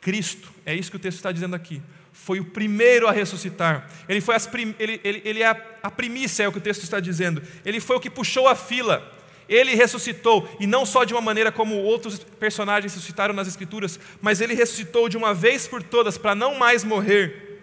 Cristo, 0.00 0.52
é 0.66 0.74
isso 0.74 0.90
que 0.90 0.96
o 0.96 1.00
texto 1.00 1.18
está 1.18 1.30
dizendo 1.30 1.54
aqui, 1.54 1.80
foi 2.12 2.40
o 2.40 2.44
primeiro 2.46 3.06
a 3.06 3.12
ressuscitar. 3.12 3.88
Ele, 4.08 4.20
foi 4.20 4.36
prim... 4.40 4.74
ele, 4.76 5.00
ele, 5.04 5.22
ele 5.24 5.40
é 5.40 5.78
a 5.80 5.88
primícia, 5.88 6.42
é 6.42 6.48
o 6.48 6.52
que 6.52 6.58
o 6.58 6.60
texto 6.60 6.82
está 6.82 6.98
dizendo. 6.98 7.40
Ele 7.64 7.78
foi 7.78 7.94
o 7.94 8.00
que 8.00 8.10
puxou 8.10 8.48
a 8.48 8.56
fila. 8.56 9.19
Ele 9.50 9.74
ressuscitou, 9.74 10.48
e 10.60 10.66
não 10.66 10.86
só 10.86 11.02
de 11.02 11.12
uma 11.12 11.20
maneira 11.20 11.50
como 11.50 11.74
outros 11.74 12.20
personagens 12.20 12.94
ressuscitaram 12.94 13.34
nas 13.34 13.48
Escrituras, 13.48 13.98
mas 14.22 14.40
ele 14.40 14.54
ressuscitou 14.54 15.08
de 15.08 15.16
uma 15.16 15.34
vez 15.34 15.66
por 15.66 15.82
todas, 15.82 16.16
para 16.16 16.36
não 16.36 16.54
mais 16.54 16.84
morrer, 16.84 17.60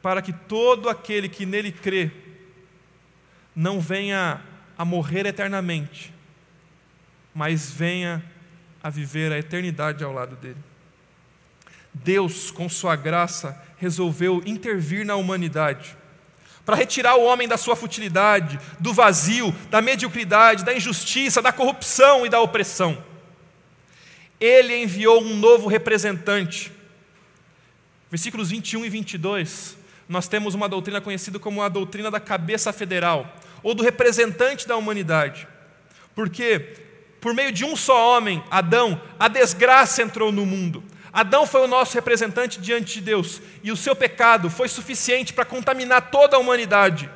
para 0.00 0.22
que 0.22 0.32
todo 0.32 0.88
aquele 0.88 1.28
que 1.28 1.44
nele 1.44 1.70
crê 1.70 2.10
não 3.54 3.78
venha 3.78 4.40
a 4.78 4.82
morrer 4.82 5.26
eternamente, 5.26 6.14
mas 7.34 7.70
venha 7.70 8.24
a 8.82 8.88
viver 8.88 9.30
a 9.30 9.38
eternidade 9.38 10.02
ao 10.02 10.14
lado 10.14 10.34
dele. 10.36 10.56
Deus, 11.92 12.50
com 12.50 12.70
Sua 12.70 12.96
graça, 12.96 13.62
resolveu 13.76 14.42
intervir 14.46 15.04
na 15.04 15.16
humanidade 15.16 15.99
para 16.64 16.76
retirar 16.76 17.16
o 17.16 17.24
homem 17.24 17.48
da 17.48 17.56
sua 17.56 17.74
futilidade, 17.74 18.58
do 18.78 18.92
vazio, 18.92 19.54
da 19.70 19.80
mediocridade, 19.80 20.64
da 20.64 20.74
injustiça, 20.74 21.42
da 21.42 21.52
corrupção 21.52 22.24
e 22.24 22.28
da 22.28 22.40
opressão. 22.40 23.02
Ele 24.40 24.82
enviou 24.82 25.22
um 25.22 25.36
novo 25.36 25.68
representante. 25.68 26.72
Versículos 28.10 28.50
21 28.50 28.84
e 28.84 28.88
22, 28.88 29.76
nós 30.08 30.26
temos 30.26 30.54
uma 30.54 30.68
doutrina 30.68 31.00
conhecida 31.00 31.38
como 31.38 31.62
a 31.62 31.68
doutrina 31.68 32.10
da 32.10 32.18
cabeça 32.18 32.72
federal, 32.72 33.36
ou 33.62 33.74
do 33.74 33.82
representante 33.82 34.66
da 34.66 34.76
humanidade. 34.76 35.46
Porque, 36.14 36.58
por 37.20 37.34
meio 37.34 37.52
de 37.52 37.64
um 37.64 37.76
só 37.76 38.16
homem, 38.16 38.42
Adão, 38.50 39.00
a 39.18 39.28
desgraça 39.28 40.02
entrou 40.02 40.32
no 40.32 40.44
mundo. 40.44 40.82
Adão 41.12 41.46
foi 41.46 41.60
o 41.62 41.66
nosso 41.66 41.94
representante 41.94 42.60
diante 42.60 42.94
de 42.94 43.00
Deus, 43.00 43.40
e 43.62 43.72
o 43.72 43.76
seu 43.76 43.96
pecado 43.96 44.48
foi 44.48 44.68
suficiente 44.68 45.32
para 45.32 45.44
contaminar 45.44 46.10
toda 46.10 46.36
a 46.36 46.40
humanidade. 46.40 47.10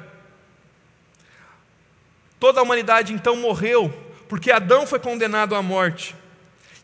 Toda 2.41 2.61
a 2.61 2.63
humanidade 2.63 3.13
então 3.13 3.37
morreu, 3.37 3.93
porque 4.29 4.51
Adão 4.51 4.87
foi 4.87 4.99
condenado 4.99 5.55
à 5.55 5.63
morte. 5.63 6.15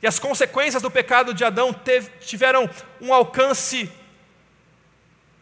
E 0.02 0.06
as 0.06 0.18
consequências 0.18 0.82
do 0.82 0.90
pecado 0.90 1.34
de 1.34 1.44
Adão 1.44 1.72
teve, 1.72 2.10
tiveram 2.20 2.68
um 3.00 3.12
alcance 3.12 3.90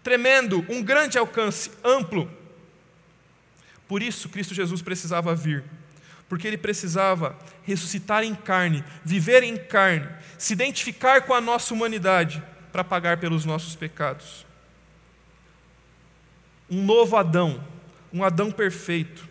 tremendo, 0.03 0.65
um 0.69 0.83
grande 0.83 1.19
alcance, 1.19 1.71
amplo. 1.85 2.31
Por 3.87 4.03
isso, 4.03 4.29
Cristo 4.29 4.55
Jesus 4.55 4.83
precisava 4.83 5.35
vir 5.35 5.65
porque 6.29 6.47
ele 6.47 6.59
precisava 6.59 7.37
ressuscitar 7.69 8.25
em 8.25 8.35
carne, 8.35 8.83
viver 9.05 9.43
em 9.43 9.55
carne, 9.55 10.09
se 10.39 10.55
identificar 10.55 11.21
com 11.23 11.35
a 11.35 11.41
nossa 11.41 11.75
humanidade 11.75 12.43
para 12.73 12.83
pagar 12.83 13.19
pelos 13.19 13.45
nossos 13.45 13.77
pecados. 13.77 14.47
Um 16.71 16.83
novo 16.83 17.15
Adão, 17.15 17.63
um 18.11 18.25
Adão 18.25 18.51
perfeito, 18.51 19.29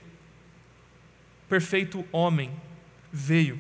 perfeito 1.50 2.06
homem, 2.12 2.52
veio 3.12 3.60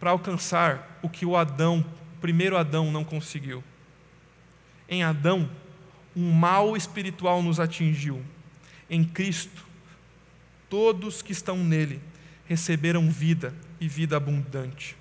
para 0.00 0.10
alcançar 0.10 0.98
o 1.02 1.08
que 1.10 1.26
o 1.26 1.36
Adão, 1.36 1.84
o 2.16 2.20
primeiro 2.20 2.56
Adão, 2.56 2.90
não 2.90 3.04
conseguiu. 3.04 3.62
Em 4.88 5.02
Adão, 5.02 5.50
um 6.16 6.32
mal 6.32 6.74
espiritual 6.78 7.42
nos 7.42 7.60
atingiu. 7.60 8.24
Em 8.88 9.04
Cristo, 9.04 9.66
todos 10.70 11.20
que 11.20 11.32
estão 11.32 11.58
nele 11.58 12.00
receberam 12.46 13.10
vida 13.10 13.54
e 13.80 13.88
vida 13.88 14.16
abundante. 14.16 14.96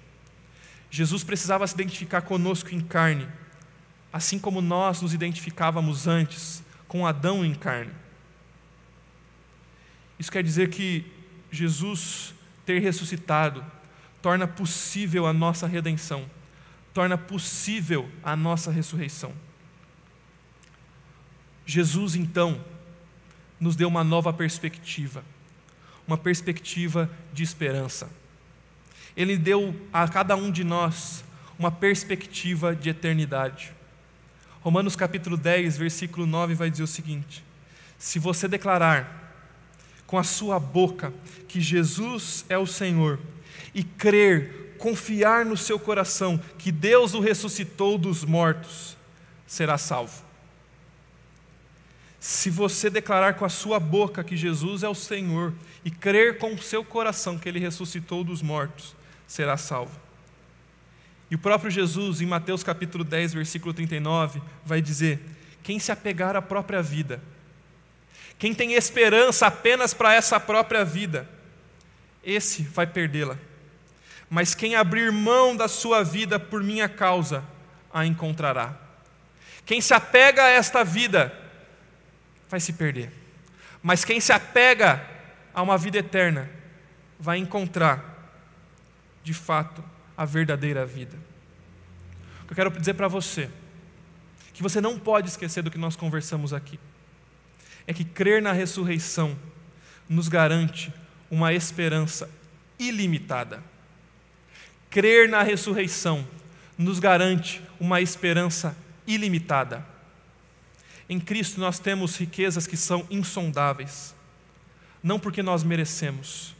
Jesus 0.89 1.23
precisava 1.23 1.65
se 1.65 1.73
identificar 1.73 2.21
conosco 2.21 2.73
em 2.73 2.79
carne, 2.79 3.27
assim 4.11 4.37
como 4.37 4.61
nós 4.61 5.01
nos 5.01 5.13
identificávamos 5.13 6.07
antes 6.07 6.63
com 6.87 7.07
Adão 7.07 7.43
em 7.43 7.55
carne. 7.55 7.91
Isso 10.19 10.31
quer 10.31 10.43
dizer 10.43 10.69
que 10.69 11.11
Jesus 11.51 12.33
ter 12.65 12.79
ressuscitado 12.79 13.65
torna 14.21 14.47
possível 14.47 15.25
a 15.25 15.33
nossa 15.33 15.67
redenção, 15.67 16.29
torna 16.93 17.17
possível 17.17 18.09
a 18.23 18.35
nossa 18.35 18.71
ressurreição. 18.71 19.33
Jesus, 21.65 22.15
então, 22.15 22.63
nos 23.59 23.75
deu 23.75 23.87
uma 23.87 24.03
nova 24.03 24.31
perspectiva, 24.31 25.23
uma 26.07 26.17
perspectiva 26.17 27.09
de 27.31 27.43
esperança. 27.43 28.09
Ele 29.15 29.37
deu 29.37 29.75
a 29.91 30.07
cada 30.07 30.35
um 30.35 30.51
de 30.51 30.63
nós 30.63 31.23
uma 31.57 31.71
perspectiva 31.71 32.75
de 32.75 32.89
eternidade. 32.89 33.71
Romanos 34.61 34.95
capítulo 34.95 35.37
10, 35.37 35.77
versículo 35.77 36.25
9 36.25 36.55
vai 36.55 36.69
dizer 36.69 36.83
o 36.83 36.87
seguinte: 36.87 37.43
Se 37.97 38.17
você 38.17 38.47
declarar 38.47 39.21
com 40.07 40.17
a 40.17 40.23
sua 40.23 40.59
boca 40.59 41.13
que 41.47 41.61
Jesus 41.61 42.45
é 42.49 42.57
o 42.57 42.65
Senhor 42.65 43.19
e 43.73 43.83
crer, 43.83 44.75
confiar 44.77 45.45
no 45.45 45.55
seu 45.55 45.79
coração 45.79 46.39
que 46.57 46.71
Deus 46.71 47.13
o 47.13 47.19
ressuscitou 47.19 47.97
dos 47.97 48.23
mortos, 48.23 48.97
será 49.45 49.77
salvo. 49.77 50.23
Se 52.19 52.49
você 52.49 52.89
declarar 52.89 53.33
com 53.33 53.43
a 53.43 53.49
sua 53.49 53.79
boca 53.79 54.23
que 54.23 54.37
Jesus 54.37 54.81
é 54.81 54.87
o 54.87 54.95
Senhor 54.95 55.53
e 55.85 55.91
crer 55.91 56.37
com 56.37 56.53
o 56.53 56.61
seu 56.61 56.83
coração 56.83 57.37
que 57.37 57.47
ele 57.47 57.59
ressuscitou 57.59 58.23
dos 58.23 58.41
mortos, 58.41 58.95
será 59.27 59.57
salvo. 59.57 59.99
E 61.29 61.35
o 61.35 61.39
próprio 61.39 61.71
Jesus, 61.71 62.21
em 62.21 62.25
Mateus 62.25 62.63
capítulo 62.63 63.03
10, 63.03 63.33
versículo 63.33 63.73
39, 63.73 64.41
vai 64.63 64.81
dizer: 64.81 65.19
Quem 65.61 65.79
se 65.79 65.91
apegar 65.91 66.35
à 66.35 66.41
própria 66.41 66.81
vida, 66.81 67.21
quem 68.37 68.53
tem 68.53 68.73
esperança 68.73 69.47
apenas 69.47 69.93
para 69.93 70.13
essa 70.13 70.39
própria 70.39 70.85
vida, 70.85 71.29
esse 72.23 72.63
vai 72.63 72.85
perdê-la. 72.85 73.37
Mas 74.29 74.55
quem 74.55 74.75
abrir 74.75 75.11
mão 75.11 75.55
da 75.55 75.67
sua 75.67 76.03
vida 76.03 76.39
por 76.39 76.63
minha 76.63 76.87
causa, 76.87 77.43
a 77.93 78.05
encontrará. 78.05 78.75
Quem 79.65 79.79
se 79.79 79.93
apega 79.93 80.43
a 80.43 80.49
esta 80.49 80.83
vida, 80.83 81.33
vai 82.49 82.59
se 82.59 82.73
perder. 82.73 83.11
Mas 83.81 84.03
quem 84.03 84.19
se 84.19 84.31
apega 84.31 85.12
a 85.53 85.61
uma 85.61 85.77
vida 85.77 85.97
eterna, 85.97 86.49
vai 87.19 87.37
encontrar, 87.37 88.31
de 89.23 89.33
fato, 89.33 89.83
a 90.17 90.25
verdadeira 90.25 90.85
vida. 90.85 91.17
O 92.43 92.47
que 92.47 92.53
eu 92.53 92.55
quero 92.55 92.71
dizer 92.71 92.93
para 92.95 93.07
você, 93.07 93.49
que 94.53 94.63
você 94.63 94.81
não 94.81 94.99
pode 94.99 95.29
esquecer 95.29 95.63
do 95.63 95.71
que 95.71 95.77
nós 95.77 95.95
conversamos 95.95 96.53
aqui, 96.53 96.79
é 97.87 97.93
que 97.93 98.03
crer 98.03 98.41
na 98.41 98.51
ressurreição 98.51 99.37
nos 100.07 100.27
garante 100.27 100.93
uma 101.29 101.53
esperança 101.53 102.29
ilimitada. 102.77 103.63
Crer 104.89 105.27
na 105.27 105.41
ressurreição 105.41 106.27
nos 106.77 106.99
garante 106.99 107.61
uma 107.79 108.01
esperança 108.01 108.75
ilimitada. 109.07 109.85
Em 111.09 111.19
Cristo 111.19 111.59
nós 111.59 111.79
temos 111.79 112.17
riquezas 112.17 112.65
que 112.65 112.77
são 112.77 113.05
insondáveis, 113.09 114.15
não 115.03 115.19
porque 115.19 115.43
nós 115.43 115.63
merecemos, 115.63 116.55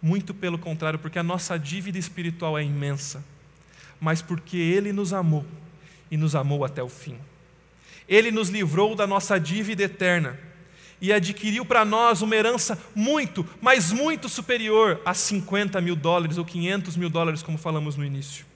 muito 0.00 0.32
pelo 0.32 0.58
contrário, 0.58 0.98
porque 0.98 1.18
a 1.18 1.22
nossa 1.22 1.58
dívida 1.58 1.98
espiritual 1.98 2.56
é 2.56 2.62
imensa, 2.62 3.24
mas 4.00 4.22
porque 4.22 4.56
Ele 4.56 4.92
nos 4.92 5.12
amou 5.12 5.44
e 6.10 6.16
nos 6.16 6.36
amou 6.36 6.64
até 6.64 6.82
o 6.82 6.88
fim. 6.88 7.18
Ele 8.08 8.30
nos 8.30 8.48
livrou 8.48 8.94
da 8.94 9.06
nossa 9.06 9.38
dívida 9.38 9.82
eterna 9.82 10.38
e 11.00 11.12
adquiriu 11.12 11.64
para 11.64 11.84
nós 11.84 12.22
uma 12.22 12.34
herança 12.34 12.78
muito, 12.94 13.46
mas 13.60 13.92
muito 13.92 14.28
superior 14.28 15.00
a 15.04 15.12
50 15.12 15.80
mil 15.80 15.94
dólares 15.94 16.38
ou 16.38 16.44
500 16.44 16.96
mil 16.96 17.10
dólares, 17.10 17.42
como 17.42 17.58
falamos 17.58 17.96
no 17.96 18.04
início. 18.04 18.46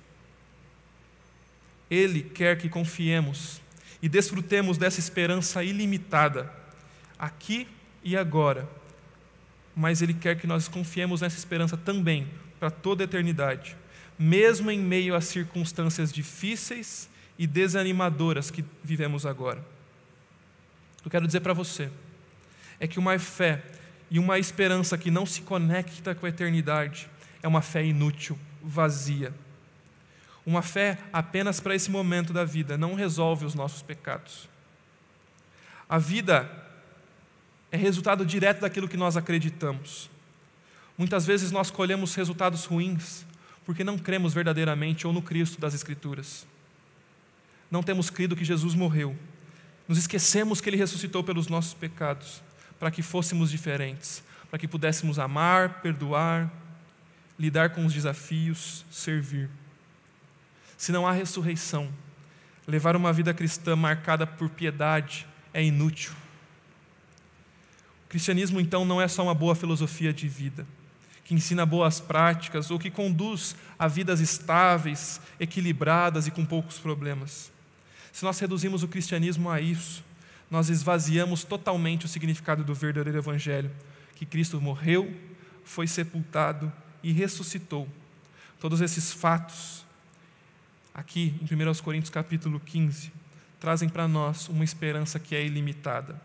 Ele 1.90 2.22
quer 2.22 2.56
que 2.56 2.68
confiemos 2.68 3.60
e 4.00 4.08
desfrutemos 4.08 4.78
dessa 4.78 4.98
esperança 4.98 5.62
ilimitada, 5.62 6.50
aqui 7.18 7.68
e 8.02 8.16
agora. 8.16 8.68
Mas 9.74 10.02
Ele 10.02 10.14
quer 10.14 10.36
que 10.36 10.46
nós 10.46 10.68
confiemos 10.68 11.20
nessa 11.20 11.38
esperança 11.38 11.76
também 11.76 12.28
para 12.58 12.70
toda 12.70 13.02
a 13.02 13.06
eternidade, 13.06 13.76
mesmo 14.18 14.70
em 14.70 14.78
meio 14.78 15.14
às 15.14 15.24
circunstâncias 15.24 16.12
difíceis 16.12 17.08
e 17.38 17.46
desanimadoras 17.46 18.50
que 18.50 18.64
vivemos 18.84 19.26
agora. 19.26 19.64
Eu 21.04 21.10
quero 21.10 21.26
dizer 21.26 21.40
para 21.40 21.52
você 21.52 21.90
é 22.78 22.86
que 22.86 22.98
uma 22.98 23.18
fé 23.18 23.62
e 24.10 24.18
uma 24.18 24.38
esperança 24.38 24.98
que 24.98 25.10
não 25.10 25.24
se 25.24 25.42
conecta 25.42 26.14
com 26.14 26.26
a 26.26 26.28
eternidade 26.28 27.08
é 27.42 27.48
uma 27.48 27.62
fé 27.62 27.84
inútil, 27.84 28.38
vazia. 28.62 29.32
Uma 30.44 30.62
fé 30.62 30.98
apenas 31.12 31.60
para 31.60 31.74
esse 31.74 31.90
momento 31.90 32.32
da 32.32 32.44
vida 32.44 32.76
não 32.76 32.94
resolve 32.94 33.44
os 33.44 33.54
nossos 33.54 33.82
pecados. 33.82 34.48
A 35.88 35.98
vida 35.98 36.48
é 37.72 37.76
resultado 37.76 38.24
direto 38.26 38.60
daquilo 38.60 38.86
que 38.86 38.98
nós 38.98 39.16
acreditamos. 39.16 40.10
Muitas 40.96 41.24
vezes 41.24 41.50
nós 41.50 41.70
colhemos 41.70 42.14
resultados 42.14 42.66
ruins 42.66 43.24
porque 43.64 43.82
não 43.82 43.96
cremos 43.96 44.34
verdadeiramente 44.34 45.06
ou 45.06 45.12
no 45.12 45.22
Cristo 45.22 45.58
das 45.58 45.72
Escrituras. 45.72 46.46
Não 47.70 47.82
temos 47.82 48.10
crido 48.10 48.36
que 48.36 48.44
Jesus 48.44 48.74
morreu. 48.74 49.16
Nos 49.88 49.96
esquecemos 49.96 50.60
que 50.60 50.68
Ele 50.68 50.76
ressuscitou 50.76 51.24
pelos 51.24 51.48
nossos 51.48 51.72
pecados 51.72 52.42
para 52.78 52.90
que 52.90 53.00
fôssemos 53.00 53.50
diferentes, 53.50 54.22
para 54.50 54.58
que 54.58 54.68
pudéssemos 54.68 55.18
amar, 55.18 55.80
perdoar, 55.80 56.52
lidar 57.38 57.70
com 57.70 57.86
os 57.86 57.94
desafios, 57.94 58.84
servir. 58.90 59.48
Se 60.76 60.92
não 60.92 61.06
há 61.06 61.12
ressurreição, 61.12 61.90
levar 62.66 62.96
uma 62.96 63.12
vida 63.12 63.32
cristã 63.32 63.74
marcada 63.74 64.26
por 64.26 64.50
piedade 64.50 65.26
é 65.54 65.62
inútil. 65.64 66.12
Cristianismo, 68.12 68.60
então, 68.60 68.84
não 68.84 69.00
é 69.00 69.08
só 69.08 69.22
uma 69.22 69.32
boa 69.32 69.54
filosofia 69.54 70.12
de 70.12 70.28
vida, 70.28 70.66
que 71.24 71.34
ensina 71.34 71.64
boas 71.64 71.98
práticas 71.98 72.70
ou 72.70 72.78
que 72.78 72.90
conduz 72.90 73.56
a 73.78 73.88
vidas 73.88 74.20
estáveis, 74.20 75.18
equilibradas 75.40 76.26
e 76.26 76.30
com 76.30 76.44
poucos 76.44 76.78
problemas. 76.78 77.50
Se 78.12 78.22
nós 78.22 78.38
reduzimos 78.38 78.82
o 78.82 78.88
cristianismo 78.88 79.48
a 79.48 79.62
isso, 79.62 80.04
nós 80.50 80.68
esvaziamos 80.68 81.42
totalmente 81.42 82.04
o 82.04 82.08
significado 82.08 82.62
do 82.62 82.74
verdadeiro 82.74 83.18
Evangelho, 83.18 83.70
que 84.14 84.26
Cristo 84.26 84.60
morreu, 84.60 85.10
foi 85.64 85.86
sepultado 85.86 86.70
e 87.02 87.12
ressuscitou. 87.12 87.88
Todos 88.60 88.82
esses 88.82 89.10
fatos, 89.10 89.86
aqui 90.94 91.34
em 91.40 91.46
1 91.46 91.74
Coríntios 91.82 92.10
capítulo 92.10 92.60
15, 92.60 93.10
trazem 93.58 93.88
para 93.88 94.06
nós 94.06 94.50
uma 94.50 94.64
esperança 94.64 95.18
que 95.18 95.34
é 95.34 95.42
ilimitada. 95.42 96.20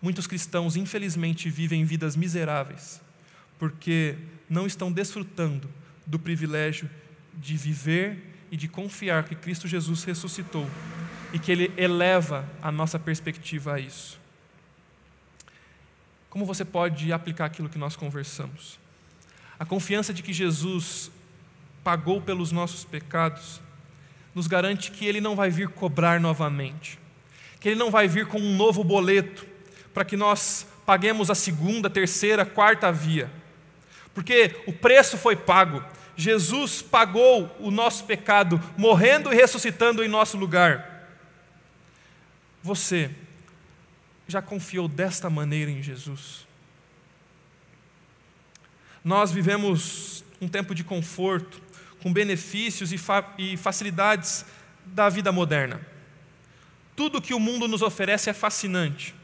Muitos 0.00 0.26
cristãos, 0.26 0.76
infelizmente, 0.76 1.50
vivem 1.50 1.84
vidas 1.84 2.14
miseráveis, 2.14 3.00
porque 3.58 4.16
não 4.48 4.66
estão 4.66 4.92
desfrutando 4.92 5.68
do 6.06 6.18
privilégio 6.18 6.88
de 7.34 7.56
viver 7.56 8.34
e 8.50 8.56
de 8.56 8.68
confiar 8.68 9.24
que 9.24 9.34
Cristo 9.34 9.66
Jesus 9.66 10.04
ressuscitou 10.04 10.68
e 11.32 11.38
que 11.38 11.50
Ele 11.50 11.72
eleva 11.76 12.48
a 12.62 12.70
nossa 12.70 12.98
perspectiva 12.98 13.74
a 13.74 13.80
isso. 13.80 14.18
Como 16.30 16.46
você 16.46 16.64
pode 16.64 17.12
aplicar 17.12 17.46
aquilo 17.46 17.68
que 17.68 17.78
nós 17.78 17.96
conversamos? 17.96 18.78
A 19.58 19.64
confiança 19.64 20.14
de 20.14 20.22
que 20.22 20.32
Jesus 20.32 21.10
pagou 21.82 22.20
pelos 22.20 22.52
nossos 22.52 22.84
pecados 22.84 23.60
nos 24.34 24.46
garante 24.46 24.92
que 24.92 25.04
Ele 25.04 25.20
não 25.20 25.34
vai 25.34 25.50
vir 25.50 25.68
cobrar 25.68 26.20
novamente, 26.20 26.98
que 27.58 27.68
Ele 27.68 27.78
não 27.78 27.90
vai 27.90 28.06
vir 28.06 28.26
com 28.26 28.38
um 28.38 28.56
novo 28.56 28.84
boleto 28.84 29.44
para 29.92 30.04
que 30.04 30.16
nós 30.16 30.66
paguemos 30.86 31.30
a 31.30 31.34
segunda, 31.34 31.90
terceira, 31.90 32.44
quarta 32.44 32.90
via, 32.90 33.30
porque 34.14 34.56
o 34.66 34.72
preço 34.72 35.16
foi 35.16 35.36
pago. 35.36 35.84
Jesus 36.16 36.82
pagou 36.82 37.54
o 37.60 37.70
nosso 37.70 38.04
pecado, 38.04 38.60
morrendo 38.76 39.32
e 39.32 39.36
ressuscitando 39.36 40.02
em 40.02 40.08
nosso 40.08 40.36
lugar. 40.36 41.08
Você 42.62 43.10
já 44.26 44.42
confiou 44.42 44.88
desta 44.88 45.30
maneira 45.30 45.70
em 45.70 45.82
Jesus? 45.82 46.46
Nós 49.04 49.30
vivemos 49.30 50.24
um 50.40 50.48
tempo 50.48 50.74
de 50.74 50.82
conforto, 50.82 51.62
com 52.02 52.12
benefícios 52.12 52.92
e, 52.92 52.98
fa 52.98 53.24
e 53.38 53.56
facilidades 53.56 54.44
da 54.84 55.08
vida 55.08 55.32
moderna. 55.32 55.80
Tudo 56.96 57.22
que 57.22 57.34
o 57.34 57.40
mundo 57.40 57.68
nos 57.68 57.82
oferece 57.82 58.28
é 58.28 58.32
fascinante. 58.32 59.14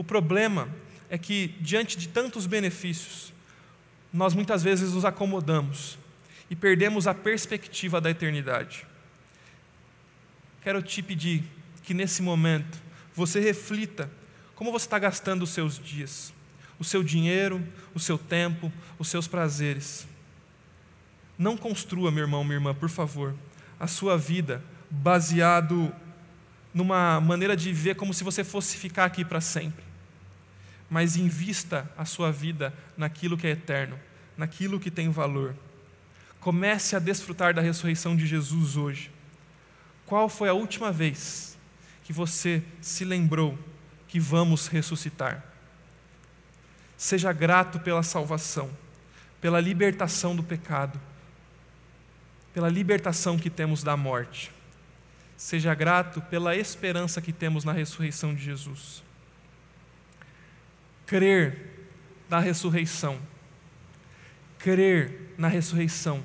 O 0.00 0.02
problema 0.02 0.66
é 1.10 1.18
que, 1.18 1.48
diante 1.60 1.98
de 1.98 2.08
tantos 2.08 2.46
benefícios, 2.46 3.34
nós 4.10 4.32
muitas 4.32 4.62
vezes 4.62 4.94
nos 4.94 5.04
acomodamos 5.04 5.98
e 6.48 6.56
perdemos 6.56 7.06
a 7.06 7.12
perspectiva 7.12 8.00
da 8.00 8.08
eternidade. 8.08 8.86
Quero 10.62 10.80
te 10.80 11.02
pedir 11.02 11.44
que 11.82 11.92
nesse 11.92 12.22
momento 12.22 12.80
você 13.14 13.40
reflita 13.40 14.10
como 14.54 14.72
você 14.72 14.86
está 14.86 14.98
gastando 14.98 15.42
os 15.42 15.50
seus 15.50 15.78
dias, 15.78 16.32
o 16.78 16.84
seu 16.84 17.02
dinheiro, 17.02 17.62
o 17.94 18.00
seu 18.00 18.16
tempo, 18.16 18.72
os 18.98 19.06
seus 19.06 19.28
prazeres. 19.28 20.08
Não 21.36 21.58
construa, 21.58 22.10
meu 22.10 22.24
irmão, 22.24 22.42
minha 22.42 22.56
irmã, 22.56 22.74
por 22.74 22.88
favor, 22.88 23.34
a 23.78 23.86
sua 23.86 24.16
vida 24.16 24.64
baseado 24.88 25.94
numa 26.72 27.20
maneira 27.20 27.54
de 27.54 27.70
viver 27.70 27.96
como 27.96 28.14
se 28.14 28.24
você 28.24 28.42
fosse 28.42 28.78
ficar 28.78 29.04
aqui 29.04 29.26
para 29.26 29.42
sempre. 29.42 29.89
Mas 30.90 31.16
invista 31.16 31.88
a 31.96 32.04
sua 32.04 32.32
vida 32.32 32.74
naquilo 32.96 33.38
que 33.38 33.46
é 33.46 33.50
eterno, 33.50 33.98
naquilo 34.36 34.80
que 34.80 34.90
tem 34.90 35.08
valor. 35.08 35.54
Comece 36.40 36.96
a 36.96 36.98
desfrutar 36.98 37.54
da 37.54 37.62
ressurreição 37.62 38.16
de 38.16 38.26
Jesus 38.26 38.76
hoje. 38.76 39.12
Qual 40.04 40.28
foi 40.28 40.48
a 40.48 40.52
última 40.52 40.90
vez 40.90 41.56
que 42.02 42.12
você 42.12 42.62
se 42.80 43.04
lembrou 43.04 43.56
que 44.08 44.18
vamos 44.18 44.66
ressuscitar? 44.66 45.44
Seja 46.96 47.32
grato 47.32 47.78
pela 47.78 48.02
salvação, 48.02 48.68
pela 49.40 49.60
libertação 49.60 50.34
do 50.34 50.42
pecado, 50.42 51.00
pela 52.52 52.68
libertação 52.68 53.38
que 53.38 53.48
temos 53.48 53.84
da 53.84 53.96
morte. 53.96 54.50
Seja 55.36 55.74
grato 55.74 56.20
pela 56.20 56.56
esperança 56.56 57.20
que 57.20 57.32
temos 57.32 57.64
na 57.64 57.72
ressurreição 57.72 58.34
de 58.34 58.42
Jesus. 58.42 59.02
Crer 61.10 61.58
na 62.30 62.38
ressurreição 62.38 63.20
crer 64.60 65.32
na 65.36 65.48
ressurreição 65.48 66.22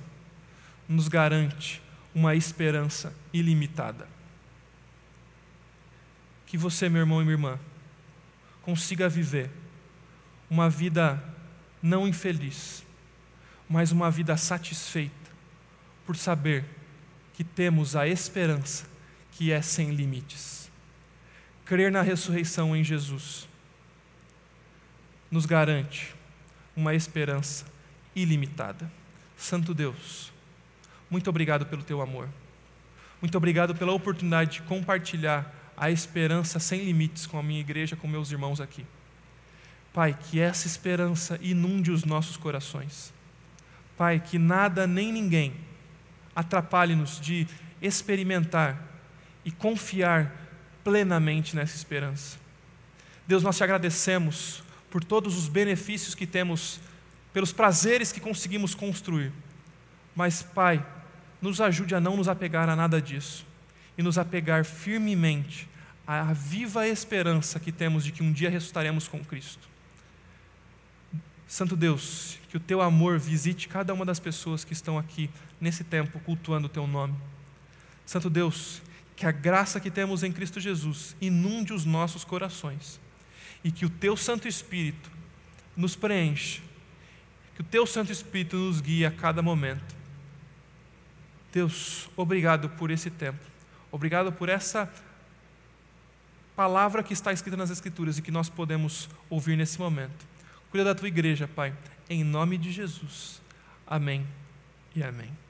nos 0.87 1.07
garante 1.07 1.81
uma 2.13 2.35
esperança 2.35 3.15
ilimitada. 3.33 4.07
Que 6.45 6.57
você, 6.57 6.87
meu 6.87 7.01
irmão 7.01 7.21
e 7.21 7.23
minha 7.23 7.33
irmã, 7.33 7.59
consiga 8.61 9.09
viver 9.09 9.49
uma 10.49 10.69
vida 10.69 11.21
não 11.81 12.07
infeliz, 12.07 12.85
mas 13.67 13.91
uma 13.91 14.11
vida 14.11 14.37
satisfeita 14.37 15.31
por 16.05 16.15
saber 16.15 16.63
que 17.33 17.43
temos 17.43 17.95
a 17.95 18.07
esperança 18.07 18.85
que 19.31 19.51
é 19.51 19.61
sem 19.61 19.89
limites. 19.91 20.69
Crer 21.65 21.91
na 21.91 22.01
ressurreição 22.01 22.75
em 22.75 22.83
Jesus 22.83 23.47
nos 25.29 25.45
garante 25.45 26.13
uma 26.75 26.93
esperança 26.93 27.65
ilimitada. 28.15 28.89
Santo 29.37 29.73
Deus, 29.73 30.31
muito 31.09 31.29
obrigado 31.29 31.65
pelo 31.65 31.83
teu 31.83 32.01
amor. 32.01 32.27
Muito 33.21 33.37
obrigado 33.37 33.73
pela 33.75 33.91
oportunidade 33.91 34.53
de 34.53 34.61
compartilhar 34.63 35.53
a 35.77 35.89
esperança 35.89 36.59
sem 36.59 36.83
limites 36.83 37.25
com 37.25 37.37
a 37.39 37.43
minha 37.43 37.59
igreja, 37.59 37.95
com 37.95 38.07
meus 38.07 38.31
irmãos 38.31 38.61
aqui. 38.61 38.85
Pai, 39.93 40.17
que 40.29 40.39
essa 40.39 40.67
esperança 40.67 41.39
inunde 41.41 41.91
os 41.91 42.03
nossos 42.03 42.37
corações. 42.37 43.13
Pai, 43.97 44.19
que 44.19 44.37
nada 44.37 44.85
nem 44.85 45.11
ninguém 45.11 45.53
atrapalhe-nos 46.35 47.19
de 47.19 47.47
experimentar 47.81 48.81
e 49.45 49.51
confiar 49.51 50.35
plenamente 50.83 51.55
nessa 51.55 51.75
esperança. 51.75 52.37
Deus, 53.25 53.41
nós 53.41 53.57
te 53.57 53.63
agradecemos 53.63 54.64
por 54.95 55.03
todos 55.03 55.37
os 55.37 55.49
benefícios 55.49 56.15
que 56.15 56.25
temos 56.25 56.79
pelos 57.33 57.51
prazeres 57.51 58.13
que 58.13 58.21
conseguimos 58.21 58.73
construir. 58.73 59.29
Mas, 60.15 60.41
Pai, 60.41 60.85
nos 61.41 61.59
ajude 61.59 61.93
a 61.93 61.99
não 61.99 62.15
nos 62.15 62.29
apegar 62.29 62.69
a 62.69 62.77
nada 62.77 63.01
disso 63.01 63.45
e 63.97 64.01
nos 64.01 64.17
apegar 64.17 64.63
firmemente 64.63 65.67
à 66.07 66.31
viva 66.31 66.87
esperança 66.87 67.59
que 67.59 67.73
temos 67.73 68.05
de 68.05 68.13
que 68.13 68.23
um 68.23 68.31
dia 68.31 68.49
ressuscitaremos 68.49 69.05
com 69.05 69.21
Cristo. 69.21 69.67
Santo 71.45 71.75
Deus, 71.75 72.39
que 72.47 72.55
o 72.55 72.61
teu 72.61 72.81
amor 72.81 73.19
visite 73.19 73.67
cada 73.67 73.93
uma 73.93 74.05
das 74.05 74.17
pessoas 74.17 74.63
que 74.63 74.71
estão 74.71 74.97
aqui 74.97 75.29
nesse 75.59 75.83
tempo 75.83 76.21
cultuando 76.21 76.67
o 76.67 76.69
teu 76.69 76.87
nome. 76.87 77.15
Santo 78.05 78.29
Deus, 78.29 78.81
que 79.13 79.25
a 79.25 79.31
graça 79.33 79.77
que 79.81 79.91
temos 79.91 80.23
em 80.23 80.31
Cristo 80.31 80.61
Jesus 80.61 81.17
inunde 81.19 81.73
os 81.73 81.83
nossos 81.83 82.23
corações 82.23 83.03
e 83.65 83.69
que 83.69 83.85
o 83.85 83.89
teu 83.89 84.15
Santo 84.15 84.47
Espírito 84.47 85.11
nos 85.75 85.93
preencha 85.93 86.61
que 87.55 87.61
o 87.61 87.63
Teu 87.63 87.87
Santo 87.87 88.11
Espírito 88.11 88.57
nos 88.57 88.81
guie 88.81 89.05
a 89.05 89.11
cada 89.11 89.41
momento. 89.41 89.95
Deus, 91.51 92.09
obrigado 92.15 92.69
por 92.69 92.91
esse 92.91 93.09
tempo. 93.09 93.39
Obrigado 93.89 94.31
por 94.31 94.49
essa 94.49 94.91
palavra 96.53 97.01
que 97.01 97.13
está 97.13 97.31
escrita 97.31 97.55
nas 97.55 97.69
Escrituras 97.69 98.17
e 98.17 98.21
que 98.21 98.31
nós 98.31 98.49
podemos 98.49 99.09
ouvir 99.29 99.55
nesse 99.55 99.79
momento. 99.79 100.25
Cuida 100.69 100.83
da 100.83 100.95
tua 100.95 101.07
igreja, 101.07 101.47
Pai, 101.47 101.73
em 102.09 102.25
nome 102.25 102.57
de 102.57 102.73
Jesus. 102.73 103.41
Amém 103.87 104.27
e 104.93 105.01
amém. 105.01 105.44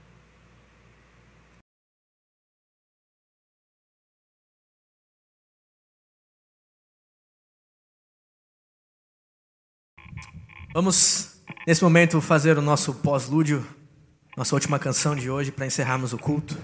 Vamos 10.75 11.35
Nesse 11.65 11.83
momento, 11.83 12.19
fazer 12.19 12.57
o 12.57 12.61
nosso 12.61 12.93
pós-lúdio, 12.93 13.65
nossa 14.35 14.53
última 14.53 14.77
canção 14.77 15.15
de 15.15 15.29
hoje, 15.29 15.51
para 15.51 15.65
encerrarmos 15.65 16.13
o 16.13 16.17
culto. 16.17 16.55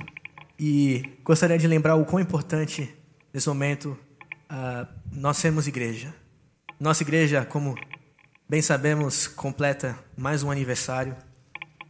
E 0.59 1.17
gostaria 1.23 1.57
de 1.57 1.65
lembrar 1.65 1.95
o 1.95 2.05
quão 2.05 2.21
importante, 2.21 2.93
nesse 3.33 3.47
momento, 3.47 3.97
uh, 4.51 4.87
nós 5.11 5.37
sermos 5.37 5.65
igreja. 5.65 6.13
Nossa 6.79 7.01
igreja, 7.01 7.45
como 7.45 7.75
bem 8.47 8.61
sabemos, 8.61 9.27
completa 9.27 9.97
mais 10.15 10.43
um 10.43 10.51
aniversário. 10.51 11.15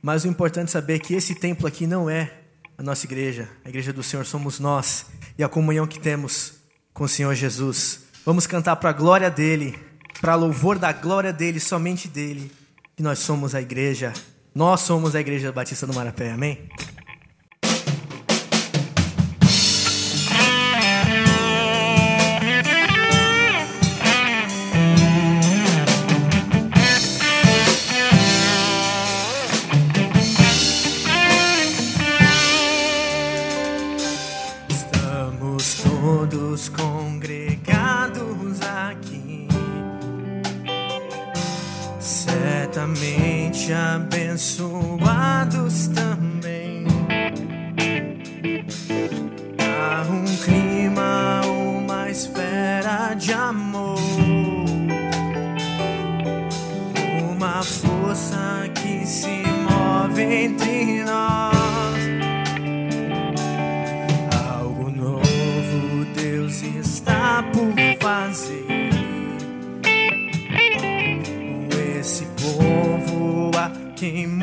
Mas 0.02 0.24
o 0.24 0.28
importante 0.28 0.70
é 0.70 0.72
saber 0.72 1.00
que 1.00 1.14
esse 1.14 1.36
templo 1.36 1.68
aqui 1.68 1.88
não 1.88 2.10
é 2.10 2.32
a 2.78 2.84
nossa 2.84 3.06
igreja. 3.06 3.50
A 3.66 3.70
igreja 3.70 3.92
do 3.92 4.04
Senhor 4.04 4.26
somos 4.26 4.60
nós 4.60 5.08
e 5.38 5.44
a 5.44 5.50
comunhão 5.50 5.88
que 5.88 6.00
temos 6.00 6.54
com 6.94 7.04
o 7.04 7.10
Senhor 7.10 7.34
Jesus. 7.36 8.04
Vamos 8.24 8.48
cantar 8.48 8.78
para 8.78 8.92
a 8.92 8.94
glória 8.94 9.30
dele, 9.30 9.78
para 10.22 10.36
louvor 10.36 10.78
da 10.78 10.94
glória 10.94 11.34
dele, 11.34 11.60
somente 11.60 12.08
dele 12.08 12.52
que 12.96 13.02
nós 13.02 13.20
somos 13.20 13.56
a 13.56 13.62
igreja, 13.62 14.14
nós 14.54 14.82
somos 14.82 15.16
a 15.16 15.20
igreja 15.20 15.52
Batista 15.52 15.88
do 15.88 15.94
Marapé, 15.94 16.32
amém? 16.32 16.70
came 74.02 74.41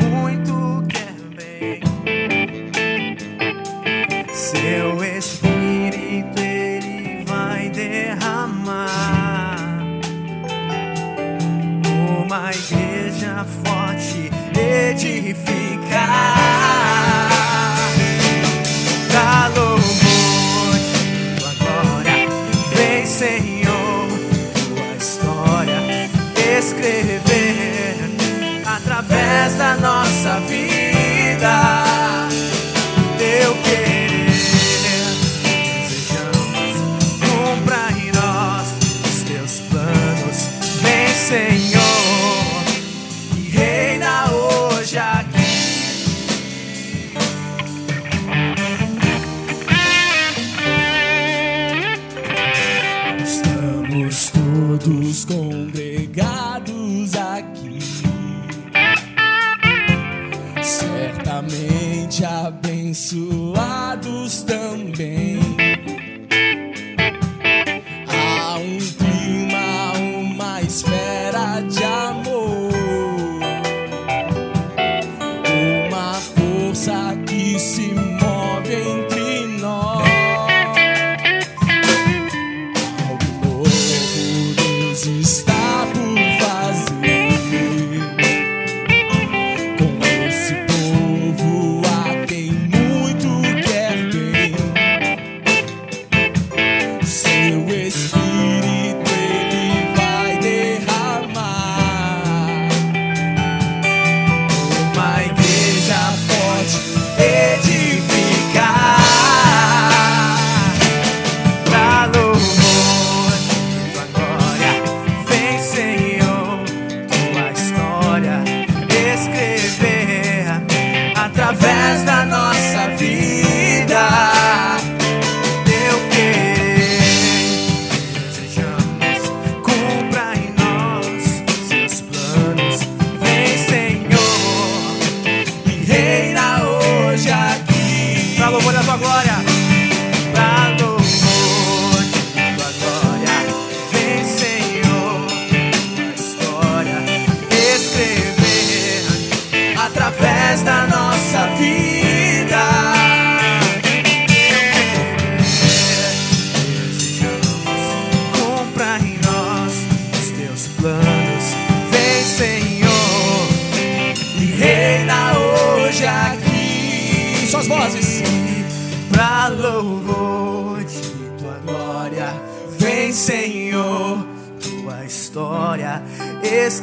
Pra 138.48 138.56
louvor 138.56 138.72
da 138.72 138.82
tua 138.82 138.96
glória. 138.96 139.57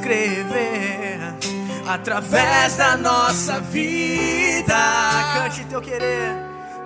Escrever 0.05 1.33
através 1.87 2.75
da 2.77 2.95
nossa 2.95 3.59
vida. 3.59 4.75
Cante 5.33 5.65
teu 5.65 5.81
querer, 5.81 6.35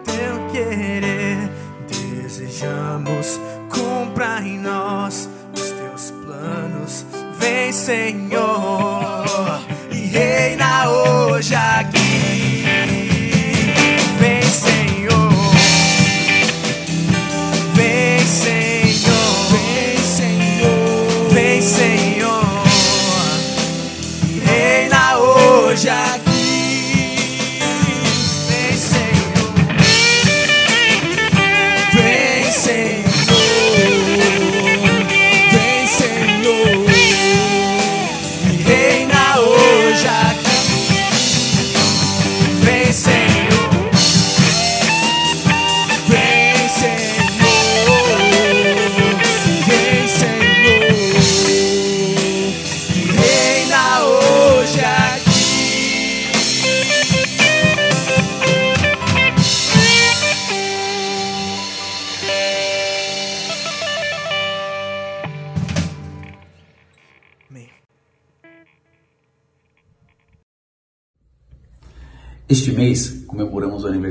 teu 0.06 0.48
querer. 0.52 1.50
Desejamos, 1.88 3.40
cumpra 3.70 4.41
em 4.41 4.58
nós 4.58 5.30
os 5.54 5.72
teus 5.72 6.12
planos. 6.12 7.06
Vem, 7.38 7.72
Senhor, 7.74 9.26
e 9.91 9.98
reina 9.98 10.90
hoje 10.90 11.56
aqui. 11.56 11.99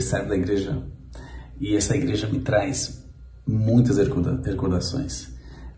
Aniversário 0.09 0.29
da 0.29 0.37
igreja 0.37 0.83
e 1.61 1.77
essa 1.77 1.97
igreja 1.97 2.29
me 2.29 2.41
traz 2.41 3.05
muitas 3.47 3.99
recorda- 3.99 4.41
recordações. 4.45 5.29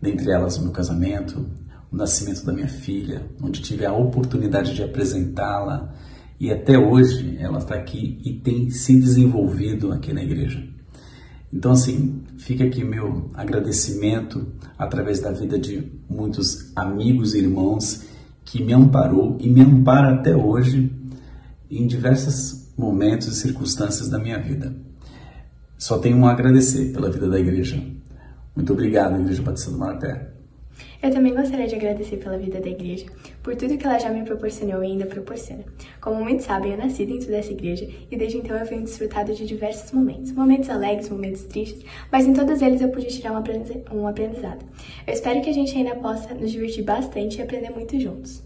Dentre 0.01 0.31
elas, 0.31 0.57
o 0.57 0.63
meu 0.63 0.71
casamento, 0.71 1.45
o 1.91 1.95
nascimento 1.95 2.45
da 2.45 2.53
minha 2.53 2.67
filha, 2.67 3.23
onde 3.41 3.61
tive 3.61 3.85
a 3.85 3.93
oportunidade 3.93 4.73
de 4.73 4.83
apresentá-la 4.83 5.93
e 6.39 6.51
até 6.51 6.77
hoje 6.77 7.37
ela 7.39 7.59
está 7.59 7.75
aqui 7.75 8.19
e 8.23 8.33
tem 8.33 8.69
se 8.69 8.99
desenvolvido 8.99 9.91
aqui 9.91 10.13
na 10.13 10.23
igreja. 10.23 10.63
Então, 11.53 11.73
assim, 11.73 12.23
fica 12.37 12.63
aqui 12.63 12.83
meu 12.83 13.29
agradecimento 13.33 14.47
através 14.77 15.19
da 15.19 15.31
vida 15.31 15.59
de 15.59 15.91
muitos 16.09 16.71
amigos 16.75 17.33
e 17.33 17.39
irmãos 17.39 18.03
que 18.45 18.63
me 18.63 18.73
amparou 18.73 19.37
e 19.39 19.49
me 19.49 19.61
ampara 19.61 20.15
até 20.15 20.35
hoje 20.35 20.91
em 21.69 21.85
diversos 21.85 22.60
momentos 22.81 23.27
e 23.27 23.35
circunstâncias 23.35 24.09
da 24.09 24.17
minha 24.17 24.39
vida. 24.39 24.73
Só 25.77 25.99
tenho 25.99 26.25
a 26.25 26.31
agradecer 26.31 26.91
pela 26.91 27.11
vida 27.11 27.29
da 27.29 27.39
igreja. 27.39 27.81
Muito 28.55 28.73
obrigado, 28.73 29.21
Igreja 29.21 29.41
Batista 29.41 29.71
do 29.71 29.77
Maraté. 29.77 30.29
Eu 31.01 31.11
também 31.11 31.33
gostaria 31.33 31.67
de 31.67 31.75
agradecer 31.75 32.17
pela 32.17 32.37
vida 32.37 32.59
da 32.59 32.69
igreja, 32.69 33.05
por 33.41 33.55
tudo 33.55 33.77
que 33.77 33.85
ela 33.85 33.97
já 33.99 34.09
me 34.09 34.23
proporcionou 34.23 34.83
e 34.83 34.87
ainda 34.87 35.05
proporciona. 35.05 35.63
Como 35.99 36.23
muitos 36.23 36.45
sabem, 36.45 36.71
eu 36.71 36.77
nasci 36.77 37.05
dentro 37.05 37.27
dessa 37.27 37.51
igreja 37.51 37.87
e 38.09 38.15
desde 38.17 38.37
então 38.37 38.55
eu 38.55 38.65
venho 38.65 38.83
desfrutado 38.83 39.33
de 39.33 39.45
diversos 39.45 39.91
momentos. 39.91 40.31
Momentos 40.31 40.69
alegres, 40.69 41.09
momentos 41.09 41.43
tristes, 41.43 41.83
mas 42.11 42.25
em 42.27 42.33
todos 42.33 42.61
eles 42.61 42.81
eu 42.81 42.89
pude 42.89 43.07
tirar 43.07 43.31
um 43.33 43.37
aprendiz- 43.37 43.77
aprendizado. 44.07 44.63
Eu 45.07 45.13
espero 45.13 45.41
que 45.41 45.49
a 45.49 45.53
gente 45.53 45.75
ainda 45.75 45.95
possa 45.95 46.33
nos 46.33 46.51
divertir 46.51 46.83
bastante 46.83 47.37
e 47.37 47.41
aprender 47.41 47.69
muito 47.71 47.99
juntos. 47.99 48.43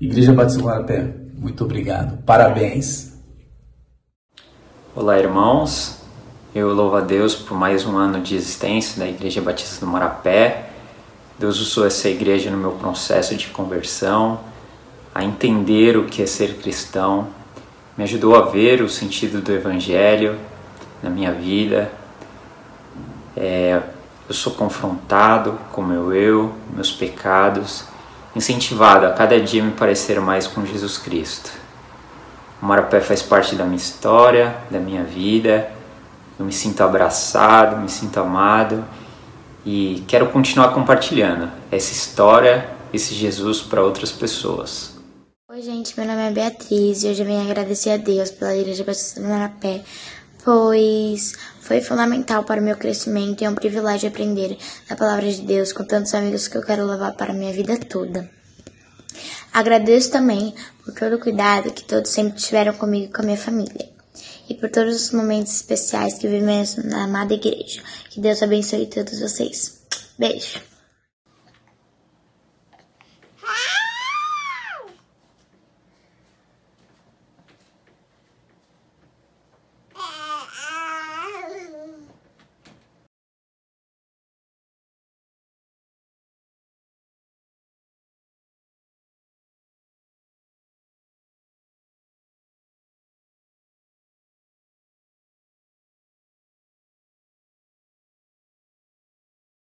Igreja 0.00 0.32
Batista 0.32 0.60
do 0.60 0.64
Maraté, 0.66 1.14
muito 1.38 1.64
obrigado. 1.64 2.22
Parabéns. 2.24 3.13
Olá, 4.96 5.18
irmãos. 5.18 5.96
Eu 6.54 6.72
louvo 6.72 6.94
a 6.94 7.00
Deus 7.00 7.34
por 7.34 7.58
mais 7.58 7.84
um 7.84 7.96
ano 7.96 8.20
de 8.20 8.36
existência 8.36 8.96
da 8.96 9.08
Igreja 9.08 9.42
Batista 9.42 9.84
do 9.84 9.90
Marapé. 9.90 10.70
Deus 11.36 11.58
usou 11.58 11.84
essa 11.84 12.08
igreja 12.08 12.48
no 12.48 12.56
meu 12.56 12.70
processo 12.70 13.34
de 13.34 13.48
conversão, 13.48 14.38
a 15.12 15.24
entender 15.24 15.96
o 15.96 16.04
que 16.04 16.22
é 16.22 16.26
ser 16.26 16.58
cristão, 16.58 17.26
me 17.96 18.04
ajudou 18.04 18.36
a 18.36 18.42
ver 18.42 18.82
o 18.82 18.88
sentido 18.88 19.40
do 19.40 19.50
Evangelho 19.50 20.38
na 21.02 21.10
minha 21.10 21.32
vida. 21.32 21.90
É, 23.36 23.82
eu 24.28 24.34
sou 24.34 24.52
confrontado 24.52 25.58
com 25.72 25.82
meu 25.82 26.14
eu, 26.14 26.54
meus 26.72 26.92
pecados, 26.92 27.84
incentivado 28.36 29.06
a 29.06 29.10
cada 29.10 29.40
dia 29.40 29.60
me 29.60 29.72
parecer 29.72 30.20
mais 30.20 30.46
com 30.46 30.64
Jesus 30.64 30.98
Cristo. 30.98 31.63
O 32.64 32.66
Marapé 32.66 32.98
faz 32.98 33.20
parte 33.20 33.54
da 33.56 33.64
minha 33.66 33.76
história, 33.76 34.56
da 34.70 34.80
minha 34.80 35.04
vida 35.04 35.70
eu 36.38 36.46
me 36.46 36.52
sinto 36.52 36.80
abraçado, 36.80 37.76
me 37.76 37.90
sinto 37.90 38.18
amado 38.18 38.82
e 39.66 40.02
quero 40.08 40.30
continuar 40.30 40.72
compartilhando 40.72 41.52
essa 41.70 41.92
história, 41.92 42.70
esse 42.90 43.12
Jesus 43.12 43.60
para 43.60 43.82
outras 43.82 44.10
pessoas. 44.10 44.94
Oi, 45.50 45.60
gente, 45.60 45.92
meu 45.94 46.08
nome 46.08 46.26
é 46.26 46.30
Beatriz 46.30 47.04
e 47.04 47.08
hoje 47.08 47.20
eu 47.20 47.26
venho 47.26 47.42
agradecer 47.42 47.90
a 47.90 47.96
Deus 47.98 48.30
pela 48.30 48.56
Igreja 48.56 48.82
Batista 48.82 49.20
do 49.20 49.28
Marapé, 49.28 49.84
pois 50.42 51.34
foi 51.60 51.82
fundamental 51.82 52.44
para 52.44 52.62
o 52.62 52.64
meu 52.64 52.78
crescimento 52.78 53.42
e 53.42 53.44
é 53.44 53.50
um 53.50 53.54
privilégio 53.54 54.08
aprender 54.08 54.56
a 54.88 54.96
palavra 54.96 55.30
de 55.30 55.42
Deus 55.42 55.70
com 55.70 55.84
tantos 55.84 56.14
amigos 56.14 56.48
que 56.48 56.56
eu 56.56 56.62
quero 56.62 56.86
levar 56.86 57.12
para 57.12 57.30
a 57.30 57.36
minha 57.36 57.52
vida 57.52 57.76
toda. 57.76 58.26
Agradeço 59.52 60.10
também 60.10 60.52
por 60.84 60.94
todo 60.94 61.16
o 61.16 61.20
cuidado 61.20 61.72
que 61.72 61.84
todos 61.84 62.10
sempre 62.10 62.40
tiveram 62.40 62.74
comigo 62.74 63.06
e 63.06 63.12
com 63.12 63.22
a 63.22 63.24
minha 63.24 63.38
família 63.38 63.94
e 64.48 64.54
por 64.54 64.70
todos 64.70 64.94
os 64.94 65.10
momentos 65.12 65.54
especiais 65.54 66.14
que 66.14 66.28
vivemos 66.28 66.76
na 66.76 67.04
amada 67.04 67.34
igreja. 67.34 67.82
Que 68.10 68.20
Deus 68.20 68.42
abençoe 68.42 68.86
todos 68.86 69.20
vocês. 69.20 69.80
Beijo. 70.18 70.73